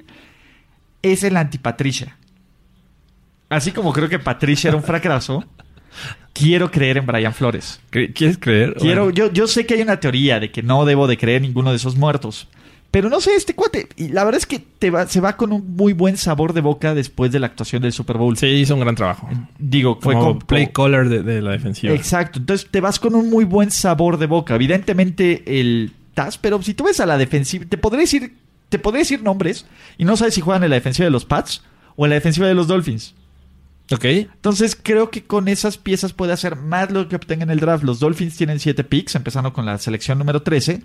es 1.02 1.22
el 1.22 1.36
anti-Patricia. 1.36 2.16
Así 3.48 3.72
como 3.72 3.92
creo 3.92 4.08
que 4.08 4.18
Patricia 4.18 4.68
era 4.68 4.76
un 4.76 4.82
fracaso, 4.82 5.44
quiero 6.32 6.70
creer 6.70 6.98
en 6.98 7.06
Brian 7.06 7.32
Flores. 7.32 7.80
¿Quieres 7.90 8.38
creer? 8.38 8.74
Quiero, 8.74 9.04
bueno. 9.04 9.14
yo, 9.14 9.32
yo 9.32 9.46
sé 9.46 9.66
que 9.66 9.74
hay 9.74 9.82
una 9.82 10.00
teoría 10.00 10.40
de 10.40 10.50
que 10.50 10.62
no 10.62 10.84
debo 10.84 11.06
de 11.06 11.16
creer 11.16 11.42
ninguno 11.42 11.70
de 11.70 11.76
esos 11.76 11.96
muertos. 11.96 12.48
Pero 12.96 13.10
no 13.10 13.20
sé, 13.20 13.34
este 13.34 13.54
cuate, 13.54 13.90
y 13.96 14.08
la 14.08 14.24
verdad 14.24 14.38
es 14.38 14.46
que 14.46 14.58
te 14.58 14.88
va, 14.88 15.06
se 15.06 15.20
va 15.20 15.36
con 15.36 15.52
un 15.52 15.76
muy 15.76 15.92
buen 15.92 16.16
sabor 16.16 16.54
de 16.54 16.62
boca 16.62 16.94
después 16.94 17.30
de 17.30 17.38
la 17.38 17.48
actuación 17.48 17.82
del 17.82 17.92
Super 17.92 18.16
Bowl. 18.16 18.38
Sí, 18.38 18.46
hizo 18.46 18.72
un 18.72 18.80
gran 18.80 18.94
trabajo. 18.94 19.28
Digo, 19.58 19.98
fue 20.00 20.14
como 20.14 20.38
con, 20.38 20.38
play 20.38 20.68
caller 20.68 21.10
de, 21.10 21.22
de, 21.22 21.42
la 21.42 21.50
defensiva. 21.50 21.92
Exacto, 21.92 22.38
entonces 22.38 22.70
te 22.70 22.80
vas 22.80 22.98
con 22.98 23.14
un 23.14 23.28
muy 23.28 23.44
buen 23.44 23.70
sabor 23.70 24.16
de 24.16 24.24
boca. 24.24 24.54
Evidentemente 24.54 25.60
el 25.60 25.92
TAS, 26.14 26.38
pero 26.38 26.62
si 26.62 26.72
tú 26.72 26.84
ves 26.84 26.98
a 26.98 27.04
la 27.04 27.18
defensiva, 27.18 27.66
te 27.68 27.76
podré 27.76 28.00
decir, 28.00 28.34
te 28.70 28.78
podré 28.78 29.00
decir 29.00 29.22
nombres 29.22 29.66
y 29.98 30.06
no 30.06 30.16
sabes 30.16 30.32
si 30.32 30.40
juegan 30.40 30.64
en 30.64 30.70
la 30.70 30.76
defensiva 30.76 31.04
de 31.04 31.10
los 31.10 31.26
Pats 31.26 31.64
o 31.96 32.06
en 32.06 32.08
la 32.08 32.14
defensiva 32.14 32.46
de 32.46 32.54
los 32.54 32.66
Dolphins. 32.66 33.14
Ok. 33.92 34.06
Entonces 34.06 34.74
creo 34.82 35.10
que 35.10 35.22
con 35.24 35.48
esas 35.48 35.76
piezas 35.76 36.14
puede 36.14 36.32
hacer 36.32 36.56
más 36.56 36.90
lo 36.90 37.08
que 37.08 37.16
obtenga 37.16 37.44
en 37.44 37.50
el 37.50 37.60
draft. 37.60 37.84
Los 37.84 38.00
Dolphins 38.00 38.38
tienen 38.38 38.58
7 38.58 38.84
picks, 38.84 39.16
empezando 39.16 39.52
con 39.52 39.66
la 39.66 39.76
selección 39.76 40.18
número 40.18 40.40
13. 40.40 40.80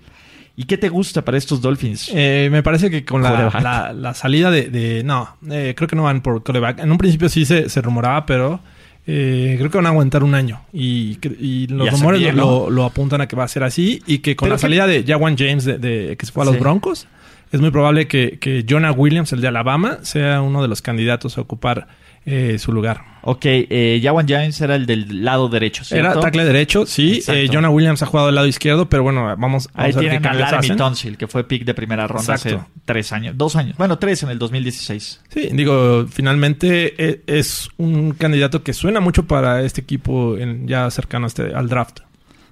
¿Y 0.54 0.64
qué 0.64 0.76
te 0.76 0.88
gusta 0.90 1.24
para 1.24 1.38
estos 1.38 1.60
Dolphins? 1.62 2.10
Eh, 2.14 2.48
me 2.52 2.62
parece 2.62 2.90
que 2.90 3.04
con 3.04 3.22
la, 3.22 3.50
la, 3.62 3.92
la, 3.94 4.14
salida 4.14 4.50
de... 4.50 4.68
de 4.68 5.02
no, 5.02 5.36
eh, 5.50 5.74
creo 5.76 5.88
que 5.88 5.96
no 5.96 6.02
van 6.02 6.20
por 6.20 6.42
coreback. 6.42 6.80
En 6.80 6.92
un 6.92 6.98
principio 6.98 7.28
sí 7.30 7.44
se, 7.46 7.70
se 7.70 7.80
rumoraba, 7.80 8.26
pero 8.26 8.60
eh, 9.06 9.54
creo 9.58 9.70
que 9.70 9.78
van 9.78 9.86
a 9.86 9.88
aguantar 9.88 10.22
un 10.22 10.34
año. 10.34 10.60
Y, 10.72 11.18
y 11.40 11.66
los 11.68 11.86
Ya 11.86 11.92
rumores 11.92 12.20
sabía, 12.22 12.32
lo, 12.34 12.84
apuntan 12.84 13.22
a 13.22 13.28
que 13.28 13.34
va 13.34 13.44
a 13.44 13.48
ser 13.48 13.62
así. 13.64 14.02
Y 14.06 14.18
que 14.18 14.36
con 14.36 14.46
Pero 14.46 14.54
la 14.54 14.58
que- 14.58 14.60
salida 14.62 14.86
de 14.86 15.04
Jawan 15.06 15.36
James, 15.38 15.64
de, 15.64 15.78
de- 15.78 16.16
que 16.18 16.26
se 16.26 16.32
fue 16.32 16.42
a 16.42 16.46
los 16.46 16.54
Sí. 16.56 16.60
Broncos, 16.60 17.06
es 17.50 17.60
muy 17.60 17.70
probable 17.70 18.06
que, 18.06 18.38
que 18.38 18.64
Jonah 18.68 18.92
Williams, 18.92 19.32
el 19.32 19.40
de 19.40 19.48
Alabama, 19.48 19.98
sea 20.02 20.42
uno 20.42 20.60
de 20.60 20.68
los 20.68 20.82
candidatos 20.82 21.38
a 21.38 21.40
ocupar 21.40 21.88
eh, 22.26 22.56
su 22.58 22.72
lugar. 22.72 23.12
Ok, 23.24 23.42
eh, 23.44 24.00
Jawan 24.02 24.26
James 24.26 24.60
era 24.60 24.74
el 24.74 24.84
del 24.84 25.24
lado 25.24 25.48
derecho, 25.48 25.84
¿cierto? 25.84 26.10
Era 26.10 26.20
tackle 26.20 26.44
derecho, 26.44 26.86
sí. 26.86 27.22
Eh, 27.28 27.48
Jonah 27.52 27.70
Williams 27.70 28.02
ha 28.02 28.06
jugado 28.06 28.26
del 28.26 28.34
lado 28.34 28.48
izquierdo, 28.48 28.88
pero 28.88 29.04
bueno, 29.04 29.22
vamos, 29.24 29.38
vamos 29.38 29.68
Ahí 29.74 29.92
a 29.92 29.94
ver 29.94 29.98
tienen 30.00 30.22
qué 30.22 30.28
a 30.28 30.32
Laramie. 30.34 30.74
Tonsil, 30.74 31.16
que 31.16 31.28
fue 31.28 31.44
pick 31.46 31.64
de 31.64 31.72
primera 31.72 32.08
ronda 32.08 32.34
hace 32.34 32.58
tres 32.84 33.12
años. 33.12 33.36
Dos 33.38 33.54
años. 33.54 33.76
Bueno, 33.78 33.98
tres 33.98 34.24
en 34.24 34.30
el 34.30 34.40
2016. 34.40 35.20
Sí, 35.28 35.48
digo, 35.52 36.06
finalmente 36.10 36.94
eh, 36.98 37.22
es 37.28 37.68
un 37.76 38.10
candidato 38.14 38.64
que 38.64 38.72
suena 38.72 38.98
mucho 38.98 39.24
para 39.26 39.62
este 39.62 39.80
equipo 39.82 40.36
en- 40.36 40.66
ya 40.66 40.90
cercano 40.90 41.26
a 41.26 41.28
este, 41.28 41.54
al 41.54 41.68
draft. 41.68 42.00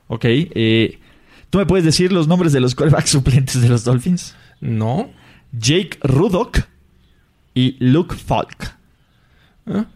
Ok, 0.06 0.24
eh, 0.24 0.98
¿tú 1.50 1.58
me 1.58 1.66
puedes 1.66 1.84
decir 1.84 2.12
los 2.12 2.28
nombres 2.28 2.52
de 2.52 2.60
los 2.60 2.76
quarterbacks 2.76 3.10
suplentes 3.10 3.60
de 3.60 3.68
los 3.68 3.82
Dolphins? 3.82 4.36
No. 4.60 5.10
Jake 5.52 5.98
Rudock 6.02 6.60
y 7.54 7.76
Luke 7.80 8.14
Falk. 8.14 8.78
Ah, 9.72 9.86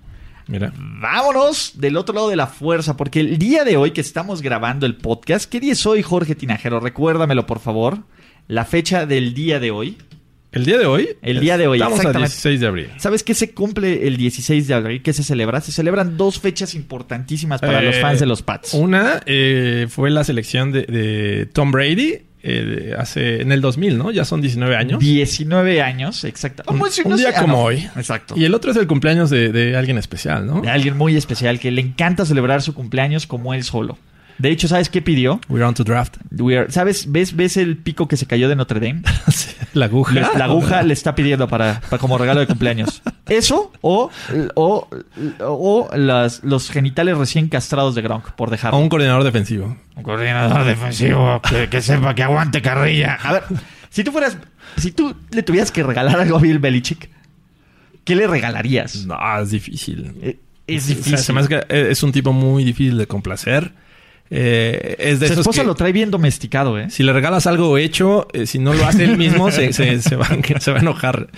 Mira. 0.47 0.73
Vámonos 0.77 1.73
del 1.77 1.97
otro 1.97 2.15
lado 2.15 2.29
de 2.29 2.37
la 2.37 2.47
fuerza, 2.47 2.97
porque 2.97 3.21
el 3.21 3.39
día 3.39 3.65
de 3.65 3.77
hoy 3.79 3.93
que 3.93 4.01
estamos 4.03 4.43
grabando 4.43 4.85
el 4.87 4.97
podcast, 4.97 5.51
¿qué 5.51 5.59
día 5.61 5.73
es 5.73 5.87
hoy, 5.87 6.03
Jorge 6.03 6.35
Tinajero? 6.35 6.81
Recuérdamelo, 6.81 7.47
por 7.47 7.61
favor. 7.61 7.99
La 8.47 8.65
fecha 8.67 9.07
del 9.07 9.33
día 9.33 9.59
de 9.59 9.71
hoy. 9.71 9.97
El 10.53 10.67
día 10.67 10.79
de 10.79 10.85
hoy. 10.87 11.09
El 11.23 11.41
día 11.41 11.57
de 11.59 11.67
hoy, 11.67 11.79
Estamos 11.79 11.99
a 11.99 12.03
exactamente. 12.03 12.31
16 12.31 12.61
de 12.61 12.67
abril. 12.67 12.89
¿Sabes 12.99 13.23
qué 13.25 13.35
se 13.35 13.53
cumple 13.55 14.07
el 14.07 14.17
16 14.19 14.69
de 14.69 14.75
abril? 14.75 15.03
¿Qué 15.03 15.13
se 15.15 15.23
celebra? 15.25 15.61
Se 15.63 15.73
celebran 15.73 16.17
dos 16.19 16.39
fechas 16.39 16.75
importantísimas 16.75 17.61
para 17.63 17.81
Eh, 17.83 17.87
los 17.87 17.97
fans 18.01 18.21
de 18.21 18.27
los 18.27 18.43
Pats. 18.43 18.75
Una 18.75 19.21
eh, 19.27 19.87
fue 19.89 20.11
la 20.11 20.23
selección 20.25 20.71
de, 20.73 20.83
de 20.83 21.47
Tom 21.53 21.73
Brady 21.73 22.21
eh, 22.47 22.95
hace 22.99 23.41
en 23.41 23.53
el 23.53 23.61
2000, 23.63 23.97
¿no? 23.97 24.11
Ya 24.11 24.25
son 24.27 24.43
19 24.43 24.77
años. 24.77 25.01
19 25.01 25.81
años, 25.81 26.25
exacto. 26.25 26.63
Un- 26.69 26.81
un 26.81 27.17
día 27.17 27.31
ah, 27.35 27.41
como 27.41 27.63
hoy. 27.63 27.89
Exacto. 27.97 28.35
Y 28.37 28.45
el 28.45 28.55
otro 28.55 28.71
es 28.71 28.77
el 28.77 28.87
cumpleaños 28.87 29.31
de, 29.31 29.51
de 29.51 29.77
alguien 29.77 29.97
especial, 29.97 30.47
¿no? 30.47 30.61
De 30.61 30.69
alguien 30.69 30.97
muy 30.97 31.17
especial 31.17 31.59
que 31.59 31.71
le 31.71 31.81
encanta 31.81 32.27
celebrar 32.27 32.61
su 32.61 32.75
cumpleaños 32.75 33.27
como 33.27 33.55
él 33.55 33.65
solo. 33.65 33.97
De 34.39 34.51
hecho, 34.51 34.67
¿sabes 34.67 34.89
qué 34.89 35.01
pidió? 35.01 35.41
We're 35.49 35.65
on 35.65 35.75
to 35.75 35.85
draft. 35.85 36.17
We 36.33 36.59
are- 36.59 36.71
¿Sabes? 36.73 37.11
¿Ves, 37.11 37.37
¿Ves 37.37 37.57
el 37.57 37.77
pico 37.77 38.09
que 38.09 38.17
se 38.17 38.27
cayó 38.27 38.49
de 38.49 38.57
Notre 38.57 38.81
Dame? 38.81 39.03
la 39.75 39.85
aguja. 39.87 40.13
Le- 40.13 40.21
la 40.37 40.45
aguja 40.47 40.83
le 40.83 40.93
está 40.93 41.15
pidiendo 41.15 41.47
para, 41.49 41.81
para 41.89 41.99
como 42.01 42.19
regalo 42.19 42.41
de 42.41 42.47
cumpleaños. 42.49 43.01
Eso 43.29 43.73
o, 43.81 44.11
o, 44.57 44.89
o 45.41 45.91
las, 45.97 46.43
los 46.43 46.69
genitales 46.71 47.17
recién 47.17 47.49
castrados 47.49 47.95
de 47.95 48.03
Gronk 48.03 48.33
por 48.33 48.51
dejarlo. 48.51 48.79
un 48.79 48.89
coordinador 48.89 49.23
defensivo. 49.25 49.77
Un 49.97 50.03
coordinador 50.03 50.65
defensivo 50.65 51.41
que, 51.49 51.69
que 51.69 51.81
sepa 51.81 52.15
que 52.15 52.23
aguante 52.25 52.61
carrilla. 52.61 53.15
A 53.23 53.33
ver, 53.35 53.45
si 53.91 54.03
tú 54.03 54.11
fueras, 54.13 54.37
si 54.77 54.91
tú 54.91 55.15
le 55.31 55.43
tuvieras 55.45 55.71
que 55.71 55.83
regalar 55.85 56.19
algo 56.19 56.37
a 56.39 56.41
Bill 56.41 56.59
Belichick, 56.59 57.09
¿qué 58.05 58.17
le 58.17 58.27
regalarías? 58.27 59.07
No, 59.07 59.17
es 59.41 59.51
difícil. 59.51 60.13
Eh, 60.23 60.39
Es 60.67 60.85
O 60.85 60.87
sea, 60.87 60.97
difícil. 60.97 61.19
se 61.19 61.33
me 61.33 61.41
hace 61.41 61.49
que 61.49 61.91
es 61.91 62.03
un 62.03 62.11
tipo 62.11 62.33
muy 62.33 62.65
difícil 62.65 62.99
de 62.99 63.07
complacer. 63.07 63.73
Eh, 64.31 64.97
es 64.99 65.21
de 65.21 65.27
Su 65.29 65.33
esos 65.35 65.43
esposa 65.43 65.61
que 65.63 65.67
lo 65.67 65.75
trae 65.75 65.93
bien 65.93 66.11
domesticado, 66.11 66.79
¿eh? 66.79 66.89
si 66.91 67.03
le 67.03 67.13
regalas 67.13 67.47
algo 67.47 67.77
hecho, 67.79 68.27
eh, 68.33 68.47
si 68.47 68.59
no 68.59 68.73
lo 68.73 68.85
hace 68.87 69.05
él 69.05 69.17
mismo, 69.19 69.51
se, 69.51 69.73
se, 69.73 70.01
se 70.03 70.17
va, 70.17 70.27
se 70.61 70.71
va 70.73 70.79
a 70.79 70.81
enojar. 70.81 71.29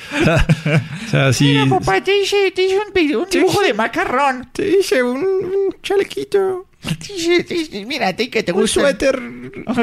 O 1.07 1.11
sea, 1.11 1.33
si 1.33 1.45
Mira, 1.47 1.67
papá, 1.67 2.03
te 2.03 2.17
hice, 2.23 2.51
te 2.53 2.63
hice 2.63 2.77
un, 2.79 3.17
un 3.23 3.29
dibujo 3.29 3.61
de 3.61 3.75
macarrón. 3.75 4.49
te 4.53 4.79
hice 4.79 5.03
un, 5.03 5.19
un 5.19 5.77
chalequito, 5.83 6.67
Te 6.81 7.13
hice- 7.13 7.45
te 7.45 7.55
hice- 7.57 7.85
mira, 7.87 8.15
te 8.15 8.31
que 8.31 8.43
te 8.43 8.53
un 8.53 8.61
gusta. 8.61 8.81
suéter 8.81 9.21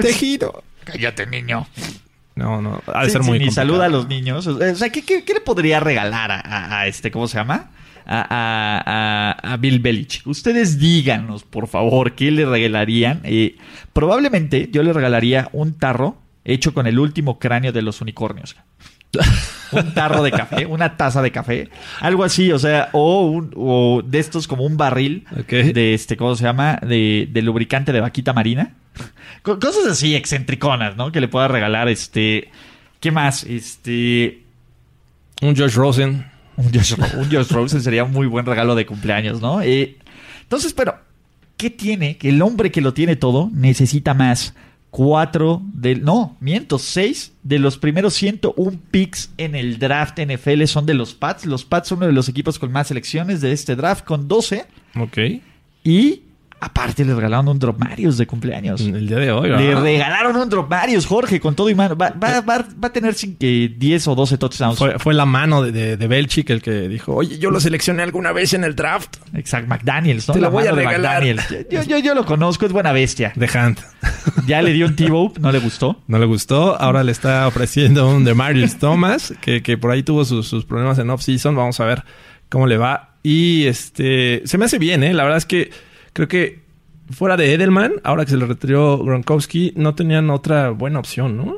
tejido. 0.01 0.63
Cállate, 0.85 1.25
niño. 1.27 1.67
No, 2.35 2.61
no, 2.61 2.81
ha 2.87 3.01
de 3.01 3.05
Sí, 3.07 3.11
ser 3.11 3.23
sí, 3.23 3.29
muy 3.29 3.37
ni 3.39 3.51
saluda 3.51 3.85
a 3.85 3.89
los 3.89 4.07
niños. 4.07 4.47
O 4.47 4.75
sea, 4.75 4.89
¿qué, 4.89 5.03
qué, 5.03 5.23
qué 5.23 5.33
le 5.35 5.41
podría 5.41 5.79
regalar 5.79 6.31
a, 6.31 6.39
a- 6.39 6.79
a 6.79 6.87
este, 6.87 7.11
¿cómo 7.11 7.27
se 7.27 7.37
llama? 7.37 7.69
A, 8.05 9.33
a- 9.41 9.53
a- 9.53 9.57
Bill 9.57 9.79
Belichick. 9.79 10.27
Ustedes 10.27 10.77
díganos, 10.79 11.43
por 11.43 11.67
favor, 11.67 12.13
qué 12.13 12.31
le 12.31 12.45
regalarían. 12.45 13.21
Eh, 13.23 13.55
probablemente 13.93 14.69
yo 14.71 14.83
le 14.83 14.91
regalaría 14.93 15.49
un 15.53 15.73
tarro 15.77 16.17
hecho 16.45 16.73
con 16.73 16.87
el 16.87 16.99
último 16.99 17.39
cráneo 17.39 17.71
de 17.71 17.81
los 17.81 18.01
unicornios. 18.01 18.55
un 19.71 19.93
tarro 19.93 20.23
de 20.23 20.31
café, 20.31 20.65
una 20.65 20.97
taza 20.97 21.21
de 21.21 21.31
café, 21.31 21.69
algo 21.99 22.23
así, 22.23 22.51
o 22.51 22.57
sea, 22.57 22.89
o, 22.93 23.27
un, 23.27 23.51
o 23.55 24.01
de 24.03 24.17
estos 24.19 24.47
como 24.47 24.65
un 24.65 24.75
barril 24.75 25.25
de 25.47 25.93
este, 25.93 26.17
¿cómo 26.17 26.35
se 26.35 26.43
llama? 26.43 26.79
De, 26.81 27.27
de 27.31 27.41
lubricante 27.43 27.91
de 27.93 28.01
vaquita 28.01 28.33
marina. 28.33 28.73
Co- 29.43 29.59
Cosas 29.59 29.85
así 29.87 30.15
excentriconas, 30.15 30.95
¿no? 30.97 31.11
Que 31.11 31.21
le 31.21 31.27
pueda 31.27 31.47
regalar, 31.47 31.89
este, 31.89 32.49
¿qué 32.99 33.11
más? 33.11 33.43
Este, 33.43 34.41
Un 35.41 35.55
Josh 35.55 35.75
Rosen. 35.75 36.25
Un 36.57 36.71
Josh, 36.73 36.93
un 37.17 37.31
Josh 37.31 37.51
Rosen 37.51 37.81
sería 37.81 38.03
un 38.03 38.11
muy 38.11 38.27
buen 38.27 38.45
regalo 38.45 38.75
de 38.75 38.85
cumpleaños, 38.85 39.41
¿no? 39.41 39.61
Eh, 39.61 39.97
entonces, 40.43 40.73
pero, 40.73 40.95
¿qué 41.57 41.69
tiene? 41.69 42.17
Que 42.17 42.29
el 42.29 42.41
hombre 42.41 42.71
que 42.71 42.81
lo 42.81 42.93
tiene 42.93 43.15
todo 43.15 43.49
necesita 43.53 44.13
más. 44.13 44.53
Cuatro 44.89 45.63
del... 45.73 46.03
No, 46.03 46.37
miento, 46.39 46.77
seis 46.77 47.33
de 47.41 47.57
los 47.57 47.79
primeros 47.79 48.13
101 48.13 48.77
picks 48.91 49.31
en 49.37 49.55
el 49.55 49.79
draft 49.79 50.19
NFL 50.19 50.65
son 50.65 50.85
de 50.85 50.93
los 50.93 51.15
Pats. 51.15 51.47
Los 51.47 51.65
Pats 51.65 51.87
son 51.87 51.97
uno 51.97 52.07
de 52.07 52.13
los 52.13 52.29
equipos 52.29 52.59
con 52.59 52.71
más 52.71 52.87
selecciones 52.89 53.41
de 53.41 53.51
este 53.51 53.75
draft, 53.75 54.05
con 54.05 54.27
12. 54.27 54.65
Ok. 54.99 55.17
Y 55.83 56.21
aparte 56.65 57.03
le 57.05 57.13
regalaron 57.15 57.47
un 57.47 57.59
Drop 57.59 57.77
Marius 57.79 58.17
de 58.17 58.25
cumpleaños. 58.27 58.81
El 58.81 59.07
día 59.07 59.17
de 59.17 59.31
hoy, 59.31 59.49
Le 59.49 59.67
¿verdad? 59.67 59.83
regalaron 59.83 60.35
un 60.35 60.49
Drop 60.49 60.69
Marius, 60.69 61.05
Jorge, 61.05 61.39
con 61.39 61.55
todo 61.55 61.69
y 61.69 61.75
mano. 61.75 61.95
Va, 61.95 62.09
va- 62.11 62.41
va- 62.41 62.65
va 62.83 62.87
a 62.87 62.93
tener 62.93 63.13
sin 63.13 63.35
que 63.35 63.73
10 63.77 64.07
o 64.07 64.15
12 64.15 64.37
touchdowns. 64.37 64.77
Fue, 64.77 64.97
fue 64.99 65.13
la 65.13 65.25
mano 65.25 65.61
de, 65.63 65.71
de, 65.71 65.97
de 65.97 66.07
Belichick 66.07 66.49
el 66.49 66.61
que 66.61 66.87
dijo, 66.87 67.13
oye, 67.15 67.37
yo 67.39 67.51
lo 67.51 67.59
seleccioné 67.59 68.03
alguna 68.03 68.31
vez 68.31 68.53
en 68.53 68.63
el 68.63 68.75
draft. 68.75 69.17
Exacto, 69.33 69.67
McDaniels, 69.69 70.27
¿no? 70.27 70.33
Te 70.33 70.39
la 70.41 70.47
La 70.47 70.49
voy 70.51 70.63
a 70.63 70.71
mano 70.71 70.77
regalar. 70.77 71.23
McDaniels. 71.23 71.67
Yo, 71.69 71.83
yo, 71.83 71.97
yo 71.99 72.15
lo 72.15 72.25
conozco, 72.25 72.65
es 72.65 72.71
buena 72.71 72.91
bestia. 72.91 73.33
De 73.35 73.47
Hunt. 73.47 73.79
Ya 74.47 74.61
le 74.61 74.73
dio 74.73 74.87
un 74.87 74.95
T-Bow, 74.95 75.33
no 75.39 75.51
le 75.51 75.59
gustó. 75.59 76.01
No 76.07 76.17
le 76.19 76.25
gustó. 76.25 76.79
Ahora 76.79 77.03
le 77.03 77.11
está 77.11 77.47
ofreciendo 77.47 78.09
un 78.09 78.23
de 78.23 78.33
Marius 78.33 78.77
Thomas, 78.77 79.33
que, 79.41 79.61
que 79.61 79.77
por 79.77 79.91
ahí 79.91 80.03
tuvo 80.03 80.25
sus, 80.25 80.47
sus 80.47 80.65
problemas 80.65 80.97
en 80.99 81.09
off-season. 81.09 81.55
Vamos 81.55 81.79
a 81.79 81.85
ver 81.85 82.03
cómo 82.49 82.67
le 82.67 82.77
va. 82.77 83.15
Y 83.23 83.65
este 83.67 84.41
se 84.45 84.57
me 84.57 84.65
hace 84.65 84.79
bien, 84.79 85.03
¿eh? 85.03 85.13
La 85.13 85.23
verdad 85.23 85.37
es 85.37 85.45
que 85.45 85.71
creo 86.13 86.27
que 86.27 86.63
fuera 87.11 87.35
de 87.37 87.53
Edelman, 87.53 87.93
ahora 88.03 88.25
que 88.25 88.31
se 88.31 88.37
le 88.37 88.45
retiró 88.45 88.97
Gronkowski, 88.99 89.73
no 89.75 89.93
tenían 89.95 90.29
otra 90.29 90.69
buena 90.69 90.99
opción, 90.99 91.37
¿no? 91.37 91.57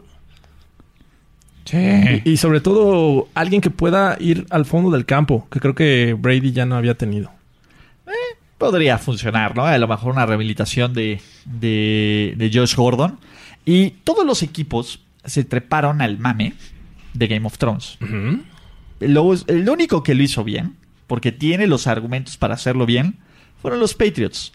Y, 1.71 2.31
y 2.31 2.37
sobre 2.37 2.61
todo 2.61 3.27
alguien 3.33 3.59
que 3.59 3.71
pueda 3.71 4.17
ir 4.19 4.45
al 4.49 4.65
fondo 4.65 4.91
del 4.91 5.05
campo, 5.05 5.47
que 5.49 5.59
creo 5.59 5.73
que 5.73 6.15
Brady 6.17 6.51
ya 6.51 6.65
no 6.65 6.75
había 6.75 6.95
tenido. 6.95 7.31
Podría 8.57 8.97
funcionar, 8.97 9.55
¿no? 9.55 9.65
A 9.65 9.77
lo 9.77 9.87
mejor 9.87 10.13
una 10.13 10.25
rehabilitación 10.25 10.93
de, 10.93 11.19
de, 11.45 12.35
de 12.37 12.51
Josh 12.53 12.75
Gordon. 12.75 13.19
Y 13.65 13.89
todos 14.03 14.25
los 14.25 14.43
equipos 14.43 15.01
se 15.25 15.43
treparon 15.43 16.01
al 16.01 16.19
mame 16.19 16.53
de 17.13 17.27
Game 17.27 17.45
of 17.47 17.57
Thrones. 17.57 17.97
Ujú. 17.99 18.43
Lo, 18.99 19.33
el 19.47 19.69
único 19.69 20.03
que 20.03 20.15
lo 20.15 20.23
hizo 20.23 20.43
bien, 20.43 20.75
porque 21.07 21.31
tiene 21.31 21.67
los 21.67 21.87
argumentos 21.87 22.37
para 22.37 22.53
hacerlo 22.53 22.85
bien, 22.85 23.17
fueron 23.65 23.79
los 23.79 23.95
Patriots. 23.95 24.51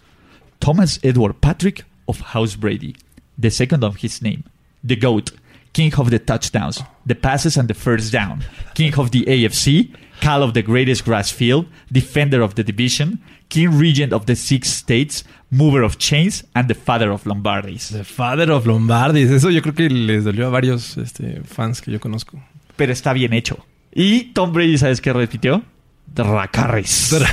Thomas 0.61 1.01
Edward 1.03 1.41
Patrick 1.41 1.85
of 2.07 2.21
House 2.33 2.55
Brady, 2.55 2.95
the 3.37 3.51
second 3.51 3.83
of 3.83 3.97
his 3.97 4.23
name, 4.23 4.45
the 4.85 4.95
GOAT, 4.95 5.33
King 5.73 5.93
of 5.99 6.11
the 6.11 6.21
touchdowns, 6.21 6.81
the 7.05 7.17
passes 7.17 7.57
and 7.57 7.67
the 7.67 7.75
first 7.75 8.13
down, 8.13 8.45
King 8.75 8.95
of 8.99 9.11
the 9.11 9.25
AFC, 9.25 9.93
Cal 10.21 10.45
of 10.45 10.55
the 10.55 10.63
greatest 10.63 11.05
grass 11.05 11.33
field, 11.33 11.67
Defender 11.91 12.41
of 12.41 12.55
the 12.55 12.63
division, 12.63 13.19
King 13.49 13.77
Regent 13.77 14.13
of 14.13 14.27
the 14.27 14.37
six 14.37 14.69
states, 14.71 15.25
Mover 15.51 15.83
of 15.83 15.99
chains, 15.99 16.45
and 16.55 16.69
the 16.69 16.75
Father 16.75 17.11
of 17.11 17.25
Lombardis. 17.25 17.89
The 17.89 18.05
Father 18.05 18.53
of 18.53 18.65
Lombardis. 18.65 19.29
Eso 19.29 19.51
yo 19.51 19.61
creo 19.61 19.75
que 19.75 19.91
les 19.91 20.23
dolió 20.23 20.47
a 20.47 20.51
varios 20.51 20.97
este, 20.99 21.43
fans 21.43 21.81
que 21.81 21.91
yo 21.91 21.99
conozco. 21.99 22.41
Pero 22.77 22.93
está 22.93 23.13
bien 23.13 23.33
hecho. 23.33 23.67
Y 23.93 24.31
Tom 24.35 24.53
Brady, 24.53 24.79
¿sabes 24.79 25.01
qué 25.01 25.13
repitió? 25.13 25.65
Dracarys. 26.15 27.17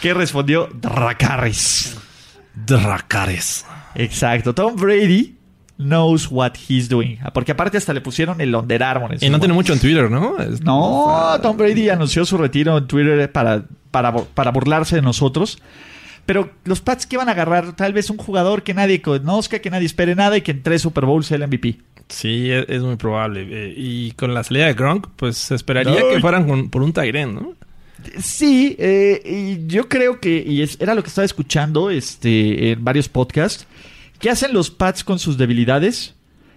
¿Qué 0.00 0.14
respondió? 0.14 0.68
Dracarys. 0.72 1.96
Dracares. 2.66 3.64
Exacto. 3.94 4.54
Tom 4.54 4.76
Brady 4.76 5.36
knows 5.78 6.28
what 6.30 6.52
he's 6.68 6.88
doing. 6.88 7.18
Porque 7.32 7.52
aparte 7.52 7.78
hasta 7.78 7.92
le 7.92 8.00
pusieron 8.00 8.40
el 8.40 8.54
Under 8.54 8.82
Armour. 8.82 9.12
en 9.14 9.18
Y 9.24 9.30
no 9.30 9.38
tiene 9.38 9.54
mucho 9.54 9.72
en 9.72 9.80
Twitter, 9.80 10.10
¿no? 10.10 10.38
Es- 10.38 10.60
No, 10.62 11.38
Tom 11.42 11.56
Brady 11.56 11.88
anunció 11.88 12.24
su 12.24 12.36
retiro 12.36 12.78
en 12.78 12.86
Twitter 12.86 13.30
para, 13.32 13.64
para, 13.90 14.12
para 14.14 14.50
burlarse 14.50 14.96
de 14.96 15.02
nosotros. 15.02 15.58
Pero 16.26 16.50
los 16.64 16.80
Pats 16.80 17.06
que 17.06 17.16
van 17.16 17.28
a 17.28 17.32
agarrar 17.32 17.74
tal 17.74 17.92
vez 17.92 18.08
un 18.10 18.18
jugador 18.18 18.62
que 18.62 18.74
nadie 18.74 19.00
conozca, 19.02 19.58
que 19.58 19.70
nadie 19.70 19.86
espere 19.86 20.14
nada 20.14 20.36
y 20.36 20.42
que 20.42 20.52
en 20.52 20.62
tres 20.62 20.82
Super 20.82 21.04
Bowls 21.06 21.26
sea 21.26 21.36
el 21.38 21.46
MVP. 21.48 21.78
Sí, 22.08 22.50
es, 22.50 22.66
es 22.68 22.82
muy 22.82 22.96
probable. 22.96 23.46
Eh, 23.50 23.74
y 23.76 24.12
con 24.12 24.32
la 24.34 24.44
salida 24.44 24.66
de 24.66 24.74
Gronk, 24.74 25.08
pues 25.16 25.36
se 25.38 25.54
esperaría 25.54 26.00
que 26.12 26.20
fueran 26.20 26.46
con- 26.46 26.68
por 26.70 26.82
un 26.82 26.92
Tyren, 26.92 27.34
¿no? 27.34 27.54
Sí, 28.22 28.76
eh, 28.78 29.20
y 29.24 29.66
yo 29.66 29.88
creo 29.88 30.20
que, 30.20 30.42
y 30.46 30.62
es- 30.62 30.76
era 30.80 30.94
lo 30.94 31.02
que 31.02 31.08
estaba 31.08 31.24
escuchando 31.24 31.90
este, 31.90 32.72
en 32.72 32.84
varios 32.84 33.08
podcasts, 33.08 33.66
¿qué 34.18 34.30
hacen 34.30 34.52
los 34.52 34.70
Pats 34.70 35.04
con 35.04 35.18
sus 35.18 35.36
debilidades? 35.38 36.14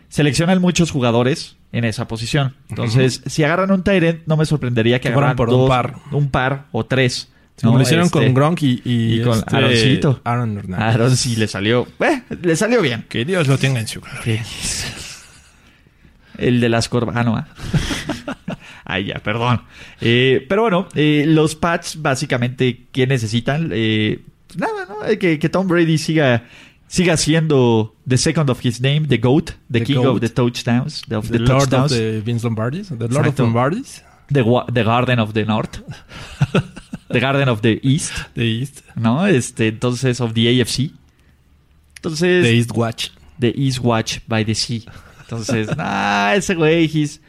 Seleccionan 0.10 0.62
muchos 0.62 0.92
jugadores 0.92 1.56
en 1.72 1.86
esa 1.86 2.08
posición. 2.08 2.56
Entonces, 2.70 3.22
si 3.26 3.44
agarran 3.44 3.72
un 3.72 3.84
Tyrant, 3.84 4.22
no 4.28 4.38
me 4.38 4.46
sorprendería 4.46 5.00
que, 5.00 5.10
Que 5.10 5.14
agarran 5.14 5.36
por 5.36 5.50
dos- 5.50 5.62
un 5.64 5.68
par. 5.68 5.96
un 6.12 6.30
par 6.30 6.66
o 6.72 6.86
tres. 6.86 7.30
Como 7.62 7.74
¿no? 7.74 7.78
lo 7.80 7.84
hicieron 7.84 8.06
Este, 8.08 8.20
con 8.20 8.34
Gronk 8.34 8.62
y, 8.64 8.82
y 8.84 9.20
y 9.20 9.22
con 9.24 9.38
este, 9.40 9.56
Aaroncito. 9.56 10.22
Aaron 10.24 10.58
Hernández. 10.58 10.86
Aaron 10.96 11.16
sí 11.18 11.36
le 11.36 11.48
salió. 11.48 11.88
eh, 12.00 12.22
le 12.42 12.56
salió 12.56 12.82
bien. 12.82 13.06
Que 13.08 13.26
Dios 13.26 13.48
lo 13.48 13.58
tenga 13.58 13.80
en 13.80 13.88
su 13.88 14.02
gloria. 14.02 14.44
El 16.38 16.60
de 16.62 16.70
las 16.70 16.90
corbatas. 16.90 17.26
Ah, 17.28 17.48
ah. 17.48 18.13
Ay, 18.86 19.06
ya, 19.06 19.16
perdón. 19.20 19.62
Eh, 20.02 20.46
pero 20.50 20.64
bueno, 20.64 20.88
eh, 20.96 21.26
los 21.28 21.56
Pats, 21.56 22.02
básicamente, 22.02 22.86
¿qué 22.92 23.08
necesitan? 23.08 23.70
Eh, 23.74 24.20
pues 24.48 24.60
nada, 24.60 24.86
¿no? 24.88 25.18
Que, 25.18 25.40
que 25.40 25.50
Tom 25.50 25.68
Brady 25.68 25.98
siga, 25.98 26.44
siga 26.88 27.18
siendo 27.18 27.96
the 28.08 28.18
second 28.18 28.50
of 28.50 28.64
his 28.64 28.82
name, 28.82 29.08
the 29.08 29.18
GOAT, 29.18 29.52
the, 29.72 29.80
The 29.80 29.84
king 29.86 29.98
GOAT. 29.98 30.16
of 30.16 30.20
the 30.22 30.30
touchdowns, 30.30 31.04
of 31.12 31.30
The 31.30 31.40
the, 31.40 31.46
Lord 31.46 31.74
of 31.74 31.90
the 31.90 32.22
Vince 32.22 32.44
Lombardis. 32.44 32.90
The 32.90 33.08
Lord 33.08 33.28
of 33.28 33.34
Exacto. 33.34 33.44
Lombardis. 33.44 34.04
the, 34.30 34.44
the 34.72 34.84
Garden 34.84 35.20
of 35.20 35.34
the 35.34 35.46
North, 35.46 35.82
the 37.10 37.20
Garden 37.20 37.50
of 37.50 37.62
the 37.62 37.80
East, 37.84 38.12
The 38.36 38.44
East. 38.46 38.82
¿no? 38.96 39.26
Este, 39.28 39.68
entonces, 39.68 40.20
of 40.22 40.34
the 40.34 40.48
AFC. 40.48 40.92
Entonces, 41.98 42.44
The 42.44 42.54
East 42.54 42.72
Watch. 42.76 43.12
The 43.40 43.54
East 43.56 43.80
Watch 43.80 44.20
by 44.28 44.44
the 44.44 44.54
Sea. 44.56 44.86
Entonces, 45.22 45.70
ah, 45.78 46.34
ese 46.36 46.56
güey 46.56 46.86
he's- 46.88 47.20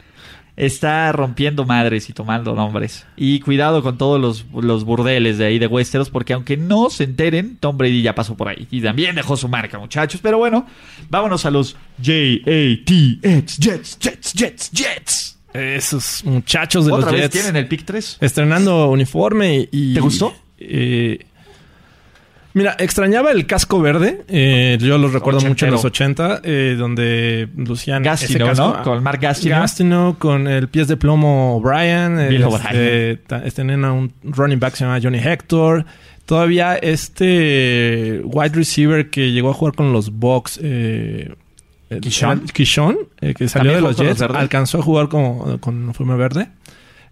está 0.56 1.10
rompiendo 1.12 1.64
madres 1.64 2.08
y 2.08 2.12
tomando 2.12 2.54
nombres. 2.54 3.06
Y 3.16 3.40
cuidado 3.40 3.82
con 3.82 3.98
todos 3.98 4.20
los, 4.20 4.44
los 4.64 4.84
burdeles 4.84 5.38
de 5.38 5.46
ahí 5.46 5.58
de 5.58 5.66
Westeros, 5.66 6.10
porque 6.10 6.32
aunque 6.32 6.56
no 6.56 6.90
se 6.90 7.04
enteren, 7.04 7.56
Tom 7.58 7.76
Brady 7.76 8.02
ya 8.02 8.14
pasó 8.14 8.36
por 8.36 8.48
ahí. 8.48 8.68
Y 8.70 8.80
también 8.80 9.16
dejó 9.16 9.36
su 9.36 9.48
marca, 9.48 9.78
muchachos. 9.78 10.20
Pero 10.22 10.38
bueno, 10.38 10.66
vámonos 11.10 11.44
a 11.46 11.50
los 11.50 11.76
J-A-T-X, 11.98 13.58
Jets, 13.58 13.98
Jets, 13.98 14.32
Jets, 14.34 14.70
Jets. 14.72 15.38
Esos 15.52 16.24
muchachos 16.24 16.86
de 16.86 16.92
Otra 16.92 17.06
los 17.06 17.12
vez 17.12 17.22
Jets. 17.22 17.32
tienen 17.32 17.56
el 17.56 17.68
pick 17.68 17.84
3. 17.84 18.18
Estrenando 18.20 18.90
uniforme 18.90 19.68
y... 19.70 19.94
¿Te 19.94 20.00
gustó? 20.00 20.34
eh, 20.58 21.26
mira, 22.54 22.76
extrañaba 22.78 23.30
el 23.30 23.46
casco 23.46 23.80
verde. 23.80 24.22
Eh, 24.28 24.78
yo 24.80 24.96
los 24.96 25.12
recuerdo 25.12 25.40
mucho 25.42 25.66
en 25.66 25.72
los 25.72 25.84
80, 25.84 26.40
eh, 26.42 26.76
donde 26.78 27.48
lucían 27.56 28.02
Gastino, 28.02 28.46
ese 28.46 28.56
casco. 28.56 28.76
¿no? 28.78 28.82
Con 28.82 29.02
Mark 29.02 29.20
Gastino. 29.20 29.56
Gastino, 29.56 30.16
con 30.18 30.48
el 30.48 30.68
pies 30.68 30.88
de 30.88 30.96
plomo 30.96 31.62
este, 31.62 32.44
O'Brien. 32.44 33.20
este 33.44 33.50
tenían 33.50 33.84
a 33.84 33.92
un 33.92 34.12
running 34.22 34.58
back 34.58 34.72
que 34.72 34.78
se 34.78 34.84
llama 34.84 34.98
Johnny 35.02 35.18
Hector. 35.18 35.84
Todavía 36.24 36.76
este 36.76 38.22
wide 38.24 38.54
receiver 38.54 39.10
que 39.10 39.30
llegó 39.32 39.50
a 39.50 39.54
jugar 39.54 39.74
con 39.74 39.92
los 39.92 40.10
Bucks. 40.10 40.58
Eh, 40.62 41.34
Kishon. 42.00 42.46
Kishon, 42.46 42.96
eh, 43.20 43.34
que 43.34 43.48
salió 43.48 43.72
¿También 43.72 43.94
de 43.96 44.04
los 44.04 44.18
Jets, 44.18 44.22
alcanzó 44.22 44.78
a 44.78 44.82
jugar 44.82 45.08
con, 45.08 45.58
con 45.58 45.84
uniforme 45.84 46.16
verde. 46.16 46.48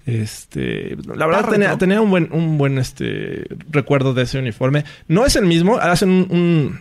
Este, 0.06 0.96
la 1.14 1.26
verdad 1.26 1.48
tenía, 1.48 1.78
tenía 1.78 2.00
un 2.00 2.10
buen, 2.10 2.28
un 2.32 2.58
buen 2.58 2.78
este 2.78 3.46
recuerdo 3.70 4.14
de 4.14 4.22
ese 4.24 4.38
uniforme. 4.38 4.84
No 5.08 5.24
es 5.24 5.36
el 5.36 5.46
mismo, 5.46 5.76
hacen 5.78 6.08
un, 6.10 6.26
un- 6.30 6.80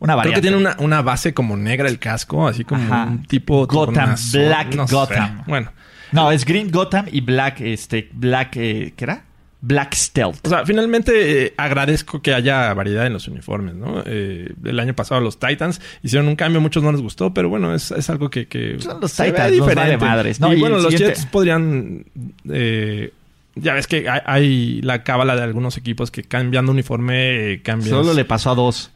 Una 0.00 0.20
creo 0.20 0.34
que 0.34 0.40
tiene 0.42 0.56
una, 0.56 0.76
una 0.78 1.00
base 1.02 1.32
como 1.34 1.56
negra 1.56 1.88
el 1.88 1.98
casco, 1.98 2.46
así 2.46 2.64
como 2.64 2.82
Ajá. 2.84 3.04
un 3.06 3.22
tipo 3.24 3.66
Gotham, 3.66 4.14
Black 4.34 4.74
no 4.74 4.86
sé. 4.86 4.94
Gotham. 4.94 5.42
Bueno, 5.46 5.72
No, 6.12 6.30
es 6.30 6.44
Green 6.44 6.70
Gotham 6.70 7.06
y 7.10 7.20
Black, 7.22 7.60
este, 7.60 8.08
Black, 8.12 8.56
eh, 8.56 8.92
¿qué 8.96 9.04
era? 9.04 9.24
Black 9.60 9.94
Stealth. 9.94 10.46
o 10.46 10.48
sea, 10.50 10.64
finalmente 10.64 11.46
eh, 11.46 11.54
agradezco 11.56 12.22
que 12.22 12.32
haya 12.32 12.72
variedad 12.74 13.06
en 13.06 13.12
los 13.12 13.26
uniformes, 13.26 13.74
¿no? 13.74 14.02
Eh, 14.06 14.52
el 14.64 14.78
año 14.78 14.94
pasado 14.94 15.20
los 15.20 15.38
Titans 15.40 15.80
hicieron 16.02 16.28
un 16.28 16.36
cambio, 16.36 16.60
muchos 16.60 16.82
no 16.82 16.92
les 16.92 17.00
gustó, 17.00 17.34
pero 17.34 17.48
bueno, 17.48 17.74
es, 17.74 17.90
es 17.90 18.08
algo 18.08 18.30
que, 18.30 18.46
que 18.46 18.76
Son 18.78 19.00
los 19.00 19.10
se 19.10 19.24
ve 19.24 19.30
Titans, 19.32 19.56
nos 19.58 19.74
vale 19.74 19.96
madres, 19.96 20.38
¿no? 20.40 20.52
Y, 20.52 20.56
Y 20.56 20.60
bueno, 20.60 20.76
los 20.76 20.84
siguiente- 20.92 21.14
Jets 21.16 21.26
podrían 21.26 22.04
eh, 22.48 23.12
ya 23.56 23.74
ves 23.74 23.88
que 23.88 24.08
hay, 24.08 24.20
hay 24.24 24.80
la 24.82 25.02
cábala 25.02 25.34
de 25.34 25.42
algunos 25.42 25.76
equipos 25.76 26.12
que 26.12 26.22
cambiando 26.22 26.70
uniforme 26.70 27.54
eh, 27.54 27.60
cambian. 27.62 27.90
Solo 27.90 28.14
le 28.14 28.24
pasó 28.24 28.52
a 28.52 28.54
dos. 28.54 28.92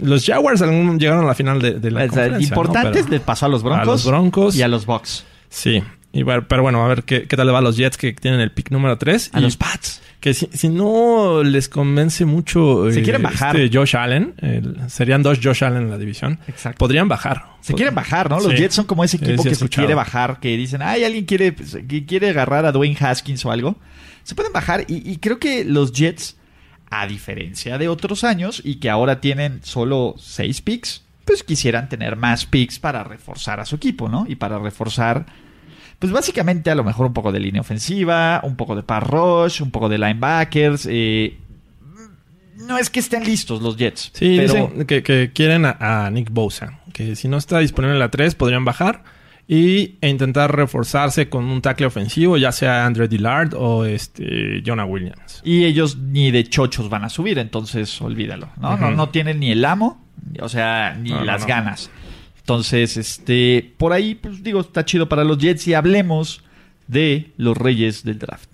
Los 0.00 0.26
Jaguars 0.26 0.60
algún- 0.62 0.98
llegaron 0.98 1.22
a 1.24 1.28
la 1.28 1.34
final 1.36 1.62
de, 1.62 1.74
de 1.78 1.90
la 1.92 1.98
O 1.98 2.02
sea, 2.02 2.08
conferencia, 2.08 2.38
¿no? 2.38 2.44
importantes 2.62 3.02
Pero- 3.04 3.14
le 3.14 3.20
pasó 3.20 3.46
a 3.46 3.48
los 3.48 3.62
Broncos, 3.62 3.82
A 3.82 3.84
los 3.92 4.04
Broncos. 4.06 4.56
y 4.56 4.62
a 4.62 4.66
los 4.66 4.84
Bucks. 4.86 5.24
Sí. 5.48 5.80
Y 6.12 6.24
pero 6.24 6.62
bueno, 6.62 6.84
a 6.84 6.88
ver 6.88 7.04
qué, 7.04 7.26
qué 7.26 7.36
tal 7.36 7.46
le 7.46 7.52
va 7.52 7.60
a 7.60 7.62
los 7.62 7.76
Jets 7.76 7.96
que 7.96 8.12
tienen 8.12 8.40
el 8.40 8.50
pick 8.52 8.70
número 8.70 8.98
3. 8.98 9.30
A 9.32 9.40
los 9.40 9.56
Pats. 9.56 10.02
Que 10.20 10.34
si, 10.34 10.48
si 10.52 10.68
no 10.68 11.42
les 11.42 11.68
convence 11.68 12.24
mucho... 12.26 12.90
Se 12.92 13.00
eh, 13.00 13.02
quieren 13.02 13.22
bajar. 13.22 13.56
este 13.56 13.76
Josh 13.76 13.96
Allen. 13.96 14.34
el- 14.38 14.76
serían 14.90 15.22
dos 15.22 15.40
Josh 15.42 15.64
Allen 15.64 15.84
en 15.84 15.90
la 15.90 15.98
división. 15.98 16.38
Exacto. 16.46 16.78
Podrían 16.78 17.08
bajar. 17.08 17.46
Se 17.60 17.74
quieren 17.74 17.94
bajar, 17.94 18.28
¿no? 18.30 18.36
Los 18.38 18.52
Sí. 18.52 18.58
Jets 18.58 18.74
son 18.74 18.84
como 18.84 19.02
ese 19.04 19.16
equipo 19.16 19.42
sí 19.42 19.48
que 19.48 19.54
se 19.54 19.68
quiere 19.68 19.94
bajar, 19.94 20.38
que 20.38 20.56
dicen, 20.56 20.80
ay, 20.82 21.02
alguien 21.04 21.24
quiere, 21.24 21.54
que 21.54 22.04
quiere 22.06 22.28
agarrar 22.28 22.66
a 22.66 22.72
Dwayne 22.72 22.96
Haskins 23.00 23.44
o 23.46 23.50
algo. 23.50 23.76
Se 24.22 24.34
pueden 24.34 24.52
bajar 24.52 24.84
y, 24.86 25.10
y 25.10 25.16
creo 25.16 25.38
que 25.40 25.64
los 25.64 25.92
Jets, 25.92 26.36
a 26.90 27.06
diferencia 27.06 27.78
de 27.78 27.88
otros 27.88 28.22
años 28.22 28.60
y 28.64 28.76
que 28.76 28.90
ahora 28.90 29.20
tienen 29.20 29.60
solo 29.64 30.14
seis 30.18 30.60
picks, 30.60 31.02
pues 31.24 31.42
quisieran 31.42 31.88
tener 31.88 32.16
más 32.16 32.46
picks 32.46 32.78
para 32.78 33.02
reforzar 33.02 33.58
a 33.60 33.64
su 33.64 33.76
equipo, 33.76 34.08
¿no? 34.08 34.26
Y 34.28 34.36
para 34.36 34.58
reforzar, 34.58 35.26
pues 36.02 36.12
básicamente 36.12 36.68
a 36.68 36.74
lo 36.74 36.82
mejor 36.82 37.06
un 37.06 37.12
poco 37.12 37.30
de 37.30 37.38
línea 37.38 37.60
ofensiva, 37.60 38.40
un 38.42 38.56
poco 38.56 38.74
de 38.74 38.82
pass 38.82 39.04
rush, 39.04 39.62
un 39.62 39.70
poco 39.70 39.88
de 39.88 39.98
linebackers. 39.98 40.86
eh, 40.90 41.38
no 42.66 42.76
es 42.76 42.90
que 42.90 42.98
estén 43.00 43.24
listos 43.24 43.62
los 43.62 43.76
Jets. 43.76 44.10
Sí, 44.12 44.36
pero 44.36 44.52
dicen 44.68 44.86
que, 44.86 45.02
que 45.04 45.30
quieren 45.32 45.64
a, 45.64 45.76
a 46.06 46.10
Nick 46.10 46.30
Bosa. 46.32 46.80
Que 46.92 47.14
si 47.14 47.28
no 47.28 47.36
está 47.36 47.60
disponible 47.60 47.94
en 47.94 48.00
la 48.00 48.10
3, 48.10 48.34
podrían 48.34 48.64
bajar. 48.64 49.04
Y, 49.48 49.96
e 50.00 50.08
intentar 50.08 50.54
reforzarse 50.54 51.28
con 51.28 51.44
un 51.44 51.62
tackle 51.62 51.86
ofensivo, 51.86 52.36
ya 52.36 52.50
sea 52.52 52.84
Andre 52.86 53.06
Dillard 53.08 53.54
o 53.54 53.84
este 53.84 54.60
Jonah 54.66 54.84
Williams. 54.84 55.40
Y 55.44 55.64
ellos 55.64 55.96
ni 55.98 56.30
de 56.32 56.44
chochos 56.44 56.88
van 56.88 57.04
a 57.04 57.08
subir, 57.08 57.38
entonces 57.38 58.00
olvídalo. 58.02 58.48
¿no? 58.60 58.76
no, 58.76 58.90
no 58.92 59.08
tienen 59.10 59.40
ni 59.40 59.50
el 59.52 59.64
amo, 59.64 60.04
o 60.40 60.48
sea, 60.48 60.96
ni 60.98 61.10
No, 61.10 61.18
no, 61.18 61.24
las 61.24 61.42
no. 61.42 61.46
ganas. 61.48 61.90
Entonces, 62.42 62.96
este, 62.96 63.72
por 63.78 63.92
ahí, 63.92 64.14
pues 64.14 64.42
digo, 64.42 64.60
está 64.60 64.84
chido 64.84 65.08
para 65.08 65.24
los 65.24 65.38
Jets 65.38 65.66
y 65.68 65.74
hablemos 65.74 66.42
de 66.88 67.30
los 67.36 67.56
reyes 67.56 68.04
del 68.04 68.18
draft. 68.18 68.48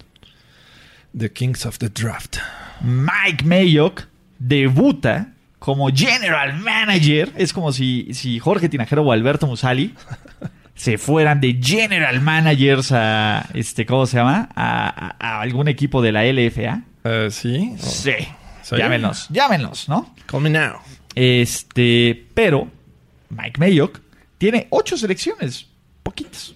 The 1.17 1.33
Kings 1.33 1.65
of 1.67 1.79
the 1.79 1.89
Draft. 1.89 2.37
Mike 2.83 3.45
Mayock 3.45 4.03
debuta 4.39 5.33
como 5.59 5.89
general 5.89 6.59
manager. 6.61 7.33
Es 7.37 7.53
como 7.53 7.73
si, 7.73 8.09
si 8.13 8.39
Jorge 8.39 8.69
Tinajero 8.69 9.03
o 9.03 9.11
Alberto 9.11 9.47
Musali 9.47 9.95
se 10.75 10.99
fueran 10.99 11.41
de 11.41 11.59
general 11.61 12.21
managers 12.21 12.93
a, 12.93 13.49
este, 13.55 13.85
¿cómo 13.87 14.07
se 14.07 14.19
llama? 14.19 14.49
A, 14.55 15.17
a- 15.19 15.39
a 15.39 15.41
algún 15.41 15.67
equipo 15.67 16.03
de 16.03 16.13
la 16.13 16.25
LFA. 16.25 16.83
Eh, 17.05 17.29
sí. 17.31 17.75
Sí. 17.79 18.13
Llámenos, 18.77 19.29
llámenos, 19.31 19.89
¿no? 19.89 20.15
Call 20.27 20.43
me 20.43 20.51
now. 20.51 20.75
Este, 21.15 22.27
pero 22.35 22.69
Mike 23.31 23.59
Mayock 23.59 24.01
tiene 24.39 24.67
ocho 24.71 24.97
selecciones, 24.97 25.67
poquitas. 26.03 26.55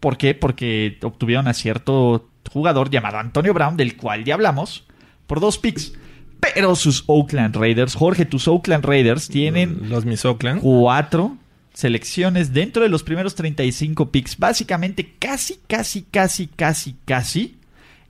¿Por 0.00 0.16
qué? 0.16 0.34
Porque 0.34 0.98
obtuvieron 1.02 1.48
a 1.48 1.54
cierto 1.54 2.28
jugador 2.52 2.90
llamado 2.90 3.18
Antonio 3.18 3.54
Brown, 3.54 3.76
del 3.76 3.96
cual 3.96 4.24
ya 4.24 4.34
hablamos, 4.34 4.84
por 5.26 5.40
dos 5.40 5.58
picks. 5.58 5.92
Pero 6.40 6.76
sus 6.76 7.04
Oakland 7.06 7.56
Raiders, 7.56 7.94
Jorge, 7.94 8.26
tus 8.26 8.46
Oakland 8.48 8.84
Raiders 8.84 9.28
tienen 9.28 9.88
Los 9.88 10.04
Miss 10.04 10.24
Oakland. 10.26 10.60
cuatro 10.60 11.38
selecciones 11.72 12.52
dentro 12.52 12.82
de 12.82 12.90
los 12.90 13.02
primeros 13.02 13.34
35 13.34 14.10
picks. 14.10 14.38
Básicamente, 14.38 15.14
casi, 15.18 15.58
casi, 15.66 16.02
casi, 16.02 16.46
casi, 16.48 16.96
casi, 17.06 17.56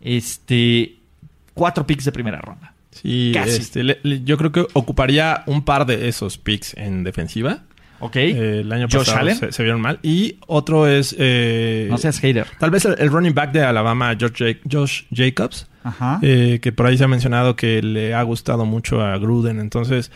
este, 0.01 0.97
cuatro 1.55 1.87
picks 1.87 2.05
de 2.05 2.13
primera 2.13 2.41
ronda. 2.41 2.75
Sí, 2.91 3.33
Casi. 3.35 3.57
este, 3.57 3.83
le- 3.83 3.99
le- 4.03 4.23
yo 4.23 4.37
creo 4.37 4.53
que 4.53 4.67
ocuparía 4.73 5.43
un 5.47 5.65
par 5.65 5.85
de 5.87 6.09
esos 6.09 6.39
picks 6.39 6.75
en 6.77 7.03
defensiva. 7.03 7.63
¿Ok? 8.01 8.17
Eh, 8.17 8.61
el 8.61 8.73
año 8.73 8.87
Josh 8.91 8.99
pasado 9.07 9.19
Allen. 9.21 9.37
se, 9.37 9.53
se 9.53 9.63
vieron 9.63 9.81
mal. 9.81 9.99
Y 10.03 10.37
otro 10.47 10.87
es... 10.87 11.15
eh, 11.19 11.87
no 11.91 11.97
seas 11.99 12.19
hater. 12.21 12.47
Tal 12.59 12.71
vez 12.71 12.85
el, 12.85 12.97
el 12.99 13.11
running 13.11 13.35
back 13.35 13.53
de 13.53 13.63
Alabama, 13.63 14.17
Josh, 14.21 14.33
Ja- 14.39 14.59
Josh 14.71 15.03
Jacobs, 15.15 15.69
Ajá. 15.83 16.19
eh, 16.23 16.59
que 16.63 16.73
por 16.73 16.87
ahí 16.87 16.99
se 16.99 17.05
ha 17.05 17.09
mencionado 17.09 17.57
que 17.57 17.83
le 17.83 18.13
ha 18.15 18.23
gustado 18.23 18.67
mucho 18.67 19.01
a 19.01 19.17
Gruden. 19.19 19.59
Entonces, 19.61 20.11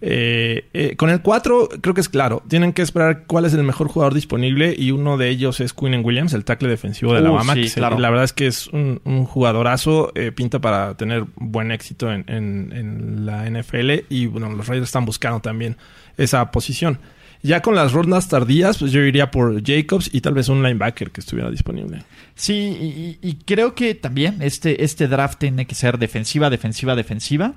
eh, 0.00 0.66
eh, 0.74 0.96
con 0.96 1.08
el 1.10 1.20
4 1.22 1.68
creo 1.80 1.94
que 1.94 2.00
es 2.00 2.08
claro. 2.08 2.42
Tienen 2.48 2.72
que 2.72 2.82
esperar 2.82 3.24
cuál 3.26 3.44
es 3.46 3.54
el 3.54 3.62
mejor 3.62 3.88
jugador 3.88 4.12
disponible 4.14 4.74
y 4.76 4.90
uno 4.90 5.16
de 5.16 5.28
ellos 5.30 5.60
es 5.60 5.72
Quinn 5.72 6.02
Williams, 6.04 6.34
el 6.34 6.44
tackle 6.44 6.68
defensivo 6.68 7.12
de 7.14 7.20
Uh, 7.20 7.24
Alabama. 7.26 7.54
sí, 7.54 7.62
que 7.62 7.68
se- 7.68 7.80
claro. 7.80 7.98
La 7.98 8.10
verdad 8.10 8.24
es 8.24 8.32
que 8.32 8.46
es 8.46 8.66
un, 8.68 9.00
un 9.04 9.24
jugadorazo, 9.24 10.12
eh, 10.14 10.30
pinta 10.32 10.60
para 10.60 10.94
tener 10.96 11.24
buen 11.36 11.70
éxito 11.72 12.12
en, 12.12 12.24
en- 12.28 12.72
en 12.74 13.26
la 13.26 13.46
NFL 13.48 14.04
y 14.10 14.26
bueno, 14.26 14.50
los 14.50 14.66
Raiders 14.66 14.88
están 14.88 15.04
buscando 15.06 15.40
también 15.40 15.76
esa 16.16 16.50
posición. 16.50 16.98
Ya 17.44 17.60
con 17.60 17.74
las 17.74 17.92
rondas 17.92 18.26
tardías, 18.28 18.78
pues 18.78 18.90
yo 18.90 19.00
iría 19.02 19.30
por 19.30 19.62
Jacobs 19.62 20.08
y 20.12 20.20
tal 20.22 20.32
vez 20.34 20.48
un 20.48 20.62
linebacker 20.62 21.10
que 21.10 21.20
estuviera 21.20 21.50
disponible. 21.50 22.02
Sí, 22.34 23.16
y, 23.20 23.34
creo 23.44 23.74
que 23.74 23.94
también 23.94 24.38
este, 24.40 24.82
este 24.82 25.06
draft 25.08 25.38
tiene 25.38 25.66
que 25.66 25.74
ser 25.74 25.98
defensiva, 25.98 26.48
defensiva, 26.50 26.96
defensiva. 26.96 27.52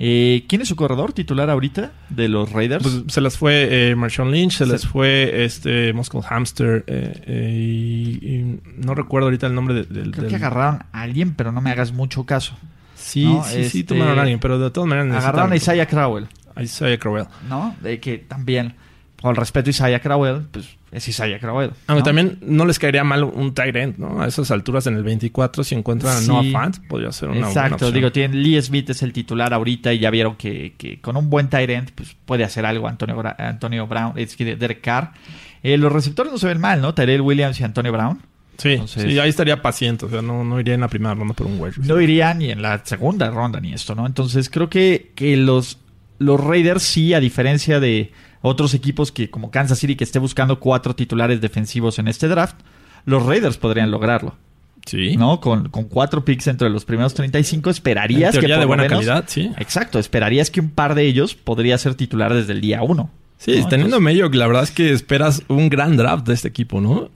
Eh, 0.00 0.44
¿Quién 0.48 0.62
es 0.62 0.68
su 0.68 0.76
corredor 0.76 1.12
titular 1.12 1.50
ahorita 1.50 1.92
de 2.08 2.28
los 2.28 2.52
Raiders? 2.52 2.82
Pues 2.84 3.02
se 3.08 3.20
les 3.20 3.36
fue 3.36 3.90
eh, 3.90 3.96
Marshawn 3.96 4.30
Lynch, 4.30 4.52
se, 4.58 4.64
les 4.66 4.86
fue 4.86 5.44
este 5.44 5.92
Muscle 5.92 6.20
Hamster 6.22 6.84
eh, 6.86 7.20
eh, 7.26 7.54
y, 7.58 8.26
y 8.26 8.60
no 8.76 8.94
recuerdo 8.94 9.26
ahorita 9.26 9.46
el 9.48 9.54
nombre 9.54 9.74
de- 9.74 9.82
del... 9.84 10.10
Creo 10.12 10.22
del- 10.22 10.30
que 10.30 10.36
agarraron 10.36 10.82
a 10.92 11.02
alguien, 11.02 11.34
pero 11.34 11.52
no 11.52 11.60
me 11.60 11.70
hagas 11.70 11.92
mucho 11.92 12.24
caso. 12.24 12.56
Sí, 12.94 13.24
¿no? 13.24 13.44
sí, 13.44 13.64
sí, 13.68 13.80
Este, 13.80 13.94
tomaron 13.94 14.18
a 14.18 14.22
alguien, 14.22 14.38
pero 14.40 14.58
de 14.58 14.70
todas 14.70 14.88
maneras 14.88 15.22
Agarraron 15.22 15.52
a 15.52 15.56
Isaiah 15.56 15.86
Crowell, 15.86 16.28
a 16.54 16.62
Isaiah 16.62 16.98
Crowell. 16.98 17.26
¿no? 17.48 17.74
De 17.82 17.98
que 18.00 18.18
también, 18.18 18.74
con 19.20 19.34
respeto 19.34 19.68
a 19.68 19.70
Isaiah 19.70 20.00
Crowell, 20.00 20.42
pues 20.50 20.68
es 20.92 21.08
Isaiah 21.08 21.38
Crowell. 21.40 21.72
Aunque 21.88 22.04
también 22.04 22.38
no 22.40 22.64
les 22.64 22.78
caería 22.78 23.02
mal 23.04 23.24
un 23.24 23.52
tight 23.52 23.74
end, 23.76 23.98
¿no? 23.98 24.22
A 24.22 24.26
esas 24.28 24.50
alturas 24.50 24.86
en 24.86 24.94
el 24.96 25.02
24, 25.02 25.64
si 25.64 25.74
encuentran 25.74 26.16
a 26.16 26.20
Sí. 26.20 26.28
Noah 26.28 26.44
Fant, 26.52 26.78
podría 26.88 27.10
ser 27.12 27.28
una 27.30 27.38
buena 27.40 27.48
Exacto, 27.48 27.74
opción. 27.74 27.94
digo, 27.94 28.12
tienen 28.12 28.42
Lee 28.42 28.62
Smith 28.62 28.88
es 28.90 29.02
el 29.02 29.12
titular 29.12 29.52
ahorita 29.52 29.92
y 29.92 29.98
ya 29.98 30.10
vieron 30.10 30.36
que, 30.36 30.74
que 30.78 31.00
con 31.00 31.16
un 31.16 31.28
buen 31.30 31.48
tight 31.48 31.68
end 31.68 31.90
pues, 31.94 32.16
puede 32.24 32.44
hacer 32.44 32.64
algo 32.64 32.86
Antonio, 32.88 33.20
Antonio 33.38 33.86
Brown, 33.86 34.12
es 34.16 34.36
que 34.36 34.56
Derek 34.56 34.80
Carr. 34.80 35.12
Eh, 35.62 35.76
los 35.76 35.92
receptores 35.92 36.30
no 36.32 36.38
se 36.38 36.46
ven 36.46 36.60
mal, 36.60 36.80
¿no? 36.80 36.94
Tyrell 36.94 37.20
Williams 37.20 37.58
y 37.60 37.64
Antonio 37.64 37.90
Brown. 37.92 38.20
Sí, 38.56 38.70
Entonces- 38.70 39.02
sí, 39.02 39.18
ahí 39.18 39.28
estaría 39.28 39.60
paciente. 39.60 40.06
O 40.06 40.08
sea, 40.10 40.22
no, 40.22 40.44
no 40.44 40.58
iría 40.60 40.74
en 40.74 40.80
la 40.80 40.88
primera 40.88 41.14
ronda 41.14 41.34
por 41.34 41.46
un 41.46 41.60
wide. 41.60 41.74
No 41.78 42.00
iría 42.00 42.32
ni 42.34 42.50
en 42.50 42.62
la 42.62 42.80
segunda 42.84 43.30
ronda 43.30 43.60
ni 43.60 43.72
esto, 43.72 43.94
¿no? 43.96 44.06
Entonces 44.06 44.48
creo 44.50 44.68
que, 44.70 45.10
que 45.16 45.36
los, 45.36 45.78
los 46.18 46.40
Raiders 46.40 46.82
sí, 46.84 47.14
a 47.14 47.20
diferencia 47.20 47.78
de 47.80 48.12
otros 48.42 48.74
equipos 48.74 49.10
que 49.12 49.30
como 49.30 49.50
Kansas 49.50 49.78
City 49.78 49.96
que 49.96 50.04
esté 50.04 50.18
buscando 50.18 50.60
cuatro 50.60 50.94
titulares 50.94 51.40
defensivos 51.40 51.98
en 51.98 52.08
este 52.08 52.28
draft, 52.28 52.56
los 53.04 53.24
Raiders 53.24 53.56
podrían 53.56 53.90
lograrlo, 53.90 54.34
Sí. 54.86 55.16
¿no? 55.16 55.40
Con, 55.40 55.68
con 55.68 55.84
cuatro 55.84 56.24
picks 56.24 56.46
entre 56.46 56.70
los 56.70 56.84
primeros 56.84 57.12
35 57.14 57.70
esperarías 57.70 58.34
En 58.34 58.40
que 58.40 58.48
por 58.48 58.58
de 58.58 58.64
buena 58.64 58.82
menos- 58.84 58.98
calidad, 58.98 59.24
sí. 59.26 59.50
Exacto, 59.58 59.98
esperarías 59.98 60.50
que 60.50 60.60
un 60.60 60.70
par 60.70 60.94
de 60.94 61.04
ellos 61.06 61.34
podría 61.34 61.76
ser 61.78 61.94
titular 61.94 62.32
desde 62.32 62.52
el 62.52 62.60
día 62.60 62.82
uno. 62.82 63.10
Sí, 63.38 63.60
¿no? 63.60 63.68
teniendo 63.68 64.00
medio, 64.00 64.28
la 64.30 64.46
verdad 64.46 64.62
es 64.64 64.70
que 64.70 64.90
esperas 64.92 65.42
un 65.48 65.68
gran 65.68 65.96
draft 65.96 66.26
de 66.26 66.34
este 66.34 66.48
equipo, 66.48 66.80
¿no? 66.80 67.10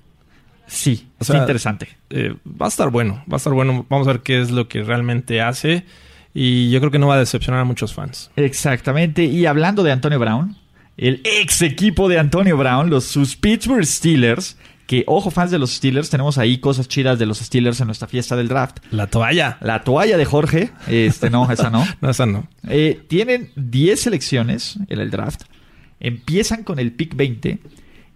sí, 0.66 1.08
o 1.18 1.24
sea, 1.24 1.38
interesante. 1.40 1.88
Eh, 2.10 2.34
va 2.46 2.66
a 2.66 2.68
estar 2.68 2.90
bueno, 2.90 3.22
va 3.30 3.34
a 3.34 3.36
estar 3.36 3.52
bueno. 3.52 3.84
Vamos 3.90 4.06
a 4.08 4.12
ver 4.12 4.22
qué 4.22 4.40
es 4.40 4.50
lo 4.50 4.68
que 4.68 4.82
realmente 4.82 5.40
hace. 5.42 5.84
Y 6.34 6.70
yo 6.70 6.80
creo 6.80 6.90
que 6.90 6.98
no 6.98 7.08
va 7.08 7.16
a 7.16 7.18
decepcionar 7.18 7.60
a 7.60 7.64
muchos 7.64 7.92
fans. 7.92 8.30
Exactamente. 8.36 9.24
Y 9.24 9.44
hablando 9.46 9.82
de 9.82 9.92
Antonio 9.92 10.18
Brown, 10.18 10.56
el 11.02 11.20
ex 11.24 11.62
equipo 11.62 12.08
de 12.08 12.20
Antonio 12.20 12.56
Brown, 12.56 12.88
los 12.88 13.02
sus 13.02 13.34
Pittsburgh 13.34 13.84
Steelers, 13.84 14.56
que 14.86 15.02
ojo 15.08 15.32
fans 15.32 15.50
de 15.50 15.58
los 15.58 15.72
Steelers, 15.72 16.10
tenemos 16.10 16.38
ahí 16.38 16.58
cosas 16.58 16.86
chidas 16.86 17.18
de 17.18 17.26
los 17.26 17.38
Steelers 17.38 17.80
en 17.80 17.86
nuestra 17.86 18.06
fiesta 18.06 18.36
del 18.36 18.46
draft. 18.46 18.78
La 18.92 19.08
toalla. 19.08 19.58
La 19.62 19.82
toalla 19.82 20.16
de 20.16 20.24
Jorge, 20.24 20.70
este 20.86 21.28
no, 21.28 21.50
esa 21.50 21.70
no. 21.70 21.84
No, 22.00 22.10
esa 22.10 22.26
no. 22.26 22.46
Eh, 22.68 23.02
tienen 23.08 23.50
10 23.56 24.00
selecciones 24.00 24.78
en 24.88 25.00
el 25.00 25.10
draft. 25.10 25.42
Empiezan 25.98 26.62
con 26.62 26.78
el 26.78 26.92
pick 26.92 27.16
20. 27.16 27.58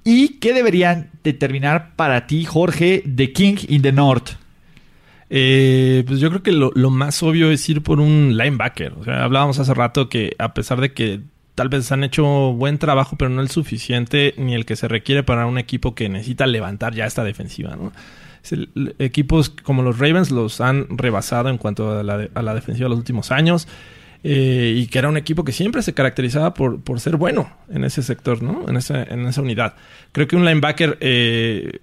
¿Y 0.04 0.28
qué 0.38 0.54
deberían 0.54 1.10
determinar 1.24 1.96
para 1.96 2.28
ti, 2.28 2.44
Jorge, 2.44 3.02
The 3.16 3.32
King 3.32 3.56
in 3.66 3.82
the 3.82 3.90
North? 3.90 4.34
Eh, 5.28 6.04
pues 6.06 6.20
yo 6.20 6.30
creo 6.30 6.44
que 6.44 6.52
lo, 6.52 6.70
lo 6.76 6.90
más 6.90 7.20
obvio 7.24 7.50
es 7.50 7.68
ir 7.68 7.82
por 7.82 7.98
un 7.98 8.36
linebacker. 8.36 8.92
O 8.92 9.02
sea, 9.02 9.24
hablábamos 9.24 9.58
hace 9.58 9.74
rato 9.74 10.08
que 10.08 10.36
a 10.38 10.54
pesar 10.54 10.80
de 10.80 10.92
que 10.92 11.22
tal 11.56 11.68
vez 11.68 11.90
han 11.90 12.04
hecho 12.04 12.24
buen 12.52 12.78
trabajo, 12.78 13.16
pero 13.16 13.28
no 13.28 13.40
el 13.42 13.48
suficiente 13.50 14.34
ni 14.38 14.54
el 14.54 14.64
que 14.64 14.76
se 14.76 14.86
requiere 14.86 15.24
para 15.24 15.46
un 15.46 15.58
equipo 15.58 15.96
que 15.96 16.08
necesita 16.08 16.46
levantar 16.46 16.94
ya 16.94 17.06
esta 17.06 17.24
defensiva, 17.24 17.74
¿no? 17.74 17.92
Equipos 19.00 19.50
como 19.50 19.82
los 19.82 19.98
Ravens 19.98 20.30
los 20.30 20.60
han 20.60 20.86
rebasado 20.96 21.48
en 21.48 21.58
cuanto 21.58 21.98
a 21.98 22.02
la, 22.04 22.16
de- 22.18 22.30
a 22.34 22.42
la 22.42 22.54
defensiva 22.54 22.88
los 22.88 22.98
últimos 22.98 23.32
años. 23.32 23.66
eh, 24.24 24.72
y 24.76 24.86
que 24.88 24.98
era 24.98 25.08
un 25.08 25.16
equipo 25.16 25.44
que 25.44 25.52
siempre 25.52 25.82
se 25.82 25.94
caracterizaba 25.94 26.52
por, 26.54 26.80
por 26.80 26.98
ser 27.00 27.16
bueno 27.16 27.48
en 27.68 27.84
ese 27.84 28.02
sector, 28.02 28.42
¿no? 28.42 28.68
En 28.68 28.76
esa, 28.76 29.02
en 29.04 29.26
esa 29.26 29.40
unidad. 29.42 29.74
Creo 30.12 30.26
que 30.26 30.34
un 30.36 30.44
linebacker 30.44 30.96
eh, 31.00 31.80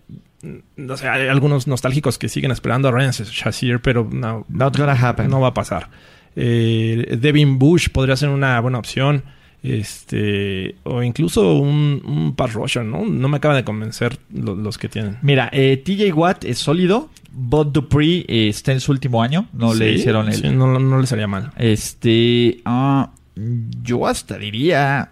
no 0.75 0.97
sé, 0.97 1.07
hay 1.07 1.27
algunos 1.29 1.67
nostálgicos 1.67 2.17
que 2.17 2.27
siguen 2.27 2.51
esperando 2.51 2.87
a 2.89 2.91
Ryan 2.91 3.11
Shazier, 3.11 3.81
pero 3.81 4.07
no, 4.11 4.45
Not 4.49 4.77
gonna 4.77 4.91
happen. 4.93 5.29
no 5.29 5.39
va 5.39 5.49
a 5.49 5.53
pasar. 5.53 5.89
Eh, 6.35 7.17
Devin 7.19 7.59
Bush 7.59 7.89
podría 7.89 8.15
ser 8.17 8.27
una 8.29 8.59
buena 8.59 8.79
opción. 8.79 9.23
Este, 9.63 10.75
o 10.83 11.01
incluso 11.01 11.53
un, 11.57 12.01
un 12.05 12.35
pass 12.35 12.53
rusher, 12.53 12.83
¿no? 12.83 13.05
No 13.05 13.27
me 13.29 13.37
acaban 13.37 13.57
de 13.57 13.63
convencer 13.63 14.19
lo- 14.33 14.55
los 14.55 14.77
que 14.77 14.89
tienen. 14.89 15.17
Mira, 15.21 15.49
eh, 15.53 15.77
TJ 15.83 16.11
Watt 16.13 16.43
es 16.45 16.59
sólido. 16.59 17.09
Bud 17.31 17.67
Dupree 17.67 18.25
eh, 18.27 18.49
está 18.49 18.71
en 18.73 18.79
su 18.79 18.91
último 18.91 19.23
año. 19.23 19.47
No 19.53 19.73
le 19.73 19.93
hicieron 19.93 20.27
el. 20.27 20.35
sí, 20.35 20.49
no, 20.49 20.77
no 20.79 20.99
les 20.99 21.11
haría 21.11 21.27
mal. 21.27 21.51
Este. 21.57 22.61
ah, 22.65 23.11
yo 23.81 24.05
hasta 24.05 24.37
diría. 24.37 25.09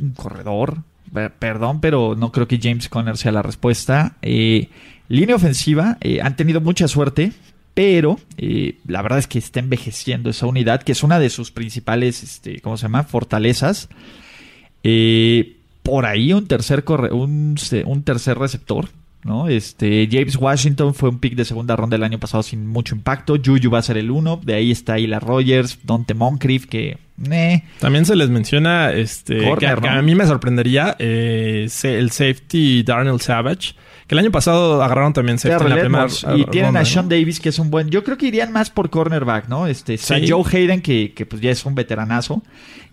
Un 0.00 0.10
corredor. 0.10 0.78
Pe- 1.12 1.30
Perdón, 1.30 1.80
pero 1.80 2.14
no 2.18 2.30
creo 2.32 2.46
que 2.46 2.58
James 2.62 2.88
Conner 2.88 3.16
sea 3.16 3.32
la 3.32 3.42
respuesta. 3.42 4.16
Eh, 4.22 4.68
línea 5.08 5.36
ofensiva. 5.36 5.96
eh, 6.00 6.20
han 6.20 6.36
tenido 6.36 6.60
mucha 6.60 6.86
suerte. 6.88 7.32
Pero 7.78 8.18
eh, 8.38 8.74
la 8.88 9.02
verdad 9.02 9.20
es 9.20 9.28
que 9.28 9.38
está 9.38 9.60
envejeciendo 9.60 10.30
esa 10.30 10.46
unidad, 10.46 10.82
que 10.82 10.90
es 10.90 11.04
una 11.04 11.20
de 11.20 11.30
sus 11.30 11.52
principales, 11.52 12.24
este, 12.24 12.60
¿cómo 12.60 12.76
se 12.76 12.82
llama? 12.82 13.04
Fortalezas. 13.04 13.88
Eh, 14.82 15.54
por 15.84 16.04
ahí 16.04 16.32
un 16.32 16.48
tercer 16.48 16.82
corre 16.82 17.12
un, 17.12 17.54
un 17.86 18.02
tercer 18.02 18.36
receptor, 18.36 18.88
¿no? 19.22 19.46
Este 19.46 20.08
James 20.10 20.34
Washington 20.34 20.92
fue 20.92 21.08
un 21.08 21.20
pick 21.20 21.36
de 21.36 21.44
segunda 21.44 21.76
ronda 21.76 21.94
el 21.94 22.02
año 22.02 22.18
pasado 22.18 22.42
sin 22.42 22.66
mucho 22.66 22.96
impacto. 22.96 23.36
Juju 23.36 23.70
va 23.70 23.78
a 23.78 23.82
ser 23.82 23.96
el 23.96 24.10
uno. 24.10 24.40
De 24.42 24.54
ahí 24.54 24.72
está 24.72 24.98
Ila 24.98 25.20
Rogers, 25.20 25.78
Dante 25.84 26.14
Moncrief, 26.14 26.66
que 26.66 26.98
eh, 27.30 27.62
También 27.80 28.04
se 28.06 28.14
les 28.16 28.28
menciona 28.30 28.92
este 28.92 29.38
Corner, 29.38 29.58
que, 29.58 29.66
a- 29.66 29.74
que 29.76 29.80
¿no? 29.88 29.98
a 29.98 30.02
mí 30.02 30.14
me 30.14 30.26
sorprendería 30.26 30.96
eh, 30.98 31.68
el 31.84 32.10
safety 32.10 32.82
Darnell 32.82 33.20
Savage, 33.20 33.74
que 34.06 34.14
el 34.14 34.18
año 34.20 34.30
pasado 34.30 34.82
agarraron 34.82 35.12
también 35.12 35.38
safety 35.38 35.64
en 35.64 35.70
la 35.70 35.80
primera 35.80 36.06
y 36.36 36.44
tienen 36.46 36.68
ronda, 36.68 36.80
a 36.80 36.82
¿no? 36.82 36.88
Sean 36.88 37.08
Davis, 37.08 37.40
que 37.40 37.48
es 37.50 37.58
un 37.58 37.70
buen. 37.70 37.90
Yo 37.90 38.04
creo 38.04 38.16
que 38.16 38.26
irían 38.26 38.52
más 38.52 38.70
por 38.70 38.88
cornerback, 38.90 39.48
¿no? 39.48 39.66
Este, 39.66 39.98
Sí. 39.98 40.26
Joe 40.28 40.44
Hayden, 40.50 40.80
que, 40.80 41.12
que 41.14 41.26
pues 41.26 41.42
ya 41.42 41.50
es 41.50 41.64
un 41.66 41.74
veteranazo. 41.74 42.42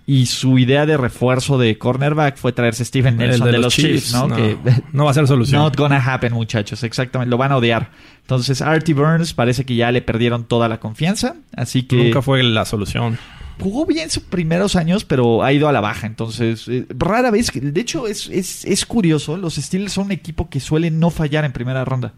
Y 0.08 0.28
su 0.28 0.60
idea 0.60 0.86
de 0.86 0.98
refuerzo 0.98 1.58
de 1.58 1.80
cornerback 1.80 2.38
fue 2.38 2.52
traerse 2.52 2.84
a 2.84 2.86
Steven 2.86 3.20
El 3.20 3.30
Nelson 3.30 3.46
de 3.48 3.52
de, 3.54 3.58
los 3.58 3.64
los 3.66 3.74
Chiefs, 3.76 4.04
Chiefs, 4.04 4.14
¿no? 4.14 4.28
no, 4.28 4.36
Que 4.36 4.58
no 4.94 5.06
va 5.06 5.10
a 5.10 5.14
ser 5.16 5.26
solución. 5.26 5.60
Not 5.64 5.76
gonna 5.76 5.98
happen, 5.98 6.32
muchachos. 6.32 6.84
Exactamente. 6.84 7.32
Lo 7.32 7.38
van 7.38 7.52
a 7.52 7.58
odiar. 7.58 7.90
Entonces, 8.22 8.62
Artie 8.62 8.94
Burns 8.94 9.34
parece 9.34 9.66
que 9.66 9.76
ya 9.76 9.92
le 9.92 10.04
perdieron 10.04 10.44
toda 10.44 10.68
la 10.70 10.80
confianza. 10.80 11.38
Así 11.56 11.84
que 11.84 11.96
Nunca 11.96 12.22
fue 12.22 12.44
la 12.44 12.66
solución. 12.66 13.18
Jugó 13.60 13.86
bien 13.86 14.10
sus 14.10 14.24
primeros 14.24 14.76
años, 14.76 15.06
pero 15.06 15.44
ha 15.44 15.52
ido 15.54 15.68
a 15.68 15.72
la 15.72 15.82
baja. 15.82 16.08
Entonces, 16.08 16.68
eh, 16.68 16.86
rara 16.90 17.32
vez. 17.32 17.52
De 17.54 17.82
hecho, 17.82 18.08
es, 18.08 18.30
es, 18.30 18.66
es 18.66 18.86
curioso. 18.86 19.38
Los 19.38 19.56
Steelers 19.56 19.94
son 19.94 20.06
un 20.06 20.12
equipo 20.12 20.50
que 20.50 20.60
suele 20.60 20.92
no 20.92 21.10
fallar 21.10 21.46
en 21.46 21.54
primera 21.54 21.84
ronda. 21.86 22.14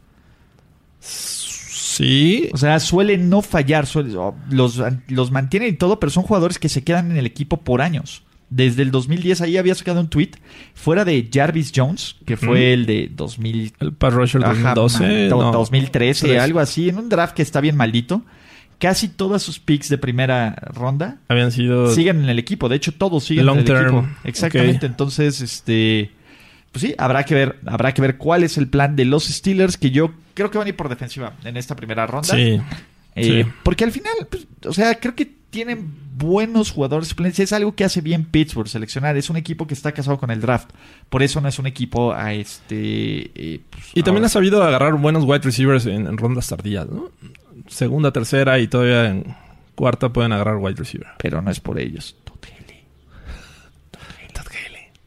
Sí, 1.00 2.50
O 2.54 2.58
sea, 2.58 2.80
suelen 2.80 3.30
no 3.30 3.42
fallar. 3.42 3.86
suele- 3.88 4.16
oh, 4.18 4.36
los, 4.50 4.82
los 5.08 5.32
mantienen 5.32 5.70
y 5.70 5.74
todo, 5.78 6.00
pero 6.00 6.10
son 6.12 6.24
jugadores 6.24 6.60
que 6.60 6.70
se 6.70 6.84
quedan 6.84 7.12
en 7.12 7.18
el 7.18 7.26
equipo 7.26 7.58
por 7.62 7.82
años. 7.82 8.24
Desde 8.50 8.82
el 8.82 8.92
2010, 8.92 9.42
ahí 9.42 9.58
había 9.58 9.76
sacado 9.76 10.00
un 10.00 10.08
tweet. 10.10 10.32
Fuera 10.74 11.04
de 11.04 11.30
Jarvis 11.34 11.72
Jones, 11.76 12.16
que 12.26 12.38
fue 12.38 12.72
el 12.74 12.86
de 12.86 13.12
2000, 13.14 13.74
el 13.80 13.94
pass 13.94 14.14
rusher 14.14 14.44
Ajá, 14.46 14.74
2012, 14.74 15.28
do- 15.28 15.42
no. 15.42 15.52
2013, 15.52 16.28
Tres. 16.28 16.42
algo 16.42 16.60
así, 16.60 16.88
en 16.88 16.98
un 16.98 17.10
draft 17.10 17.36
que 17.36 17.42
está 17.42 17.60
bien 17.60 17.76
maldito. 17.76 18.24
Casi 18.80 19.08
todas 19.08 19.42
sus 19.42 19.60
picks 19.60 19.90
de 19.90 19.98
primera 19.98 20.56
ronda 20.74 21.18
habían 21.30 21.52
sido 21.52 21.92
siguen 21.94 22.24
en 22.24 22.30
el 22.30 22.38
equipo. 22.38 22.70
De 22.70 22.76
hecho, 22.76 22.92
todos 22.92 23.24
siguen 23.24 23.46
Long 23.48 23.56
en 23.58 23.60
el 23.62 23.66
term, 23.66 23.98
equipo. 23.98 24.08
Exactamente. 24.24 24.86
Entonces, 24.86 25.42
este. 25.42 26.12
Pues 26.72 26.82
sí, 26.84 26.94
habrá 27.00 27.24
que 27.24 27.34
ver, 27.34 27.60
habrá 27.66 27.94
que 27.94 28.02
ver 28.02 28.18
cuál 28.18 28.44
es 28.44 28.58
el 28.58 28.68
plan 28.68 28.96
de 28.96 29.06
los 29.06 29.26
Steelers, 29.26 29.78
que 29.78 29.90
yo 29.90 30.12
creo 30.36 30.52
que 30.52 30.60
van 30.60 30.68
a 30.68 30.70
ir 30.70 30.76
por 30.76 30.90
defensiva 30.90 31.34
en 31.44 31.58
esta 31.58 31.76
primera 31.76 32.06
ronda. 32.06 32.36
Sí, 32.36 32.62
Eh, 33.16 33.24
sí. 33.46 33.52
Porque 33.64 33.84
al 33.84 33.92
final, 33.92 34.14
pues, 34.30 34.46
o 34.64 34.74
sea, 34.74 34.94
creo 35.00 35.16
que 35.16 35.26
tienen 35.50 35.92
buenos 36.18 36.70
jugadores. 36.70 37.16
Es 37.40 37.54
algo 37.54 37.74
que 37.74 37.84
hace 37.84 38.02
bien 38.02 38.26
Pittsburgh 38.26 38.68
seleccionar. 38.68 39.18
Es 39.18 39.32
un 39.32 39.38
equipo 39.38 39.66
que 39.66 39.74
está 39.74 39.92
casado 39.92 40.20
con 40.20 40.30
el 40.30 40.40
draft. 40.42 40.70
Por 41.10 41.24
eso 41.24 41.42
no 41.42 41.48
es 41.48 41.58
un 41.58 41.66
equipo 41.66 42.14
a 42.14 42.34
este. 42.34 43.32
eh, 43.34 43.62
pues, 43.72 43.86
Y 43.96 44.04
también 44.04 44.18
ahora- 44.18 44.26
ha 44.28 44.30
sabido 44.30 44.62
agarrar 44.62 44.94
buenos 44.96 45.24
wide 45.24 45.40
receivers 45.40 45.88
en, 45.88 46.06
en 46.06 46.18
rondas 46.18 46.48
tardías, 46.48 46.88
¿no? 46.88 47.10
Segunda, 47.68 48.11
tercera 48.11 48.59
y 48.59 48.68
todavía 48.68 49.09
en 49.09 49.36
cuarta 49.76 50.11
pueden 50.11 50.32
agarrar 50.34 50.57
wide 50.57 50.76
receiver. 50.76 51.07
Pero 51.18 51.41
no 51.41 51.51
es 51.51 51.59
por 51.59 51.80
ellos. 51.80 52.15
Todd 52.24 52.43
Haley. 52.45 52.84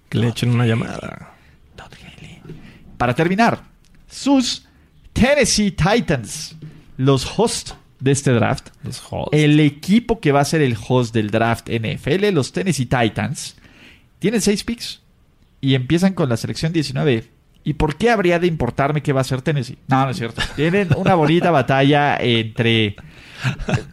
Que 0.09 0.19
le 0.19 0.29
echen 0.29 0.51
una 0.51 0.67
llamada. 0.67 1.35
Todd 1.77 1.93
Haley. 1.93 2.41
Para 2.97 3.15
terminar, 3.15 3.63
sus 4.09 4.67
Tennessee 5.13 5.71
Titans, 5.71 6.57
los 6.97 7.27
hosts 7.37 7.75
de 7.99 8.11
este 8.13 8.33
draft. 8.33 8.69
Los 8.83 9.01
Halls. 9.11 9.29
El 9.33 9.61
equipo 9.61 10.21
que 10.21 10.33
va 10.33 10.41
a 10.41 10.45
ser 10.45 10.63
el 10.63 10.77
host 10.89 11.15
del 11.15 11.31
draft 11.31 11.69
NFL, 11.69 12.31
los 12.33 12.53
Tennessee 12.53 12.87
Titans, 12.87 13.57
tienen 14.19 14.41
seis 14.41 14.65
picks 14.65 15.01
y 15.61 15.75
empiezan 15.75 16.15
con 16.15 16.29
la 16.29 16.37
selección 16.37 16.73
19. 16.73 17.40
¿Y 17.71 17.75
por 17.75 17.95
qué 17.95 18.11
habría 18.11 18.41
de 18.41 18.49
importarme 18.49 19.01
qué 19.01 19.13
va 19.13 19.21
a 19.21 19.25
ser 19.25 19.43
Tennessee? 19.43 19.79
No, 19.87 20.05
no 20.05 20.11
es 20.11 20.17
cierto. 20.17 20.43
Tienen 20.57 20.89
una 20.97 21.15
bonita 21.15 21.51
batalla 21.53 22.17
entre... 22.17 22.97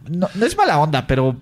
No, 0.10 0.28
no 0.34 0.46
es 0.48 0.58
mala 0.58 0.80
onda, 0.80 1.06
pero 1.06 1.38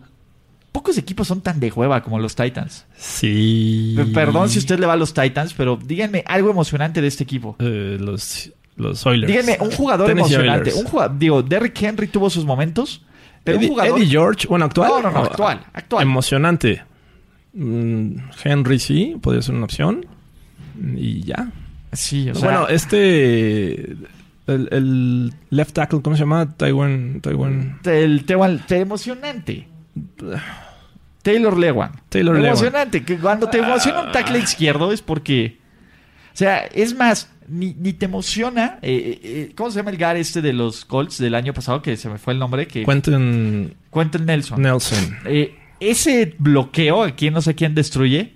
pocos 0.74 0.98
equipos 0.98 1.30
son 1.30 1.40
tan 1.40 1.62
de 1.62 1.72
hueva 1.72 2.04
como 2.04 2.20
los 2.20 2.36
Titans. 2.36 2.88
Sí. 2.98 3.96
Perdón 4.14 4.50
si 4.50 4.60
usted 4.60 4.80
le 4.80 4.86
va 4.86 4.94
a 4.94 4.98
los 4.98 5.14
Titans, 5.14 5.54
pero 5.54 5.80
díganme 5.82 6.26
algo 6.28 6.50
emocionante 6.50 7.00
de 7.00 7.08
este 7.08 7.24
equipo. 7.24 7.56
Eh, 7.60 7.96
los, 8.02 8.52
los 8.76 9.06
Oilers. 9.06 9.32
Díganme, 9.32 9.58
un 9.62 9.72
jugador 9.72 10.12
emocionante. 10.12 10.74
Un 10.74 10.84
jugador, 10.84 11.18
digo, 11.18 11.42
Derrick 11.42 11.82
Henry 11.82 12.08
tuvo 12.08 12.30
sus 12.30 12.44
momentos. 12.44 13.02
Pero 13.46 13.60
Eddie, 13.60 13.68
un 13.70 13.74
jugador. 13.76 13.98
Eddie 13.98 14.10
George, 14.10 14.46
bueno, 14.50 14.66
actual. 14.66 14.90
No, 14.90 15.02
no, 15.04 15.12
no, 15.12 15.20
actual. 15.20 15.66
actual. 15.72 16.04
Emocionante. 16.04 16.84
Mm, 17.54 18.18
Henry 18.44 18.80
sí, 18.80 19.16
podría 19.22 19.42
ser 19.42 19.56
una 19.56 19.64
opción. 19.64 20.06
Y 20.98 21.22
ya. 21.22 21.50
Sí, 21.96 22.30
o 22.30 22.36
sea. 22.36 22.44
Bueno, 22.44 22.68
este. 22.68 23.96
El, 24.48 24.70
el 24.72 25.34
left 25.50 25.74
tackle, 25.74 26.02
¿cómo 26.02 26.16
se 26.16 26.22
llama? 26.22 26.56
Taiwan. 26.56 27.20
Taiwan. 27.22 27.80
El, 27.84 28.26
te, 28.26 28.36
te 28.68 28.80
emocionante. 28.80 29.68
Taylor 31.26 31.58
Lewan. 31.58 31.92
Taylor 32.10 32.38
Emocionante. 32.38 33.04
Que 33.04 33.18
cuando 33.18 33.50
te 33.50 33.58
emociona 33.58 34.02
un 34.02 34.12
tackle 34.12 34.38
izquierdo 34.38 34.92
es 34.92 35.02
porque. 35.02 35.58
O 36.32 36.38
sea, 36.38 36.60
es 36.66 36.96
más, 36.96 37.32
ni, 37.48 37.74
ni 37.74 37.94
te 37.94 38.06
emociona. 38.06 38.78
Eh, 38.84 39.20
eh, 39.24 39.52
¿Cómo 39.56 39.72
se 39.72 39.78
llama 39.78 39.90
el 39.90 39.98
gar 39.98 40.18
este 40.18 40.44
de 40.44 40.54
los 40.54 40.86
Colts 40.86 41.18
del 41.18 41.34
año 41.34 41.52
pasado? 41.54 41.82
Que 41.82 41.98
se 41.98 42.10
me 42.10 42.20
fue 42.20 42.34
el 42.34 42.40
nombre. 42.40 42.68
Que, 42.68 42.86
Quentin. 42.86 43.74
Quentin 43.92 44.26
Nelson. 44.26 44.62
Nelson. 44.62 45.18
Eh, 45.26 45.56
ese 45.80 46.36
bloqueo, 46.38 47.02
aquí 47.04 47.32
no 47.32 47.42
sé 47.42 47.56
quién 47.56 47.74
destruye. 47.74 48.35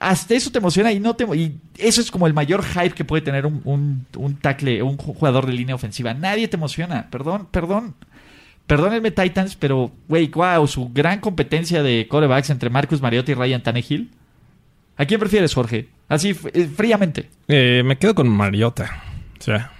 Hasta 0.00 0.34
eso 0.34 0.50
te 0.50 0.58
emociona 0.58 0.90
y 0.92 0.98
no 0.98 1.14
te 1.14 1.24
y 1.36 1.58
eso 1.76 2.00
es 2.00 2.10
como 2.10 2.26
el 2.26 2.32
mayor 2.32 2.64
hype 2.64 2.92
que 2.94 3.04
puede 3.04 3.20
tener 3.22 3.44
un, 3.44 3.60
un, 3.64 4.06
un 4.16 4.36
tackle, 4.36 4.82
un 4.82 4.96
jugador 4.96 5.46
de 5.46 5.52
línea 5.52 5.74
ofensiva. 5.74 6.14
Nadie 6.14 6.48
te 6.48 6.56
emociona. 6.56 7.08
Perdón, 7.10 7.48
perdón. 7.50 7.94
Perdónenme, 8.66 9.10
Titans, 9.10 9.56
pero, 9.56 9.90
güey, 10.08 10.28
wow, 10.28 10.66
su 10.66 10.88
gran 10.90 11.20
competencia 11.20 11.82
de 11.82 12.06
corebacks 12.08 12.50
entre 12.50 12.70
Marcus 12.70 13.02
Mariota 13.02 13.30
y 13.30 13.34
Ryan 13.34 13.62
Tannehill. 13.62 14.10
¿A 14.96 15.04
quién 15.04 15.20
prefieres, 15.20 15.52
Jorge? 15.52 15.88
Así, 16.08 16.34
fríamente. 16.34 17.28
Eh, 17.48 17.82
me 17.84 17.98
quedo 17.98 18.14
con 18.14 18.28
Mariota. 18.28 19.02
O 19.38 19.42
sea. 19.42 19.70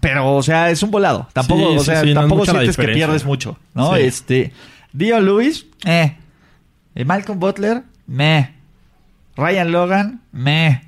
Pero, 0.00 0.34
o 0.36 0.42
sea, 0.42 0.70
es 0.70 0.82
un 0.82 0.90
volado. 0.90 1.28
Tampoco, 1.32 1.70
Sí, 1.72 1.76
o 1.76 1.84
sea, 1.84 2.02
sí, 2.02 2.12
tampoco 2.14 2.44
sientes 2.44 2.76
que 2.76 2.88
pierdes 2.88 3.24
mucho, 3.24 3.58
¿no? 3.74 3.94
Este. 3.94 4.52
Dio 4.92 5.20
Lewis, 5.20 5.66
eh. 5.84 6.16
Eh, 6.94 7.04
Malcolm 7.04 7.38
Butler, 7.38 7.82
meh. 8.06 8.57
Ryan 9.38 9.72
Logan, 9.72 10.20
meh. 10.32 10.82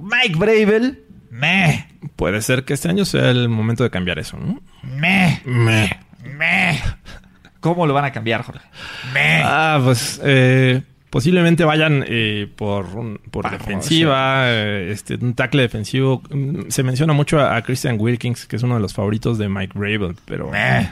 Mike 0.00 0.36
Bravel, 0.36 1.02
meh. 1.30 1.86
Puede 2.14 2.42
ser 2.42 2.64
que 2.64 2.74
este 2.74 2.88
año 2.88 3.04
sea 3.04 3.30
el 3.30 3.48
momento 3.48 3.82
de 3.82 3.90
cambiar 3.90 4.18
eso, 4.20 4.36
¿no? 4.36 4.60
Meh. 4.84 5.40
Me. 5.44 5.98
Meh. 6.36 6.78
¿Cómo 7.60 7.86
lo 7.86 7.94
van 7.94 8.04
a 8.04 8.12
cambiar, 8.12 8.42
Jorge? 8.42 8.64
Meh. 9.12 9.42
Ah, 9.44 9.80
pues 9.82 10.20
eh, 10.22 10.82
posiblemente 11.10 11.64
vayan 11.64 12.04
eh, 12.06 12.46
por, 12.54 12.84
un- 12.94 13.18
por 13.30 13.50
defensiva, 13.50 14.42
eh, 14.48 14.90
este, 14.92 15.16
un 15.16 15.34
tackle 15.34 15.62
defensivo. 15.62 16.22
Mm, 16.30 16.68
Se 16.68 16.82
menciona 16.84 17.12
mucho 17.14 17.40
a, 17.40 17.56
a 17.56 17.62
Christian 17.62 17.96
Wilkins, 17.98 18.46
que 18.46 18.56
es 18.56 18.62
uno 18.62 18.74
de 18.76 18.80
los 18.80 18.94
favoritos 18.94 19.38
de 19.38 19.48
Mike 19.48 19.76
Bravel, 19.76 20.14
pero 20.24 20.50
Meh. 20.50 20.88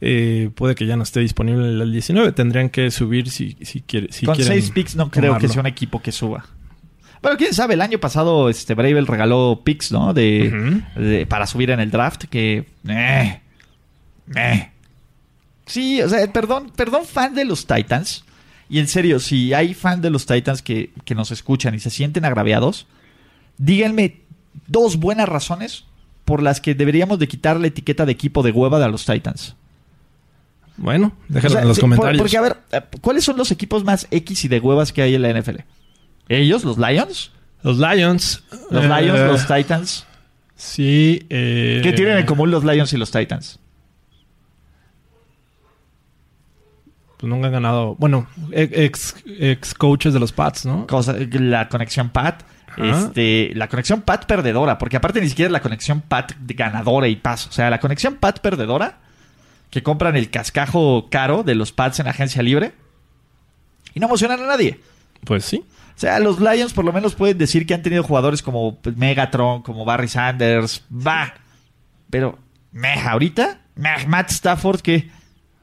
Eh, 0.00 0.50
puede 0.54 0.74
que 0.74 0.86
ya 0.86 0.96
no 0.96 1.02
esté 1.02 1.20
disponible 1.20 1.66
el 1.68 1.92
19. 1.92 2.32
Tendrían 2.32 2.68
que 2.70 2.90
subir 2.90 3.30
si, 3.30 3.56
si, 3.62 3.80
quiere, 3.82 4.12
si 4.12 4.26
Con 4.26 4.36
quieren 4.36 4.52
seis 4.52 4.70
picks 4.70 4.96
no 4.96 5.10
creo 5.10 5.38
que 5.38 5.48
sea 5.48 5.60
un 5.60 5.66
equipo 5.66 6.00
que 6.00 6.12
suba. 6.12 6.46
Bueno, 7.20 7.36
quién 7.36 7.52
sabe, 7.52 7.74
el 7.74 7.80
año 7.80 7.98
pasado 7.98 8.48
este 8.48 8.74
Bravel 8.74 9.06
regaló 9.06 9.62
picks, 9.64 9.90
¿no? 9.90 10.14
De- 10.14 11.26
para 11.28 11.46
subir 11.46 11.70
en 11.70 11.80
el 11.80 11.90
draft 11.90 12.24
que 12.26 12.64
eh, 12.88 13.40
eh. 14.36 14.70
Sí, 15.66 16.00
o 16.00 16.08
sea, 16.08 16.32
perdón, 16.32 16.70
perdón 16.74 17.04
fan 17.04 17.34
de 17.34 17.44
los 17.44 17.66
Titans. 17.66 18.24
Y 18.70 18.78
en 18.78 18.86
serio, 18.88 19.18
si 19.18 19.52
hay 19.54 19.74
fan 19.74 20.00
de 20.00 20.10
los 20.10 20.26
Titans 20.26 20.62
que, 20.62 20.90
que 21.04 21.14
nos 21.14 21.30
escuchan 21.30 21.74
y 21.74 21.80
se 21.80 21.90
sienten 21.90 22.24
agraviados, 22.24 22.86
díganme 23.56 24.20
dos 24.66 24.96
buenas 24.96 25.28
razones 25.28 25.84
por 26.24 26.42
las 26.42 26.60
que 26.60 26.74
deberíamos 26.74 27.18
de 27.18 27.28
quitar 27.28 27.58
la 27.58 27.66
etiqueta 27.66 28.04
de 28.06 28.12
equipo 28.12 28.42
de 28.42 28.50
hueva 28.52 28.78
de 28.78 28.88
los 28.88 29.04
Titans. 29.06 29.56
Bueno, 30.78 31.12
déjenlo 31.28 31.48
O 31.48 31.52
sea, 31.52 31.62
en 31.62 31.68
los 31.68 31.76
sí, 31.76 31.80
por- 31.82 31.90
comentarios. 31.90 32.18
porque, 32.22 32.36
a 32.38 32.40
ver, 32.40 32.56
eh, 32.72 32.80
¿cuáles 33.00 33.24
son 33.24 33.36
los 33.36 33.50
equipos 33.50 33.84
más 33.84 34.06
X 34.10 34.44
y 34.44 34.48
de 34.48 34.60
huevas 34.60 34.92
que 34.92 35.02
hay 35.02 35.14
en 35.14 35.22
la 35.22 35.28
NFL? 35.30 35.60
¿Ellos, 36.28 36.64
los 36.64 36.78
Lions? 36.78 37.32
Los 37.62 37.78
Lions. 37.78 38.42
¿Los 38.70 38.84
eh, 38.84 38.88
Lions, 38.88 39.20
los 39.20 39.46
Titans? 39.46 40.06
Sí. 40.54 41.26
Eh, 41.30 41.80
¿Qué 41.82 41.92
tienen 41.92 42.18
en 42.18 42.26
común 42.26 42.50
los 42.50 42.64
Lions 42.64 42.92
y 42.92 42.96
los 42.96 43.10
Titans? 43.10 43.58
Pues 47.18 47.28
nunca 47.28 47.46
han 47.48 47.52
ganado. 47.52 47.96
Bueno, 47.96 48.28
ex, 48.52 49.16
ex 49.26 49.74
coaches 49.74 50.12
de 50.14 50.20
los 50.20 50.32
Pats, 50.32 50.64
¿no? 50.66 50.86
Cosa- 50.86 51.16
la 51.18 51.68
conexión 51.68 52.10
Pat. 52.10 52.42
Ajá. 52.68 53.06
Este, 53.06 53.50
la 53.56 53.66
conexión 53.68 54.02
Pat 54.02 54.26
perdedora, 54.26 54.78
porque 54.78 54.96
aparte 54.98 55.20
ni 55.20 55.28
siquiera 55.28 55.48
es 55.48 55.52
la 55.52 55.62
conexión 55.62 56.00
Pat 56.02 56.32
ganadora 56.40 57.08
y 57.08 57.16
paz. 57.16 57.48
O 57.48 57.52
sea, 57.52 57.70
la 57.70 57.80
conexión 57.80 58.14
Pat 58.16 58.38
perdedora, 58.38 58.98
que 59.70 59.82
compran 59.82 60.16
el 60.16 60.30
cascajo 60.30 61.08
caro 61.10 61.42
de 61.42 61.54
los 61.54 61.72
Pats 61.72 62.00
en 62.00 62.08
agencia 62.08 62.42
libre 62.42 62.72
y 63.94 64.00
no 64.00 64.06
emocionan 64.06 64.42
a 64.42 64.46
nadie. 64.46 64.80
Pues 65.24 65.44
sí. 65.44 65.64
O 65.96 66.00
sea, 66.00 66.20
los 66.20 66.40
Lions 66.40 66.72
por 66.72 66.84
lo 66.84 66.92
menos 66.92 67.14
pueden 67.14 67.38
decir 67.38 67.66
que 67.66 67.74
han 67.74 67.82
tenido 67.82 68.02
jugadores 68.02 68.42
como 68.42 68.76
pues, 68.76 68.96
Megatron, 68.96 69.62
como 69.62 69.84
Barry 69.84 70.08
Sanders, 70.08 70.84
va. 70.90 71.34
Pero, 72.08 72.38
meh, 72.72 73.00
ahorita, 73.00 73.60
meh, 73.74 74.06
Matt 74.06 74.30
Stafford, 74.30 74.80
que, 74.80 75.10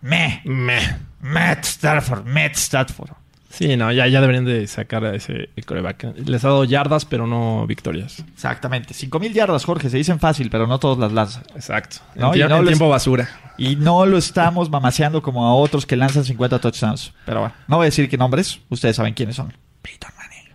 meh, 0.02 0.42
Meh. 0.44 0.98
Matt 1.22 1.66
Stafford, 1.66 2.26
Matt 2.26 2.56
Stafford. 2.56 3.12
Sí, 3.58 3.78
no, 3.78 3.92
ya, 3.92 4.06
ya 4.08 4.20
deberían 4.22 4.44
de 4.46 4.68
sacar 4.68 5.06
a 5.06 5.16
ese 5.16 5.50
coreback. 5.66 6.14
Les 6.28 6.44
ha 6.44 6.50
dado 6.50 6.64
yardas, 6.66 7.06
pero 7.06 7.26
no 7.26 7.66
victorias. 7.66 8.24
Exactamente. 8.34 8.94
5000 8.94 9.34
yardas, 9.34 9.64
Jorge, 9.64 9.90
se 9.90 9.98
dicen 9.98 10.20
fácil, 10.20 10.50
pero 10.50 10.68
no 10.68 10.78
todos 10.80 10.98
las 10.98 11.12
lanzan. 11.14 11.44
Exacto. 11.56 11.98
No, 12.16 12.34
en 12.34 12.40
y 12.40 12.44
tie- 12.44 12.50
no 12.50 12.58
en 12.58 12.66
les- 12.66 12.74
tiempo 12.74 12.90
basura. 12.90 13.30
Y 13.58 13.78
no 13.78 14.06
lo 14.06 14.18
estamos 14.18 14.70
mamaseando 14.70 15.22
como 15.22 15.46
a 15.46 15.54
otros 15.56 15.86
que 15.86 15.96
lanzan 15.96 16.26
50 16.26 16.60
touchdowns. 16.60 17.14
Pero 17.26 17.40
bueno, 17.42 17.56
no 17.68 17.78
voy 17.78 17.86
a 17.86 17.88
decir 17.88 18.10
qué 18.10 18.18
nombres, 18.18 18.60
ustedes 18.70 18.98
saben 18.98 19.14
quiénes 19.14 19.38
son. 19.38 19.54
Peyton 19.82 20.12
Manning. 20.18 20.54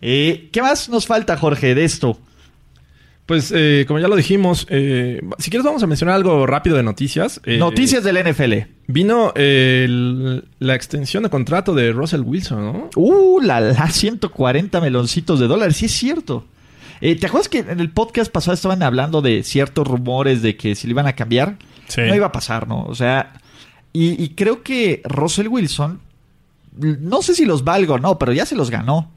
Eh, 0.00 0.48
¿Qué 0.52 0.60
más 0.62 0.88
nos 0.88 1.06
falta, 1.06 1.36
Jorge, 1.36 1.74
de 1.76 1.84
esto? 1.84 2.18
Pues, 3.26 3.52
eh, 3.54 3.84
como 3.86 4.00
ya 4.00 4.08
lo 4.08 4.16
dijimos, 4.16 4.66
eh, 4.68 5.20
si 5.38 5.48
quieres 5.50 5.64
vamos 5.64 5.82
a 5.82 5.86
mencionar 5.86 6.16
algo 6.16 6.44
rápido 6.46 6.76
de 6.76 6.82
noticias. 6.82 7.40
Eh, 7.44 7.56
Noticias 7.56 8.02
del 8.02 8.16
NFL. 8.18 8.66
Vino 8.88 9.32
eh, 9.36 9.84
el- 9.86 10.44
la 10.58 10.74
extensión 10.74 11.22
de 11.22 11.30
contrato 11.30 11.72
de 11.74 11.92
Russell 11.92 12.22
Wilson, 12.22 12.64
¿no? 12.64 12.90
Uh, 12.96 13.40
la, 13.40 13.60
la 13.60 13.88
140 13.88 14.80
meloncitos 14.80 15.38
de 15.38 15.46
dólares, 15.46 15.76
sí 15.76 15.86
es 15.86 15.92
cierto. 15.92 16.46
Eh, 17.00 17.16
¿Te 17.16 17.26
acuerdas 17.26 17.48
que 17.48 17.60
en 17.60 17.80
el 17.80 17.90
podcast 17.90 18.30
pasado 18.30 18.54
estaban 18.54 18.82
hablando 18.82 19.22
de 19.22 19.42
ciertos 19.44 19.86
rumores 19.86 20.42
de 20.42 20.56
que 20.56 20.74
si 20.74 20.86
le 20.86 20.92
iban 20.92 21.06
a 21.06 21.14
cambiar? 21.14 21.56
Sí. 21.88 22.00
No 22.02 22.14
iba 22.14 22.26
a 22.26 22.32
pasar, 22.32 22.66
¿no? 22.68 22.82
O 22.84 22.94
sea, 22.94 23.34
y, 23.92 24.22
y 24.22 24.30
creo 24.30 24.62
que 24.62 25.00
Russell 25.04 25.48
Wilson, 25.48 26.00
no 26.76 27.22
sé 27.22 27.34
si 27.34 27.44
los 27.44 27.64
valgo 27.64 27.94
o 27.94 27.98
no, 27.98 28.18
pero 28.18 28.32
ya 28.32 28.46
se 28.46 28.56
los 28.56 28.70
ganó, 28.70 29.10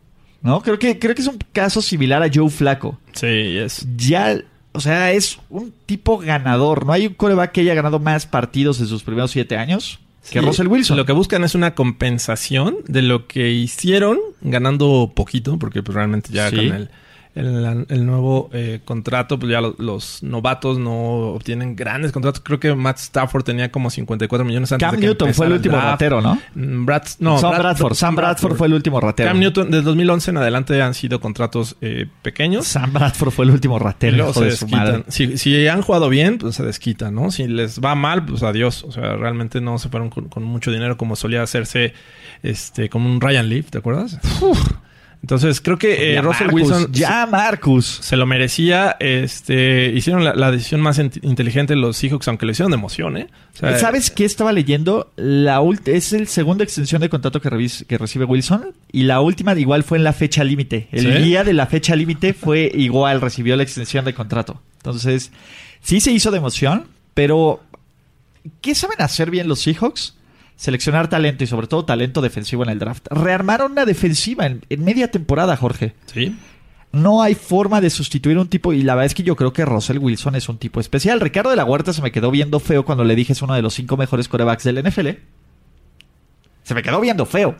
¿no? 0.45 0.61
Creo 0.61 0.79
que, 0.79 0.97
creo 0.99 1.13
que 1.15 1.21
es 1.21 1.27
un 1.27 1.39
caso 1.51 1.81
similar 1.81 2.23
a 2.23 2.29
Joe 2.33 2.49
Flaco. 2.49 2.97
Sí, 3.13 3.27
es. 3.57 3.85
Ya, 3.97 4.39
o 4.71 4.79
sea, 4.79 5.11
es 5.11 5.39
un 5.49 5.73
tipo 5.85 6.17
ganador. 6.19 6.85
No 6.85 6.93
hay 6.93 7.07
un 7.07 7.13
coreback 7.15 7.51
que 7.51 7.61
haya 7.61 7.73
ganado 7.73 7.99
más 7.99 8.25
partidos 8.25 8.79
en 8.79 8.87
sus 8.87 9.03
primeros 9.03 9.31
siete 9.31 9.57
años 9.57 9.99
que 10.31 10.39
Sí, 10.39 10.45
Russell 10.45 10.67
Wilson. 10.67 10.97
Lo 10.97 11.05
que 11.05 11.11
buscan 11.13 11.43
es 11.43 11.53
una 11.55 11.75
compensación 11.75 12.77
de 12.87 13.01
lo 13.03 13.27
que 13.27 13.51
hicieron 13.51 14.17
ganando 14.41 15.11
poquito, 15.15 15.59
porque 15.59 15.83
pues 15.83 15.95
realmente 15.95 16.29
ya 16.31 16.49
Sí. 16.49 16.55
con 16.55 16.65
el, 16.65 16.89
el, 17.36 17.86
el 17.89 18.05
nuevo 18.05 18.49
eh, 18.53 18.79
contrato, 18.86 19.38
pues 19.38 19.51
ya 19.51 19.61
lo- 19.61 19.75
los 19.77 20.23
novatos 20.23 20.79
no 20.79 20.93
obtienen 21.33 21.75
grandes 21.75 22.11
contratos. 22.11 22.41
Creo 22.43 22.59
que 22.59 22.73
Matt 22.73 22.97
Stafford 22.97 23.43
tenía 23.43 23.71
como 23.71 23.89
54 23.89 24.45
millones 24.45 24.71
antes 24.71 24.86
Cam 24.88 24.95
de 24.95 25.01
que 25.01 25.07
Newton 25.07 25.33
fue 25.33 25.45
el 25.47 25.51
último 25.53 25.75
draft. 25.75 25.91
ratero, 25.91 26.21
¿no? 26.21 26.39
Mm, 26.55 26.86
Brad, 26.86 27.03
no, 27.19 27.38
Sam 27.38 27.51
Brad- 27.51 27.59
Bradford. 27.59 27.93
Sam 27.93 28.15
Bradford 28.15 28.55
fue 28.55 28.67
el 28.67 28.73
último 28.73 28.99
ratero. 29.01 29.29
Cam 29.29 29.39
Newton, 29.39 29.69
desde 29.69 29.83
2011 29.83 30.31
en 30.31 30.38
adelante 30.38 30.81
han 30.81 30.93
sido 30.93 31.19
contratos 31.19 31.75
eh, 31.81 32.07
pequeños. 32.21 32.65
Sam 32.67 32.93
Bradford 32.93 33.31
fue 33.31 33.45
el 33.45 33.51
último 33.51 33.79
ratero, 33.79 34.15
luego 34.17 34.33
se 34.33 34.45
desquitan. 34.45 35.03
Si, 35.09 35.38
si 35.38 35.67
han 35.67 35.81
jugado 35.81 36.09
bien, 36.09 36.38
pues 36.38 36.55
se 36.55 36.63
desquitan, 36.63 37.13
¿no? 37.15 37.31
Si 37.31 37.47
les 37.47 37.81
va 37.81 37.95
mal, 37.95 38.25
pues 38.25 38.43
adiós. 38.43 38.83
O 38.86 38.91
sea, 38.91 39.15
realmente 39.17 39.59
no 39.61 39.77
se 39.77 39.89
fueron 39.89 40.09
con, 40.09 40.29
con 40.29 40.43
mucho 40.43 40.71
dinero 40.71 40.95
como 40.97 41.15
solía 41.15 41.43
hacerse 41.43 41.93
este 42.43 42.89
como 42.89 43.09
un 43.09 43.19
Ryan 43.19 43.49
Leaf, 43.49 43.69
¿te 43.71 43.77
acuerdas? 43.79 44.19
Entonces, 45.26 45.59
creo 45.59 45.80
que 45.80 46.13
eh, 46.13 46.21
Russell 46.21 46.51
Marcus, 46.51 46.61
Wilson 46.69 46.91
Ya, 46.93 47.26
Marcus. 47.26 47.86
se 48.03 48.15
lo 48.15 48.28
merecía. 48.28 48.95
Este, 48.99 49.91
hicieron 49.95 50.23
la, 50.23 50.36
la 50.36 50.51
decisión 50.51 50.82
más 50.82 50.99
int- 50.99 51.17
inteligente 51.23 51.76
los 51.76 51.97
Seahawks, 51.97 52.28
aunque 52.28 52.45
lo 52.45 52.51
hicieron 52.51 52.69
de 52.69 52.78
emoción, 52.78 53.17
¿eh? 53.17 53.28
O 53.55 53.57
sea, 53.57 53.80
¿Sabes 53.80 54.11
qué 54.11 54.23
estaba 54.23 54.51
leyendo? 54.51 55.11
La 55.15 55.61
es 55.86 56.13
el 56.13 56.28
segunda 56.28 56.63
extensión 56.63 57.01
de 57.01 57.09
contrato 57.09 57.41
que, 57.41 57.49
recibe 57.97 58.26
Wilson. 58.26 58.67
Y 58.91 59.03
la 59.03 59.19
última 59.19 59.55
igual 59.55 59.84
fue 59.84 59.97
en 59.97 60.03
la 60.03 60.13
fecha 60.13 60.43
límite. 60.43 60.89
El 60.91 61.11
¿Sí? 61.17 61.23
día 61.23 61.43
de 61.43 61.53
la 61.53 61.65
fecha 61.65 61.95
límite 61.95 62.34
fue 62.36 62.71
igual, 62.76 63.19
recibió 63.19 63.55
la 63.55 63.63
extensión 63.63 64.05
de 64.05 64.13
contrato. 64.13 64.61
Entonces, 64.78 65.32
sí 65.82 66.01
se 66.01 66.11
hizo 66.11 66.30
de 66.30 66.38
emoción, 66.38 66.86
pero 67.15 67.63
¿qué 68.61 68.76
saben 68.76 69.01
hacer 69.01 69.32
bien 69.32 69.47
los 69.47 69.59
Seahawks? 69.61 70.13
Seleccionar 70.55 71.09
talento 71.09 71.43
y 71.43 71.47
sobre 71.47 71.67
todo 71.67 71.85
talento 71.85 72.21
defensivo 72.21 72.63
en 72.63 72.69
el 72.69 72.79
draft. 72.79 73.07
Rearmaron 73.09 73.73
una 73.73 73.85
defensiva 73.85 74.45
en, 74.45 74.61
en 74.69 74.83
media 74.83 75.11
temporada, 75.11 75.57
Jorge. 75.57 75.95
Sí. 76.05 76.35
No 76.91 77.21
hay 77.21 77.35
forma 77.35 77.81
de 77.81 77.89
sustituir 77.89 78.37
un 78.37 78.47
tipo, 78.47 78.71
y 78.71 78.81
la 78.81 78.95
verdad 78.95 79.07
es 79.07 79.13
que 79.13 79.23
yo 79.23 79.35
creo 79.35 79.51
que 79.51 79.65
Russell 79.65 79.97
Wilson 79.97 80.35
es 80.35 80.47
un 80.47 80.57
tipo 80.57 80.79
especial. 80.79 81.19
Ricardo 81.19 81.49
de 81.49 81.57
la 81.57 81.65
Huerta 81.65 81.91
se 81.91 82.01
me 82.01 82.11
quedó 82.11 82.31
viendo 82.31 82.59
feo 82.61 82.85
cuando 82.85 83.03
le 83.03 83.15
dije 83.15 83.33
es 83.33 83.41
uno 83.41 83.53
de 83.53 83.61
los 83.61 83.73
cinco 83.73 83.97
mejores 83.97 84.29
corebacks 84.29 84.63
del 84.63 84.81
NFL. 84.81 85.09
Se 86.63 86.73
me 86.73 86.81
quedó 86.81 87.01
viendo 87.01 87.25
feo. 87.25 87.55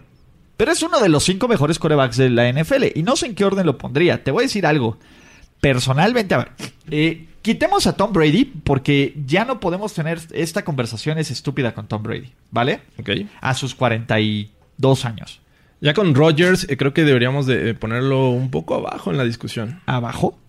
Pero 0.57 0.71
es 0.71 0.81
uno 0.83 1.01
de 1.01 1.09
los 1.09 1.23
cinco 1.23 1.47
mejores 1.49 1.79
corebacks 1.79 2.17
de 2.17 2.29
la 2.29 2.49
NFL. 2.49 2.85
Y 2.95 3.03
no 3.03 3.17
sé 3.17 3.25
en 3.25 3.35
qué 3.35 3.43
orden 3.43 3.65
lo 3.65 3.77
pondría. 3.77 4.23
Te 4.23 4.31
voy 4.31 4.43
a 4.43 4.47
decir 4.47 4.65
algo. 4.65 4.97
Personalmente, 5.59 6.33
a 6.33 6.37
ver, 6.37 6.51
eh, 6.89 7.27
quitemos 7.45 7.85
a 7.85 7.95
Tom 7.95 8.11
Brady 8.11 8.43
porque 8.63 9.15
ya 9.27 9.45
no 9.45 9.59
podemos 9.59 9.93
tener 9.93 10.19
esta 10.33 10.65
conversación 10.65 11.19
es 11.19 11.29
estúpida 11.29 11.75
con 11.75 11.87
Tom 11.87 12.01
Brady, 12.01 12.31
¿vale? 12.49 12.81
Ok. 12.99 13.09
A 13.39 13.53
sus 13.53 13.75
42 13.75 15.05
años. 15.05 15.41
Ya 15.79 15.93
con 15.93 16.15
Rodgers, 16.15 16.65
eh, 16.69 16.75
creo 16.75 16.91
que 16.95 17.03
deberíamos 17.03 17.45
de 17.45 17.69
eh, 17.69 17.73
ponerlo 17.75 18.31
un 18.31 18.49
poco 18.49 18.73
abajo 18.73 19.11
en 19.11 19.17
la 19.17 19.23
discusión. 19.25 19.79
¿Abajo? 19.85 20.39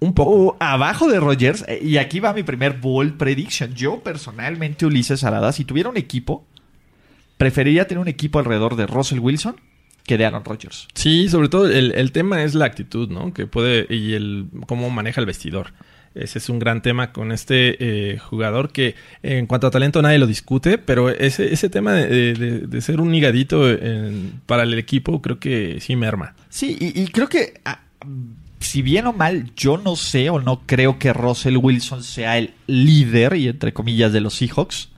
Un 0.00 0.12
poco. 0.14 0.56
Abajo 0.58 1.08
de 1.08 1.20
Rodgers. 1.20 1.64
eh, 1.68 1.78
Y 1.80 1.98
aquí 1.98 2.18
va 2.18 2.32
mi 2.32 2.42
primer 2.42 2.78
bold 2.78 3.16
prediction. 3.16 3.72
Yo 3.74 4.00
personalmente, 4.00 4.86
Ulises 4.86 5.22
Arada, 5.22 5.52
si 5.52 5.64
tuviera 5.64 5.90
un 5.90 5.96
equipo, 5.96 6.44
preferiría 7.36 7.86
tener 7.86 8.02
un 8.02 8.08
equipo 8.08 8.40
alrededor 8.40 8.74
de 8.74 8.88
Russell 8.88 9.20
Wilson 9.20 9.56
que 10.04 10.18
de 10.18 10.26
Aaron 10.26 10.44
Rodgers. 10.44 10.88
Sí, 10.94 11.28
sobre 11.28 11.48
todo 11.48 11.70
el, 11.70 11.92
el 11.92 12.10
tema 12.10 12.42
es 12.42 12.54
la 12.56 12.64
actitud, 12.64 13.08
¿no? 13.10 13.32
Que 13.32 13.46
puede 13.46 13.86
y 13.94 14.14
el 14.14 14.46
cómo 14.66 14.90
maneja 14.90 15.20
el 15.20 15.26
vestidor. 15.26 15.72
Ese 16.14 16.38
es 16.38 16.48
un 16.48 16.58
gran 16.58 16.82
tema 16.82 17.12
con 17.12 17.30
este 17.30 17.76
eh, 18.14 18.18
jugador 18.18 18.72
que 18.72 18.96
en 19.22 19.46
cuanto 19.46 19.68
a 19.68 19.70
talento 19.70 20.02
nadie 20.02 20.18
lo 20.18 20.26
discute, 20.26 20.76
pero 20.76 21.08
ese, 21.08 21.52
ese 21.52 21.68
tema 21.68 21.92
de, 21.94 22.34
de- 22.66 22.80
ser 22.80 23.00
un 23.00 23.14
higadito 23.14 23.62
para 24.46 24.64
el 24.64 24.74
equipo 24.78 25.22
creo 25.22 25.38
que 25.38 25.78
sí 25.80 25.94
merma. 25.94 26.34
Sí, 26.48 26.76
y, 26.80 27.06
creo 27.08 27.28
que, 27.28 27.60
ah, 27.64 27.80
si 28.58 28.82
bien 28.82 29.06
o 29.06 29.12
mal, 29.12 29.52
yo 29.54 29.78
no 29.78 29.94
sé 29.94 30.30
o 30.30 30.40
no 30.40 30.62
creo 30.66 30.98
que 30.98 31.12
Russell 31.12 31.56
Wilson 31.56 32.02
sea 32.02 32.38
el 32.38 32.54
líder, 32.66 33.36
y 33.36 33.46
entre 33.48 33.72
comillas, 33.72 34.12
de 34.12 34.20
los 34.20 34.34
Seahawks. 34.34 34.88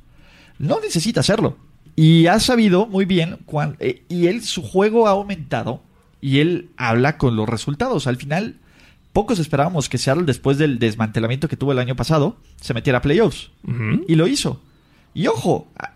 No 0.59 0.81
necesita 0.81 1.21
hacerlo. 1.21 1.59
Y 1.95 2.27
ha 2.27 2.41
sabido 2.41 2.87
muy 2.87 3.05
bien, 3.05 3.37
cuan- 3.45 3.77
eh, 3.81 4.03
y 4.09 4.29
él, 4.29 4.43
su 4.43 4.63
juego 4.63 5.07
ha 5.07 5.11
aumentado, 5.11 5.83
y 6.23 6.39
él 6.39 6.71
habla 6.79 7.19
con 7.19 7.37
los 7.37 7.49
resultados. 7.49 8.07
Al 8.07 8.17
final, 8.17 8.57
pocos 9.13 9.39
esperábamos 9.39 9.89
que 9.89 9.99
Seattle, 9.99 10.25
después 10.25 10.59
del 10.59 10.79
desmantelamiento 10.79 11.49
que 11.49 11.57
tuvo 11.57 11.73
el 11.73 11.79
año 11.79 11.97
pasado, 11.97 12.37
se 12.61 12.75
metiera 12.75 12.99
a 12.99 13.03
playoffs. 13.03 13.51
Y 14.09 14.15
lo 14.15 14.27
hizo. 14.27 14.61
Y 15.15 15.27
ojo, 15.27 15.69
ah, 15.79 15.93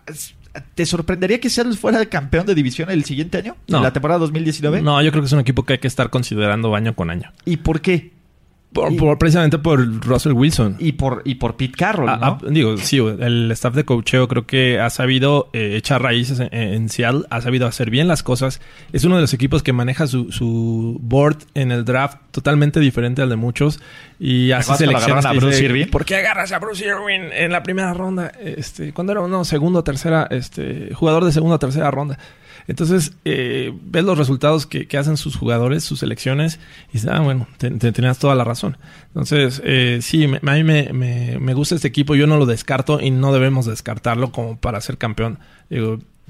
¿te 0.75 0.85
sorprendería 0.85 1.39
que 1.39 1.49
Seattle 1.49 1.75
fuera 1.75 1.99
el 1.99 2.09
campeón 2.09 2.45
de 2.45 2.55
división 2.55 2.89
el 2.89 3.03
siguiente 3.03 3.39
año? 3.39 3.55
No. 3.67 3.77
En 3.77 3.83
la 3.83 3.93
temporada 3.93 4.19
2019. 4.19 4.81
No, 4.81 5.01
yo 5.01 5.11
creo 5.11 5.23
que 5.23 5.27
es 5.27 5.33
un 5.33 5.39
equipo 5.39 5.63
que 5.63 5.73
hay 5.73 5.79
que 5.79 5.87
estar 5.87 6.09
considerando 6.09 6.75
año 6.75 6.95
con 6.95 7.09
año. 7.09 7.31
¿Y 7.45 7.57
por 7.57 7.81
qué? 7.81 8.11
Por- 8.73 8.91
Y- 8.91 8.97
por- 8.97 9.17
precisamente 9.17 9.57
por 9.57 9.79
Russell 10.05 10.33
Wilson. 10.33 10.75
Y 10.77 10.91
por, 10.91 11.21
y 11.25 11.35
por 11.35 11.55
Pete 11.55 11.73
Carroll, 11.77 12.09
Ah, 12.09 12.17
¿no? 12.19 12.25
ah, 12.27 12.37
digo, 12.51 12.77
sí, 12.77 12.97
el 12.97 13.49
staff 13.51 13.73
de 13.73 13.85
coacheo 13.85 14.27
creo 14.27 14.45
que 14.45 14.79
ha 14.79 14.89
sabido 14.89 15.49
eh, 15.53 15.75
echar 15.77 16.01
raíces 16.03 16.39
en, 16.39 16.49
en 16.53 16.89
Seattle, 16.89 17.23
ha 17.29 17.41
sabido 17.41 17.65
hacer 17.65 17.89
bien 17.89 18.07
las 18.07 18.23
cosas. 18.23 18.61
Es 18.93 19.03
uno 19.05 19.15
de 19.15 19.21
los 19.21 19.33
equipos 19.33 19.63
que 19.63 19.73
maneja 19.73 20.05
su, 20.05 20.31
su 20.31 20.97
board 21.01 21.37
en 21.55 21.71
el 21.71 21.85
draft 21.85 22.17
totalmente 22.31 22.79
diferente 22.79 23.21
al 23.21 23.29
de 23.29 23.35
muchos 23.37 23.79
y 24.19 24.51
hace 24.51 24.75
selecciones. 24.75 25.25
a 25.25 25.31
Bruce 25.31 25.47
dice, 25.55 25.65
Irving? 25.65 25.87
¿Por 25.87 26.05
qué 26.05 26.17
agarras 26.17 26.51
a 26.51 26.59
Bruce 26.59 26.85
Irving 26.85 27.29
en 27.33 27.51
la 27.51 27.63
primera 27.63 27.93
ronda? 27.93 28.31
Este, 28.43 28.91
cuando 28.93 29.13
era 29.13 29.21
uno 29.21 29.43
segundo 29.45 29.83
tercera, 29.83 30.27
este, 30.29 30.93
jugador 30.93 31.23
de 31.25 31.31
segunda 31.31 31.55
o 31.55 31.59
tercera 31.59 31.89
ronda. 31.89 32.19
Entonces, 32.67 33.13
eh, 33.25 33.73
ves 33.81 34.03
los 34.03 34.17
resultados 34.17 34.65
que, 34.65 34.87
hacen 34.97 35.15
sus 35.17 35.35
jugadores, 35.37 35.83
sus 35.85 35.99
selecciones, 35.99 36.59
y 36.89 36.93
dices, 36.93 37.09
ah, 37.11 37.21
bueno, 37.21 37.47
te, 37.57 37.71
te- 37.71 37.91
tenías 37.93 38.19
toda 38.19 38.35
la 38.35 38.43
razón. 38.43 38.77
Entonces, 39.07 39.61
eh, 39.63 39.99
sí, 40.01 40.25
a 40.25 40.27
mí 40.53 40.63
me, 40.63 40.91
me- 40.91 41.37
me 41.39 41.53
gusta 41.53 41.75
este 41.75 41.87
equipo, 41.87 42.15
yo 42.15 42.27
no 42.27 42.37
lo 42.37 42.45
descarto 42.45 42.99
y 42.99 43.09
no 43.09 43.31
debemos 43.31 43.65
descartarlo 43.65 44.31
como 44.31 44.57
para 44.57 44.81
ser 44.81 44.97
campeón. 44.97 45.39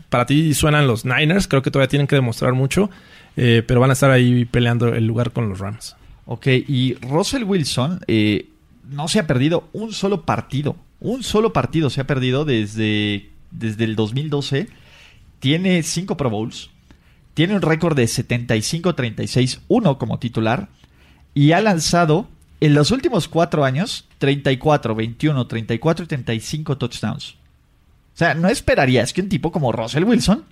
Para 0.10 0.26
ti 0.26 0.54
suenan 0.54 0.88
los 0.88 1.06
Niners, 1.06 1.48
creo 1.48 1.62
que 1.62 1.72
todavía 1.72 1.90
tienen 1.90 2.08
que 2.08 2.16
demostrar 2.16 2.54
mucho, 2.54 2.90
eh, 3.36 3.64
pero 3.68 3.80
van 3.80 3.90
a 3.90 3.94
estar 3.94 4.12
ahí 4.12 4.46
peleando 4.46 4.94
el 4.94 5.06
lugar 5.08 5.32
con 5.32 5.50
los 5.50 5.60
Rams. 5.60 5.96
Ok, 6.26 6.48
y 6.48 6.96
Russell 7.02 7.44
Wilson 7.44 8.02
eh, 8.08 8.48
no 8.90 9.08
se 9.08 9.20
ha 9.20 9.28
perdido 9.28 9.68
un 9.74 9.92
solo 9.92 10.22
partido. 10.24 10.76
Un 11.00 11.24
solo 11.24 11.52
partido 11.54 11.90
se 11.90 12.02
ha 12.02 12.08
perdido 12.08 12.46
desde, 12.46 13.30
desde 13.52 13.84
el 13.86 13.96
2012. 13.96 14.68
Tiene 15.40 15.84
cinco 15.84 16.18
Pro 16.18 16.30
Bowls. 16.30 16.70
Tiene 17.34 17.56
un 17.56 17.62
récord 17.62 17.96
de 17.96 18.06
75-36-1 18.06 19.98
como 19.98 20.20
titular. 20.20 20.70
Y 21.34 21.52
ha 21.52 21.62
lanzado 21.62 22.28
en 22.60 22.74
los 22.74 22.92
últimos 22.92 23.28
cuatro 23.28 23.64
años 23.64 24.06
34, 24.18 24.96
21, 24.96 25.48
34 25.48 26.06
y 26.06 26.08
35 26.08 26.78
touchdowns. 26.78 27.32
O 27.32 28.18
sea, 28.18 28.34
no 28.34 28.50
esperarías 28.50 29.14
que 29.14 29.22
un 29.22 29.30
tipo 29.30 29.52
como 29.52 29.72
Russell 29.72 30.04
Wilson 30.04 30.46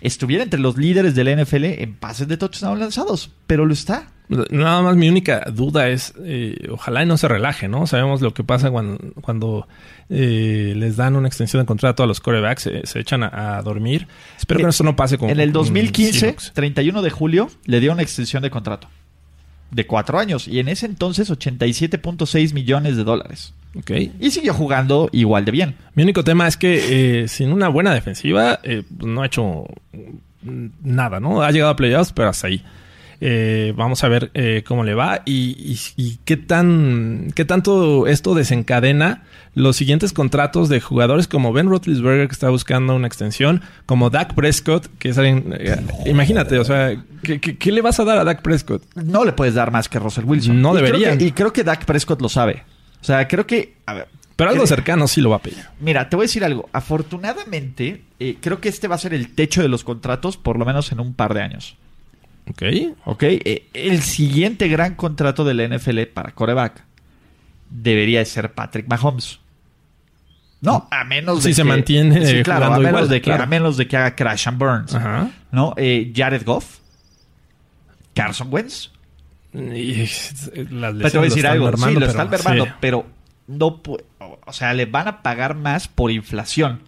estuviera 0.00 0.42
entre 0.42 0.58
los 0.58 0.76
líderes 0.76 1.14
del 1.14 1.40
NFL 1.40 1.64
en 1.64 1.94
pases 1.94 2.26
de 2.26 2.36
touchdown 2.36 2.80
lanzados, 2.80 3.30
pero 3.46 3.64
lo 3.64 3.72
está. 3.72 4.11
Nada 4.28 4.80
más 4.82 4.96
mi 4.96 5.08
única 5.08 5.44
duda 5.52 5.88
es, 5.88 6.14
eh, 6.24 6.68
ojalá 6.70 7.02
y 7.02 7.06
no 7.06 7.18
se 7.18 7.28
relaje, 7.28 7.68
¿no? 7.68 7.86
Sabemos 7.86 8.22
lo 8.22 8.32
que 8.32 8.44
pasa 8.44 8.70
cuando, 8.70 8.98
cuando 9.20 9.68
eh, 10.08 10.72
les 10.76 10.96
dan 10.96 11.16
una 11.16 11.28
extensión 11.28 11.62
de 11.62 11.66
contrato 11.66 12.02
a 12.02 12.06
los 12.06 12.20
corebacks, 12.20 12.62
se, 12.62 12.86
se 12.86 13.00
echan 13.00 13.24
a, 13.24 13.58
a 13.58 13.62
dormir. 13.62 14.06
Espero 14.38 14.60
que 14.60 14.70
esto 14.70 14.84
no 14.84 14.96
pase 14.96 15.18
con 15.18 15.28
En 15.28 15.38
el 15.38 15.48
con 15.52 15.64
2015, 15.64 16.18
Seahawks. 16.18 16.52
31 16.54 17.02
de 17.02 17.10
julio, 17.10 17.50
le 17.66 17.80
dio 17.80 17.92
una 17.92 18.02
extensión 18.02 18.42
de 18.42 18.50
contrato 18.50 18.88
de 19.72 19.86
cuatro 19.86 20.18
años 20.18 20.46
y 20.46 20.60
en 20.60 20.68
ese 20.68 20.86
entonces 20.86 21.30
87.6 21.30 22.52
millones 22.52 22.96
de 22.96 23.04
dólares. 23.04 23.54
Ok. 23.74 23.90
Y 24.20 24.30
siguió 24.30 24.52
jugando 24.52 25.08
igual 25.12 25.44
de 25.44 25.50
bien. 25.50 25.74
Mi 25.94 26.02
único 26.02 26.22
tema 26.22 26.46
es 26.46 26.56
que 26.56 27.22
eh, 27.22 27.28
sin 27.28 27.52
una 27.52 27.68
buena 27.68 27.94
defensiva 27.94 28.60
eh, 28.62 28.84
no 29.02 29.22
ha 29.22 29.26
hecho 29.26 29.64
mm, 30.42 30.66
nada, 30.82 31.20
¿no? 31.20 31.42
Ha 31.42 31.50
llegado 31.50 31.72
a 31.72 31.76
playoffs, 31.76 32.12
pero 32.12 32.28
hasta 32.28 32.48
ahí. 32.48 32.62
Eh, 33.24 33.72
vamos 33.76 34.02
a 34.02 34.08
ver 34.08 34.32
eh, 34.34 34.64
cómo 34.66 34.82
le 34.82 34.94
va 34.94 35.22
y, 35.24 35.54
y- 35.56 35.78
y 35.96 36.18
qué 36.24 36.36
tan 36.36 37.28
qué 37.36 37.44
tanto 37.44 38.08
esto 38.08 38.34
desencadena 38.34 39.22
los 39.54 39.76
siguientes 39.76 40.12
contratos 40.12 40.68
de 40.68 40.80
jugadores 40.80 41.28
como 41.28 41.52
Ben 41.52 41.68
Roethlisberger 41.68 42.26
que 42.26 42.32
está 42.32 42.48
buscando 42.50 42.96
una 42.96 43.06
extensión, 43.06 43.62
como 43.86 44.10
Dak 44.10 44.34
Prescott 44.34 44.88
que 44.98 45.10
es 45.10 45.18
alguien, 45.18 45.54
eh, 45.56 45.76
imagínate, 46.06 46.58
o 46.58 46.64
sea, 46.64 46.96
¿qué, 47.22 47.38
qué, 47.40 47.56
qué 47.56 47.70
le 47.70 47.80
vas 47.80 48.00
a 48.00 48.04
dar 48.04 48.18
a 48.18 48.24
Dak 48.24 48.42
Prescott? 48.42 48.82
No 48.96 49.24
le 49.24 49.30
puedes 49.32 49.54
dar 49.54 49.70
más 49.70 49.88
que 49.88 50.00
Russell 50.00 50.24
Wilson. 50.24 50.60
No 50.60 50.72
que- 51.18 51.24
y 51.26 51.30
creo 51.30 51.52
que 51.52 51.62
Dak 51.62 51.84
Prescott 51.84 52.20
lo 52.20 52.28
sabe. 52.28 52.64
O 53.00 53.04
sea, 53.04 53.28
creo 53.28 53.46
que... 53.46 53.74
A 53.86 53.94
ver, 53.94 54.08
Pero 54.34 54.50
algo 54.50 54.66
cercano 54.66 55.06
sí 55.06 55.20
lo 55.20 55.30
va 55.30 55.36
a 55.36 55.42
pedir. 55.42 55.58
Mira, 55.78 56.08
te 56.08 56.16
voy 56.16 56.24
a 56.24 56.26
decir 56.26 56.42
algo. 56.44 56.68
Afortunadamente, 56.72 58.02
eh, 58.18 58.36
creo 58.40 58.60
que 58.60 58.68
este 58.68 58.88
va 58.88 58.96
a 58.96 58.98
ser 58.98 59.14
el 59.14 59.34
techo 59.34 59.62
de 59.62 59.68
los 59.68 59.84
contratos 59.84 60.36
por 60.36 60.58
lo 60.58 60.64
menos 60.64 60.90
en 60.92 60.98
un 61.00 61.14
par 61.14 61.34
de 61.34 61.42
años. 61.42 61.76
Ok. 62.52 62.62
¿Ok? 63.04 63.22
Eh, 63.24 63.66
el 63.74 64.02
siguiente 64.02 64.68
gran 64.68 64.94
contrato 64.94 65.44
de 65.44 65.54
la 65.54 65.66
NFL 65.76 66.02
para 66.14 66.32
coreback 66.32 66.84
debería 67.70 68.20
de 68.20 68.24
ser 68.26 68.52
Patrick 68.52 68.86
Mahomes. 68.88 69.40
No, 70.60 70.86
a 70.92 71.02
menos 71.04 71.38
de 71.38 71.42
Si 71.42 71.48
que... 71.48 71.54
se 71.54 71.64
mantiene, 71.64 72.24
Sí, 72.24 72.42
claro, 72.44 72.66
a 72.66 72.70
menos, 72.78 72.88
igual, 72.90 73.08
de 73.08 73.16
que, 73.20 73.24
claro. 73.24 73.42
a 73.42 73.46
menos 73.46 73.76
de 73.76 73.88
que 73.88 73.96
haga 73.96 74.14
Crash 74.14 74.46
and 74.48 74.58
Burns. 74.58 74.94
Ajá. 74.94 75.30
¿No? 75.50 75.74
Eh, 75.76 76.12
Jared 76.14 76.44
Goff. 76.44 76.78
Carson 78.14 78.48
Wentz. 78.52 78.90
Y, 79.54 80.06
las 80.70 80.94
Pero 80.94 81.10
te 81.10 81.18
voy 81.18 81.26
a 81.26 81.28
decir 81.30 81.46
algo. 81.46 81.68
están 81.70 81.92
sí, 81.92 81.98
lo 81.98 82.06
están 82.06 82.30
pero- 82.30 82.64
sí. 82.64 82.70
pero 82.80 83.06
no... 83.48 83.82
O 84.44 84.52
sea, 84.52 84.72
le 84.74 84.86
van 84.86 85.08
a 85.08 85.22
pagar 85.22 85.54
más 85.56 85.88
por 85.88 86.10
inflación. 86.10 86.80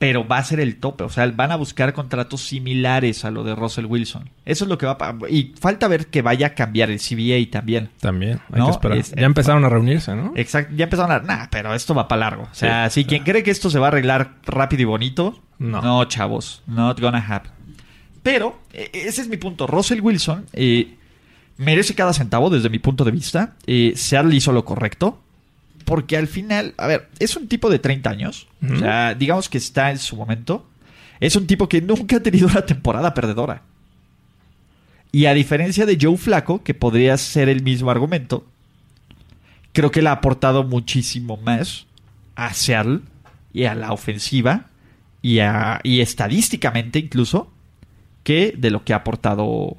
Pero 0.00 0.26
va 0.26 0.38
a 0.38 0.44
ser 0.44 0.60
el 0.60 0.76
tope. 0.76 1.04
O 1.04 1.10
sea, 1.10 1.26
van 1.30 1.52
a 1.52 1.56
buscar 1.56 1.92
contratos 1.92 2.40
similares 2.40 3.24
a 3.26 3.30
lo 3.30 3.44
de 3.44 3.54
Russell 3.54 3.84
Wilson. 3.84 4.30
Eso 4.46 4.64
es 4.64 4.68
lo 4.70 4.78
que 4.78 4.86
va 4.86 4.96
a 4.98 5.14
Y 5.28 5.52
falta 5.60 5.88
ver 5.88 6.06
que 6.06 6.22
vaya 6.22 6.46
a 6.48 6.54
cambiar 6.54 6.90
el 6.90 6.98
CBA 6.98 7.50
también. 7.50 7.90
También, 8.00 8.40
hay 8.50 8.60
No, 8.60 8.64
que 8.64 8.70
esperar. 8.72 8.96
es- 8.98 9.12
ya 9.14 9.26
empezaron 9.26 9.62
a 9.66 9.68
reunirse, 9.68 10.16
¿no? 10.16 10.32
Exacto. 10.36 10.72
Ya 10.74 10.84
empezaron 10.84 11.12
a... 11.12 11.18
Nah, 11.18 11.48
pero 11.50 11.74
esto 11.74 11.94
va 11.94 12.08
para 12.08 12.20
largo. 12.20 12.44
O 12.50 12.54
sea, 12.54 12.88
Sí. 12.88 13.02
si 13.02 13.06
quien 13.08 13.24
cree 13.24 13.42
que 13.42 13.50
esto 13.50 13.68
se 13.68 13.78
va 13.78 13.86
a 13.86 13.88
arreglar 13.88 14.36
rápido 14.46 14.80
y 14.82 14.86
bonito... 14.86 15.38
No. 15.58 15.82
No, 15.82 16.02
chavos. 16.06 16.62
Not 16.66 16.98
gonna 16.98 17.18
happen. 17.18 17.52
Pero, 18.22 18.58
e- 18.72 18.90
ese 18.94 19.20
es 19.20 19.28
mi 19.28 19.36
punto. 19.36 19.66
Russell 19.66 20.00
Wilson 20.00 20.46
eh, 20.54 20.96
merece 21.58 21.94
cada 21.94 22.14
centavo 22.14 22.48
desde 22.48 22.70
mi 22.70 22.78
punto 22.78 23.04
de 23.04 23.10
vista. 23.10 23.56
Eh, 23.66 23.92
Seattle 23.96 24.34
hizo 24.34 24.50
lo 24.52 24.64
correcto. 24.64 25.20
Porque 25.90 26.16
al 26.16 26.28
final, 26.28 26.72
a 26.78 26.86
ver, 26.86 27.08
es 27.18 27.36
un 27.36 27.48
tipo 27.48 27.68
de 27.68 27.78
30 27.80 28.08
años. 28.10 28.46
O 28.62 28.78
sea, 28.78 29.14
digamos 29.14 29.48
que 29.48 29.58
está 29.58 29.90
en 29.90 29.98
su 29.98 30.14
momento. 30.16 30.66
Es 31.18 31.34
un 31.36 31.46
tipo 31.46 31.68
que 31.68 31.82
nunca 31.82 32.16
ha 32.18 32.22
tenido 32.22 32.46
una 32.48 32.64
temporada 32.64 33.12
perdedora. 33.12 33.62
Y 35.12 35.26
a 35.26 35.34
diferencia 35.34 35.84
de 35.86 35.98
Joe 36.00 36.16
Flaco, 36.16 36.62
que 36.62 36.72
podría 36.74 37.16
ser 37.18 37.48
el 37.48 37.62
mismo 37.64 37.90
argumento, 37.90 38.46
creo 39.72 39.90
que 39.90 40.00
le 40.02 40.08
ha 40.08 40.12
aportado 40.12 40.62
muchísimo 40.62 41.36
más 41.36 41.86
a 42.36 42.54
Seattle 42.54 43.00
y 43.52 43.64
a 43.64 43.74
la 43.74 43.92
ofensiva 43.92 44.66
y, 45.22 45.40
a- 45.40 45.80
y 45.82 46.00
estadísticamente 46.00 47.00
incluso 47.00 47.50
que 48.22 48.54
de 48.56 48.70
lo 48.70 48.84
que 48.84 48.92
ha 48.92 48.96
aportado 48.98 49.76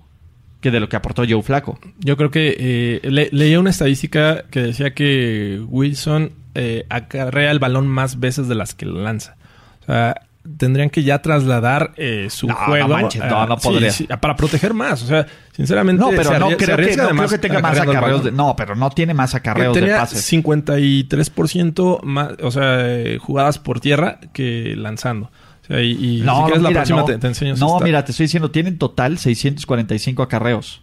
que 0.62 0.72
de 0.72 0.80
lo 0.80 0.88
que 0.88 0.95
aportó 0.95 1.24
Joe 1.28 1.41
Flaco. 1.43 1.78
Yo 1.99 2.16
creo 2.18 2.32
que 2.32 2.55
eh, 2.57 3.09
le- 3.09 3.30
leía 3.32 3.59
una 3.59 3.72
estadística 3.72 4.43
que 4.51 4.62
decía 4.62 4.93
que 4.93 5.59
Wilson 5.68 6.32
eh, 6.55 6.86
acarrea 6.89 7.51
el 7.51 7.59
balón 7.59 7.88
más 7.88 8.20
veces 8.20 8.47
de 8.47 8.55
las 8.55 8.74
que 8.76 8.86
lanza. 8.86 9.36
O 9.82 9.86
sea, 9.86 10.22
tendrían 10.57 10.89
que 10.89 11.03
ya 11.03 11.22
trasladar 11.22 11.93
eh, 11.97 12.28
su 12.30 12.47
No, 12.47 12.53
no 12.53 12.59
juego. 12.66 12.88
manches, 12.89 13.24
no, 13.26 13.45
no 13.47 13.57
sí, 13.57 13.68
podría. 13.68 13.91
sí, 13.91 14.07
para 14.20 14.36
proteger 14.36 14.74
más. 14.74 15.01
O 15.03 15.07
sea, 15.07 15.26
sinceramente. 15.55 15.99
No, 16.01 16.09
pero 16.09 16.38
no 16.39 16.45
creo 16.47 16.57
que, 16.57 16.72
arriesga 16.72 17.03
no 17.03 17.09
además 17.09 17.28
creo 17.30 17.41
que 17.41 17.47
tenga 17.47 17.59
más 17.62 17.80
acarreos. 17.80 18.24
De, 18.24 18.32
no, 18.32 18.55
pero 18.55 18.76
no 18.76 18.89
tiene 18.91 19.14
más 19.14 19.34
acarreos 19.36 19.76
de 19.76 19.88
pases. 19.88 20.32
53% 20.32 22.01
más, 22.03 22.32
o 22.41 22.51
sea, 22.51 22.88
eh, 22.88 23.18
jugadas 23.20 23.59
por 23.59 23.80
tierra 23.80 24.20
que 24.34 24.76
lanzando. 24.76 25.32
Y, 25.80 26.22
No, 26.24 26.38
si 26.38 26.43
quieres 26.43 26.57
no, 26.57 26.63
la 26.63 26.69
mira, 26.69 26.80
próxima 26.82 26.99
no. 26.99 27.05
te, 27.05 27.17
te 27.17 27.28
enseño. 27.28 27.55
No, 27.55 27.74
esta. 27.76 27.86
mira, 27.86 28.03
te 28.05 28.11
estoy 28.11 28.26
diciendo, 28.26 28.51
tiene 28.51 28.69
en 28.69 28.78
total 28.78 29.17
645 29.17 30.22
acarreos. 30.24 30.82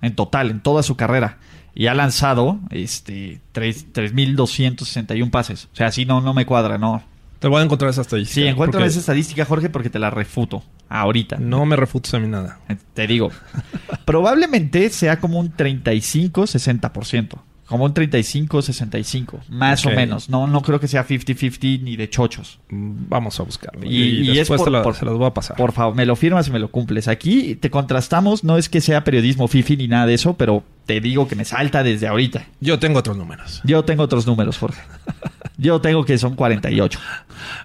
En 0.00 0.14
total, 0.14 0.50
en 0.50 0.60
toda 0.60 0.82
su 0.82 0.96
carrera. 0.96 1.38
Y 1.74 1.86
ha 1.88 1.94
lanzado 1.94 2.58
este 2.70 3.40
tres- 3.52 3.86
3.261 3.92 5.30
pases. 5.30 5.68
O 5.72 5.76
sea, 5.76 5.88
así 5.88 6.04
no, 6.04 6.20
no 6.20 6.32
me 6.34 6.46
cuadra, 6.46 6.78
no. 6.78 7.02
Te 7.40 7.48
voy 7.48 7.60
a 7.60 7.64
encontrar 7.64 7.90
esa 7.90 8.00
estadística. 8.02 8.34
Sí, 8.42 8.46
encuentro 8.46 8.78
porque 8.78 8.88
esa 8.88 9.00
estadística, 9.00 9.44
Jorge, 9.44 9.68
porque 9.68 9.90
te 9.90 9.98
la 9.98 10.08
refuto. 10.10 10.62
Ahorita. 10.88 11.36
No 11.38 11.66
me 11.66 11.76
refutes 11.76 12.14
a 12.14 12.18
mí 12.20 12.28
nada. 12.28 12.60
Eh, 12.68 12.76
Te 12.94 13.06
digo. 13.06 13.30
probablemente 14.06 14.88
sea 14.90 15.18
como 15.20 15.38
un 15.40 15.52
35-60%. 15.54 17.38
Como 17.66 17.84
un 17.86 17.94
35-65. 17.94 19.40
Más 19.48 19.86
o 19.86 19.90
menos. 19.90 20.28
No, 20.28 20.46
no 20.46 20.60
creo 20.62 20.78
que 20.80 20.88
sea 20.88 21.06
50-50 21.06 21.80
ni 21.82 21.96
de 21.96 22.08
chochos. 22.10 22.58
Mm, 22.68 23.08
Vamos 23.08 23.40
a 23.40 23.42
buscarlo. 23.42 23.84
Y- 23.84 24.22
y 24.22 24.30
es 24.30 24.36
después 24.38 24.58
por- 24.58 24.66
te 24.66 24.70
la- 24.72 24.82
por- 24.82 24.94
se 24.94 25.04
las 25.04 25.14
voy 25.14 25.26
a 25.26 25.34
pasar. 25.34 25.56
Por 25.56 25.72
favor, 25.72 25.94
me 25.94 26.04
lo 26.06 26.14
firmas 26.16 26.46
y 26.48 26.50
me 26.50 26.58
lo 26.58 26.70
cumples. 26.70 27.08
Aquí 27.08 27.54
te 27.56 27.70
contrastamos, 27.70 28.44
no 28.44 28.58
es 28.58 28.68
que 28.68 28.80
sea 28.80 29.02
periodismo 29.04 29.48
fifi 29.48 29.76
ni 29.76 29.88
nada 29.88 30.06
de 30.06 30.14
eso, 30.14 30.34
pero 30.36 30.62
te 30.86 31.00
digo 31.00 31.26
que 31.28 31.36
me 31.36 31.44
salta 31.44 31.82
desde 31.82 32.06
ahorita. 32.06 32.46
Yo 32.60 32.78
tengo 32.78 32.98
otros 32.98 33.16
números. 33.16 33.62
Yo 33.64 33.84
tengo 33.84 34.02
otros 34.02 34.26
números, 34.26 34.58
Jorge. 34.58 34.82
Yo 35.56 35.80
tengo 35.80 36.04
que 36.04 36.18
son 36.18 36.34
48. 36.34 36.98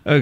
Ok. 0.05 0.13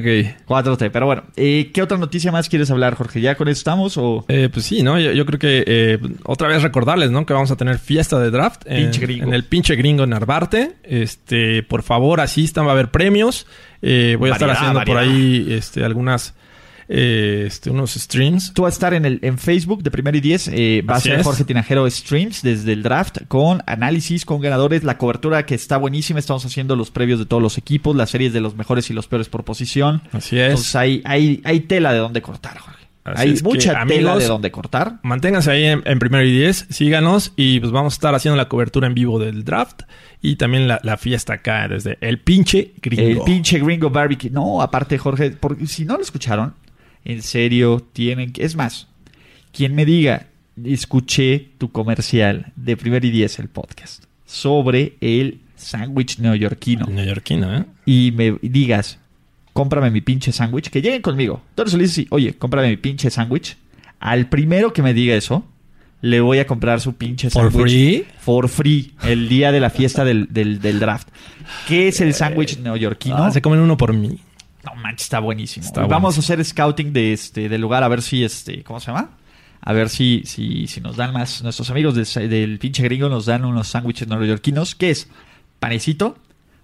4T. 0.48 0.90
Pero 0.92 1.06
bueno, 1.06 1.24
eh, 1.36 1.72
¿qué 1.74 1.82
otra 1.82 1.98
noticia 1.98 2.32
más 2.32 2.48
quieres 2.48 2.72
hablar, 2.72 2.96
Jorge? 2.96 3.20
¿Ya 3.20 3.36
con 3.36 3.50
eso 3.50 3.58
estamos 3.60 3.98
o...? 3.98 4.24
Eh, 4.30 4.50
pues 4.52 4.66
sí, 4.66 4.84
¿no? 4.84 4.98
Yo, 5.00 5.12
yo 5.12 5.26
creo 5.26 5.38
que 5.38 5.64
eh, 5.68 6.00
otra 6.24 6.48
vez 6.48 6.64
recordarles, 6.64 7.12
¿no? 7.12 7.26
Que 7.26 7.34
vamos 7.34 7.52
a 7.52 7.58
tener 7.58 7.78
fiesta 7.78 8.20
de 8.20 8.32
draft 8.32 8.62
en, 8.66 8.84
Pinche 8.84 9.02
gringo. 9.02 9.28
en 9.28 9.34
el 9.34 9.44
pinche 9.44 9.76
gringo 9.76 10.06
Narvarte. 10.06 10.78
Este, 10.84 11.62
por 11.64 11.84
favor, 11.84 12.22
asistan, 12.22 12.66
va 12.66 12.70
a 12.70 12.74
haber 12.74 12.90
premios. 12.90 13.48
Eh, 13.82 14.16
voy 14.18 14.30
a 14.30 14.34
estar 14.34 14.48
Variedad, 14.48 14.70
haciendo 14.72 14.92
por 14.92 14.98
ahí 14.98 15.48
este, 15.50 15.84
algunas, 15.84 16.36
eh, 16.90 17.44
este, 17.48 17.70
unos 17.70 17.94
streams. 17.94 18.54
Tú 18.54 18.64
vas 18.64 18.74
a 18.74 18.76
estar 18.76 18.94
en, 18.94 19.06
el, 19.06 19.20
en 19.22 19.38
Facebook 19.38 19.84
de 19.84 19.92
Primero 19.92 20.18
y 20.18 20.22
Diez. 20.22 20.48
eh, 20.48 20.84
va 20.88 20.96
Así 20.96 21.10
a 21.10 21.12
ser 21.12 21.20
es. 21.20 21.26
Jorge 21.26 21.44
Tinajero 21.44 21.90
Streams 21.90 22.42
desde 22.42 22.74
el 22.74 22.84
draft 22.84 23.20
con 23.28 23.62
análisis, 23.66 24.26
con 24.26 24.42
ganadores, 24.42 24.84
la 24.84 24.98
cobertura 24.98 25.46
que 25.46 25.56
está 25.56 25.78
buenísima. 25.78 26.20
Estamos 26.20 26.46
haciendo 26.46 26.76
los 26.76 26.92
previos 26.92 27.20
de 27.20 27.26
todos 27.26 27.44
los 27.44 27.58
equipos, 27.58 27.96
las 27.96 28.10
series 28.10 28.34
de 28.34 28.42
los 28.42 28.56
mejores 28.56 28.90
y 28.90 28.94
los 28.94 29.08
peores 29.08 29.30
por 29.30 29.44
posición. 29.44 30.02
Así 30.12 30.40
es. 30.40 30.50
Entonces 30.50 30.76
hay, 30.76 31.02
hay, 31.06 31.42
hay 31.44 31.60
tela 31.62 31.92
de 31.94 32.00
donde 32.00 32.22
cortar, 32.22 32.58
Jorge. 32.58 32.78
Así 33.04 33.22
hay 33.22 33.34
que, 33.36 33.44
mucha 33.44 33.86
tela 33.86 34.18
de 34.18 34.26
donde 34.28 34.52
cortar. 34.52 35.00
Manténganse 35.02 35.50
ahí 35.50 35.64
en, 35.64 35.82
en 35.86 35.98
primero 35.98 36.26
y 36.26 36.32
diez, 36.32 36.66
síganos 36.70 37.32
y 37.38 37.62
pues 37.62 37.72
vamos 37.72 37.94
a 37.94 37.96
estar 37.96 38.14
haciendo 38.14 38.36
la 38.36 38.50
cobertura 38.50 38.88
en 38.88 38.94
vivo 38.96 39.18
del 39.18 39.46
draft 39.46 39.84
y 40.22 40.36
también 40.36 40.68
la, 40.68 40.82
la 40.84 40.98
fiesta 40.98 41.34
acá 41.34 41.70
desde 41.70 41.98
el 42.02 42.20
pinche 42.20 42.74
gringo. 42.82 43.22
El 43.22 43.26
pinche 43.26 43.60
gringo 43.60 43.90
barbecue. 43.90 44.30
No, 44.30 44.62
aparte, 44.62 44.98
Jorge, 44.98 45.32
porque 45.32 45.68
si 45.68 45.86
no 45.86 45.96
lo 45.96 46.02
escucharon, 46.04 46.54
en 47.08 47.22
serio, 47.22 47.86
tienen 47.94 48.32
que. 48.34 48.44
Es 48.44 48.56
más, 48.56 48.88
quien 49.52 49.74
me 49.76 49.86
diga, 49.86 50.28
escuché 50.64 51.50
tu 51.58 51.72
comercial 51.72 52.52
de 52.56 52.78
Primer 52.78 53.04
y 53.06 53.12
Diez, 53.12 53.40
el 53.40 53.48
podcast, 53.48 54.04
sobre 54.26 54.96
el 55.02 55.40
sándwich 55.56 56.20
neoyorquino 56.20 56.86
Neoyorquino, 56.86 57.58
¿eh? 57.58 57.66
y 57.86 58.12
me 58.12 58.38
digas, 58.42 59.00
cómprame 59.54 59.90
mi 59.90 60.02
pinche 60.02 60.32
sándwich, 60.32 60.70
que 60.70 60.82
lleguen 60.82 61.02
conmigo. 61.02 61.42
Entonces 61.50 61.76
le 61.78 61.84
dices, 61.86 62.06
oye, 62.10 62.34
cómprame 62.34 62.70
mi 62.70 62.78
pinche 62.78 63.10
sándwich. 63.10 63.58
Al 64.00 64.30
primero 64.30 64.74
que 64.74 64.84
me 64.84 64.94
diga 64.94 65.16
eso, 65.16 65.44
le 66.02 66.22
voy 66.22 66.38
a 66.38 66.46
comprar 66.46 66.80
su 66.80 66.94
pinche 66.96 67.32
¿For 67.32 67.52
sándwich. 67.52 67.64
free? 67.72 68.06
For 68.20 68.48
free, 68.50 68.94
el 69.04 69.28
día 69.30 69.52
de 69.52 69.60
la 69.60 69.72
fiesta 69.72 70.06
del, 70.06 70.28
del- 70.30 70.62
del 70.62 70.80
draft. 70.80 71.08
¿Qué 71.68 71.88
es 71.88 72.02
el 72.02 72.14
sándwich 72.14 72.60
neoyorquino? 72.60 73.18
Ah, 73.18 73.32
se 73.32 73.42
comen 73.42 73.60
uno 73.62 73.78
por 73.78 73.94
mí. 73.94 74.20
No 74.68 74.82
manches, 74.82 75.04
está 75.04 75.20
buenísimo. 75.20 75.66
Está 75.66 75.86
Vamos 75.86 76.18
a 76.18 76.20
hacer 76.20 76.44
scouting 76.44 76.92
de 76.92 77.14
este 77.14 77.48
del 77.48 77.62
lugar 77.62 77.84
a 77.84 77.88
ver 77.88 78.02
si 78.02 78.24
este, 78.24 78.64
¿cómo 78.64 78.80
se 78.80 78.88
llama? 78.88 79.12
A 79.62 79.74
ver 79.74 79.90
si, 79.90 80.24
si, 80.26 80.68
si 80.68 80.82
nos 80.82 80.98
dan 80.98 81.14
más. 81.14 81.42
Nuestros 81.44 81.70
amigos 81.70 81.96
del, 81.96 82.30
del 82.30 82.60
pinche 82.60 82.84
gringo 82.84 83.10
nos 83.10 83.26
dan 83.26 83.46
unos 83.46 83.68
sándwiches 83.70 84.08
neoyorquinos. 84.08 84.76
¿Qué 84.76 84.90
es? 84.90 85.10
Panecito, 85.60 86.18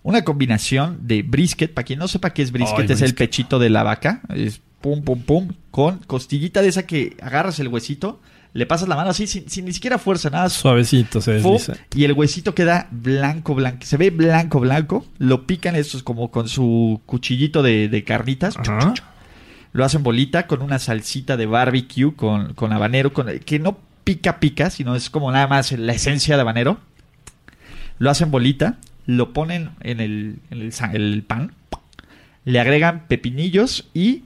una 0.04 0.24
combinación 0.24 1.00
de 1.08 1.24
brisket. 1.24 1.74
Para 1.74 1.86
quien 1.86 2.00
no 2.00 2.08
sepa 2.08 2.32
qué 2.32 2.42
es 2.42 2.52
brisket, 2.52 2.90
Ay, 2.90 2.94
es 2.94 3.02
el 3.02 3.16
pechito 3.16 3.60
de 3.60 3.70
la 3.70 3.84
vaca. 3.84 4.22
Es 4.30 4.62
pum, 4.82 5.04
pum, 5.04 5.22
pum. 5.22 5.50
Con 5.72 6.00
costillita 6.00 6.62
de 6.62 6.68
esa 6.68 6.86
que 6.86 7.18
agarras 7.22 7.60
el 7.60 7.70
huesito, 7.70 8.20
le 8.54 8.66
pasas 8.66 8.88
la 8.88 8.96
mano 8.96 9.10
así, 9.10 9.26
sin, 9.28 9.50
sin 9.50 9.66
ni 9.66 9.74
siquiera 9.74 9.98
fuerza, 9.98 10.30
nada. 10.30 10.50
Suavecito 10.50 11.22
se 11.22 11.34
desliza. 11.34 11.74
y 11.96 12.04
el 12.04 12.14
huesito 12.14 12.54
queda 12.54 12.88
blanco, 12.92 13.56
blanco. 13.56 13.86
Se 13.86 13.98
ve 13.98 14.10
blanco, 14.12 14.60
blanco. 14.60 15.06
Lo 15.18 15.48
pican 15.48 15.76
estos 15.76 16.04
como 16.04 16.30
con 16.32 16.48
su 16.48 17.02
cuchillito 17.06 17.64
de, 17.64 17.90
de 17.90 18.04
carnitas. 18.04 18.56
Ajá. 18.58 18.94
Lo 19.72 19.84
hacen 19.84 20.04
bolita 20.04 20.46
con 20.46 20.62
una 20.62 20.78
salsita 20.78 21.36
de 21.36 21.48
barbecue, 21.48 22.14
con, 22.16 22.54
con 22.54 22.72
habanero, 22.74 23.12
con, 23.12 23.28
que 23.40 23.58
no 23.58 23.80
pica, 24.04 24.40
pica, 24.40 24.70
sino 24.70 24.96
es 24.96 25.10
como 25.10 25.32
nada 25.32 25.48
más 25.48 25.72
la 25.72 25.94
esencia 25.94 26.36
de 26.36 26.42
habanero. 26.42 26.78
Lo 27.98 28.12
hacen 28.12 28.30
bolita, 28.30 28.78
lo 29.08 29.34
ponen 29.34 29.72
en 29.82 30.00
el, 30.00 30.36
en 30.52 30.62
el 30.62 30.74
sa- 30.74 30.92
el 30.94 31.24
pan, 31.26 31.54
le 32.46 32.60
agregan 32.60 33.06
pepinillos 33.08 33.88
y 33.96 34.24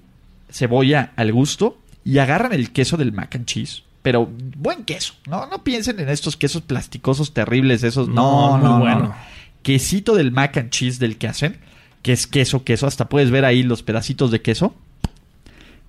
cebolla 0.49 1.11
al 1.15 1.31
gusto 1.31 1.77
y 2.03 2.17
agarran 2.17 2.51
el 2.53 2.71
queso 2.71 2.97
del 2.97 3.11
mac 3.13 3.35
and 3.35 3.45
cheese. 3.45 3.83
Pero 4.07 4.25
buen 4.25 4.85
queso, 4.85 5.15
no, 5.27 5.47
no 5.47 5.65
piensen 5.65 5.99
en 5.99 6.07
estos 6.07 6.37
quesos 6.37 6.61
plasticosos 6.61 7.33
terribles, 7.33 7.83
esos. 7.83 8.07
No, 8.07 8.57
No, 8.57 8.57
no, 8.57 8.77
muy 8.77 8.87
no. 8.87 8.95
bueno. 8.95 9.15
Quesito 9.63 10.15
del 10.15 10.31
mac 10.31 10.55
and 10.55 10.69
cheese 10.69 10.97
del 10.97 11.17
que 11.17 11.27
hacen, 11.27 11.57
que 12.03 12.13
es 12.13 12.25
queso, 12.25 12.63
queso. 12.63 12.87
Hasta 12.87 13.09
puedes 13.09 13.31
ver 13.31 13.43
ahí 13.43 13.63
los 13.63 13.83
pedacitos 13.83 14.31
de 14.31 14.41
queso. 14.41 14.73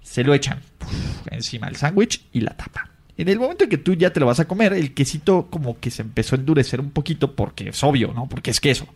Se 0.03 0.25
lo 0.25 0.35
echan 0.35 0.59
uf, 0.83 1.29
encima 1.31 1.69
del 1.69 1.77
sándwich 1.77 2.21
y 2.33 2.41
la 2.41 2.57
tapa. 2.57 2.91
En 3.17 3.29
el 3.29 3.39
momento 3.39 3.63
en 3.63 3.71
que 3.71 3.79
tú 3.79 3.95
ya 3.95 4.13
te 4.13 4.19
lo 4.19 4.27
vas 4.27 4.41
a 4.41 4.49
comer, 4.49 4.73
el 4.73 4.95
quesito 4.95 5.47
como 5.49 5.79
que 5.79 5.93
se 5.93 6.03
empezó 6.03 6.35
a 6.35 6.41
endurecer 6.41 6.81
un 6.81 6.91
poquito 6.91 7.37
porque 7.37 7.69
es 7.69 7.85
obvio, 7.85 8.13
¿no? 8.13 8.29
Porque 8.29 8.51
es 8.51 8.59
queso. 8.61 8.89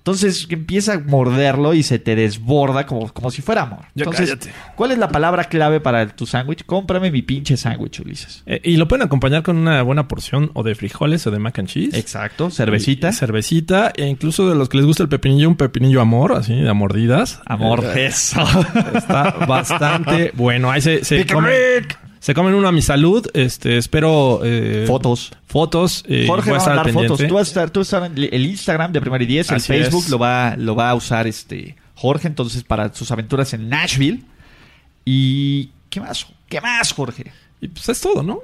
Entonces 0.00 0.46
empieza 0.48 0.94
a 0.94 0.98
morderlo 0.98 1.74
y 1.74 1.82
se 1.82 1.98
te 1.98 2.16
desborda 2.16 2.86
como, 2.86 3.12
como 3.12 3.30
si 3.30 3.42
fuera 3.42 3.62
amor. 3.62 3.80
Ya 3.94 4.04
Entonces, 4.04 4.30
cállate. 4.30 4.50
¿cuál 4.74 4.92
es 4.92 4.98
la 4.98 5.08
palabra 5.10 5.44
clave 5.44 5.78
para 5.78 6.06
tu 6.08 6.26
sándwich? 6.26 6.64
Cómprame 6.64 7.10
mi 7.10 7.20
pinche 7.20 7.58
sándwich, 7.58 8.00
Ulises. 8.00 8.42
Eh, 8.46 8.62
y 8.64 8.78
lo 8.78 8.88
pueden 8.88 9.04
acompañar 9.04 9.42
con 9.42 9.58
una 9.58 9.82
buena 9.82 10.08
porción 10.08 10.50
o 10.54 10.62
de 10.62 10.74
frijoles 10.74 11.26
o 11.26 11.30
de 11.30 11.38
mac 11.38 11.58
and 11.58 11.68
cheese. 11.68 11.94
Exacto, 11.98 12.50
cervecita. 12.50 13.10
Y 13.10 13.12
cervecita. 13.12 13.92
E 13.94 14.06
incluso 14.06 14.48
de 14.48 14.54
los 14.54 14.70
que 14.70 14.78
les 14.78 14.86
gusta 14.86 15.02
el 15.02 15.10
pepinillo, 15.10 15.48
un 15.50 15.56
pepinillo 15.56 16.00
amor, 16.00 16.32
así, 16.32 16.54
de 16.54 16.72
mordidas. 16.72 17.42
Amor, 17.44 17.84
Eh, 17.94 18.06
eso. 18.06 18.40
Está 18.94 19.32
bastante 19.46 20.32
bueno. 20.36 20.70
Ahí 20.70 20.80
se, 20.80 21.04
se, 21.04 21.18
Rick. 21.24 21.98
Se 22.20 22.34
comen 22.34 22.54
uno 22.54 22.68
a 22.68 22.72
mi 22.72 22.82
salud. 22.82 23.26
Este, 23.34 23.76
espero... 23.78 24.40
eh, 24.44 24.84
Fotos. 24.86 25.32
Fotos. 25.46 26.04
eh, 26.06 26.26
Jorge 26.28 26.50
va 26.52 26.56
a 26.56 26.60
estar 26.60 26.76
mandar 26.76 26.92
fotos. 26.92 27.26
Tú 27.26 27.34
vas 27.34 27.48
a 27.48 27.50
estar, 27.50 27.70
tú 27.70 27.80
vas 27.80 27.92
a 27.92 27.96
estar 28.06 28.12
en 28.18 28.28
el 28.32 28.46
Instagram 28.46 28.92
de 28.92 29.00
Primero 29.00 29.24
y 29.24 29.26
Diez, 29.26 29.48
el 29.50 29.56
Así 29.56 29.66
Facebook 29.68 30.04
es. 30.04 30.10
lo 30.10 30.18
va, 30.18 30.54
lo 30.56 30.74
va 30.76 30.90
a 30.90 30.94
usar 30.94 31.26
este 31.26 31.74
Jorge, 31.96 32.28
entonces 32.28 32.62
para 32.62 32.92
sus 32.94 33.10
aventuras 33.10 33.52
en 33.54 33.68
Nashville. 33.68 34.22
Y 35.04 35.70
¿qué 35.88 36.00
más? 36.00 36.26
¿Qué 36.48 36.60
más, 36.60 36.92
Jorge? 36.92 37.32
Y 37.60 37.68
pues 37.68 37.88
es 37.88 38.00
todo, 38.00 38.22
¿no? 38.22 38.40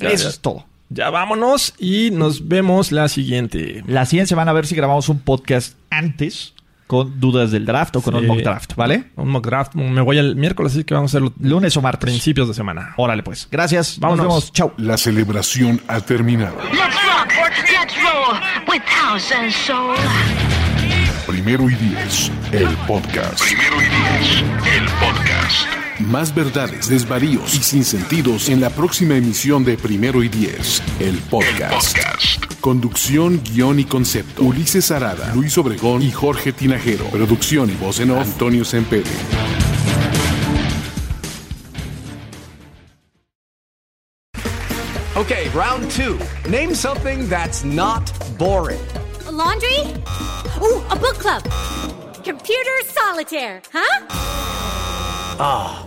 Ya, 0.00 0.08
Eso 0.10 0.24
ya- 0.24 0.30
es 0.30 0.40
todo. 0.40 0.66
ya 0.88 1.10
vámonos 1.10 1.74
y 1.78 2.10
nos 2.10 2.48
vemos 2.48 2.92
la 2.92 3.08
siguiente. 3.08 3.82
La 3.86 4.06
siguiente 4.06 4.28
semana 4.30 4.50
a 4.50 4.54
ver 4.54 4.66
si 4.66 4.74
grabamos 4.74 5.08
un 5.08 5.20
podcast 5.20 5.74
antes 5.90 6.54
con 6.90 7.20
dudas 7.20 7.52
del 7.52 7.64
draft 7.64 7.94
o 7.94 8.02
con 8.02 8.14
Sí. 8.14 8.20
un 8.20 8.26
mock 8.26 8.40
draft, 8.40 8.74
¿vale? 8.74 9.04
Un 9.14 9.28
mock 9.28 9.46
draft. 9.46 9.74
Me 9.76 10.00
voy 10.00 10.18
el 10.18 10.34
miércoles, 10.34 10.72
así 10.72 10.82
que 10.82 10.92
vamos 10.92 11.10
a 11.10 11.18
hacerlo 11.18 11.32
Lunes 11.38 11.76
o 11.76 11.80
martes. 11.80 12.00
principios 12.10 12.48
de 12.48 12.54
semana. 12.54 12.94
Órale 12.96 13.22
pues. 13.22 13.46
Gracias. 13.48 14.00
Vámonos. 14.00 14.24
Nos 14.26 14.34
vemos. 14.34 14.52
Chau. 14.52 14.72
La 14.76 14.96
celebración 14.96 15.80
ha 15.86 16.00
terminado. 16.00 16.56
Let's 16.72 16.96
rock, 17.04 17.32
let's 17.70 17.94
roll 18.02 18.36
with 18.68 18.82
house 18.86 19.30
and 19.30 19.52
soul. 19.52 19.94
Primero 21.28 21.70
y 21.70 21.74
diez, 21.76 22.32
el 22.50 22.66
podcast. 22.88 23.40
Primero 23.40 23.76
y 23.76 23.84
diez, 23.84 24.42
el 24.76 24.84
podcast. 24.98 25.79
Más 26.00 26.34
verdades, 26.34 26.88
desvaríos 26.88 27.54
y 27.54 27.62
sinsentidos 27.62 28.48
en 28.48 28.60
la 28.60 28.70
próxima 28.70 29.16
emisión 29.16 29.64
de 29.64 29.76
Primero 29.76 30.22
y 30.22 30.28
Diez, 30.28 30.82
el 30.98 31.18
podcast. 31.18 31.94
Conducción, 32.60 33.42
guion 33.42 33.80
y 33.80 33.84
concepto. 33.84 34.42
Ulises 34.42 34.90
Arada, 34.90 35.34
Luis 35.34 35.58
Obregón 35.58 36.02
y 36.02 36.10
Jorge 36.10 36.52
Tinajero. 36.52 37.04
Producción 37.10 37.68
y 37.68 37.74
voz 37.74 38.00
en 38.00 38.12
off, 38.12 38.26
Antonio 38.26 38.64
Sempere. 38.64 39.10
Okay, 45.16 45.50
round 45.50 45.90
two. 45.90 46.18
Name 46.48 46.74
something 46.74 47.28
that's 47.28 47.62
not 47.62 48.10
boring. 48.38 48.80
A 49.26 49.30
laundry? 49.30 49.80
Ooh, 50.62 50.82
a 50.88 50.96
book 50.96 51.18
club. 51.18 51.42
Computer 52.24 52.84
solitaire, 52.86 53.60
huh? 53.70 54.06
Ah. 55.38 55.86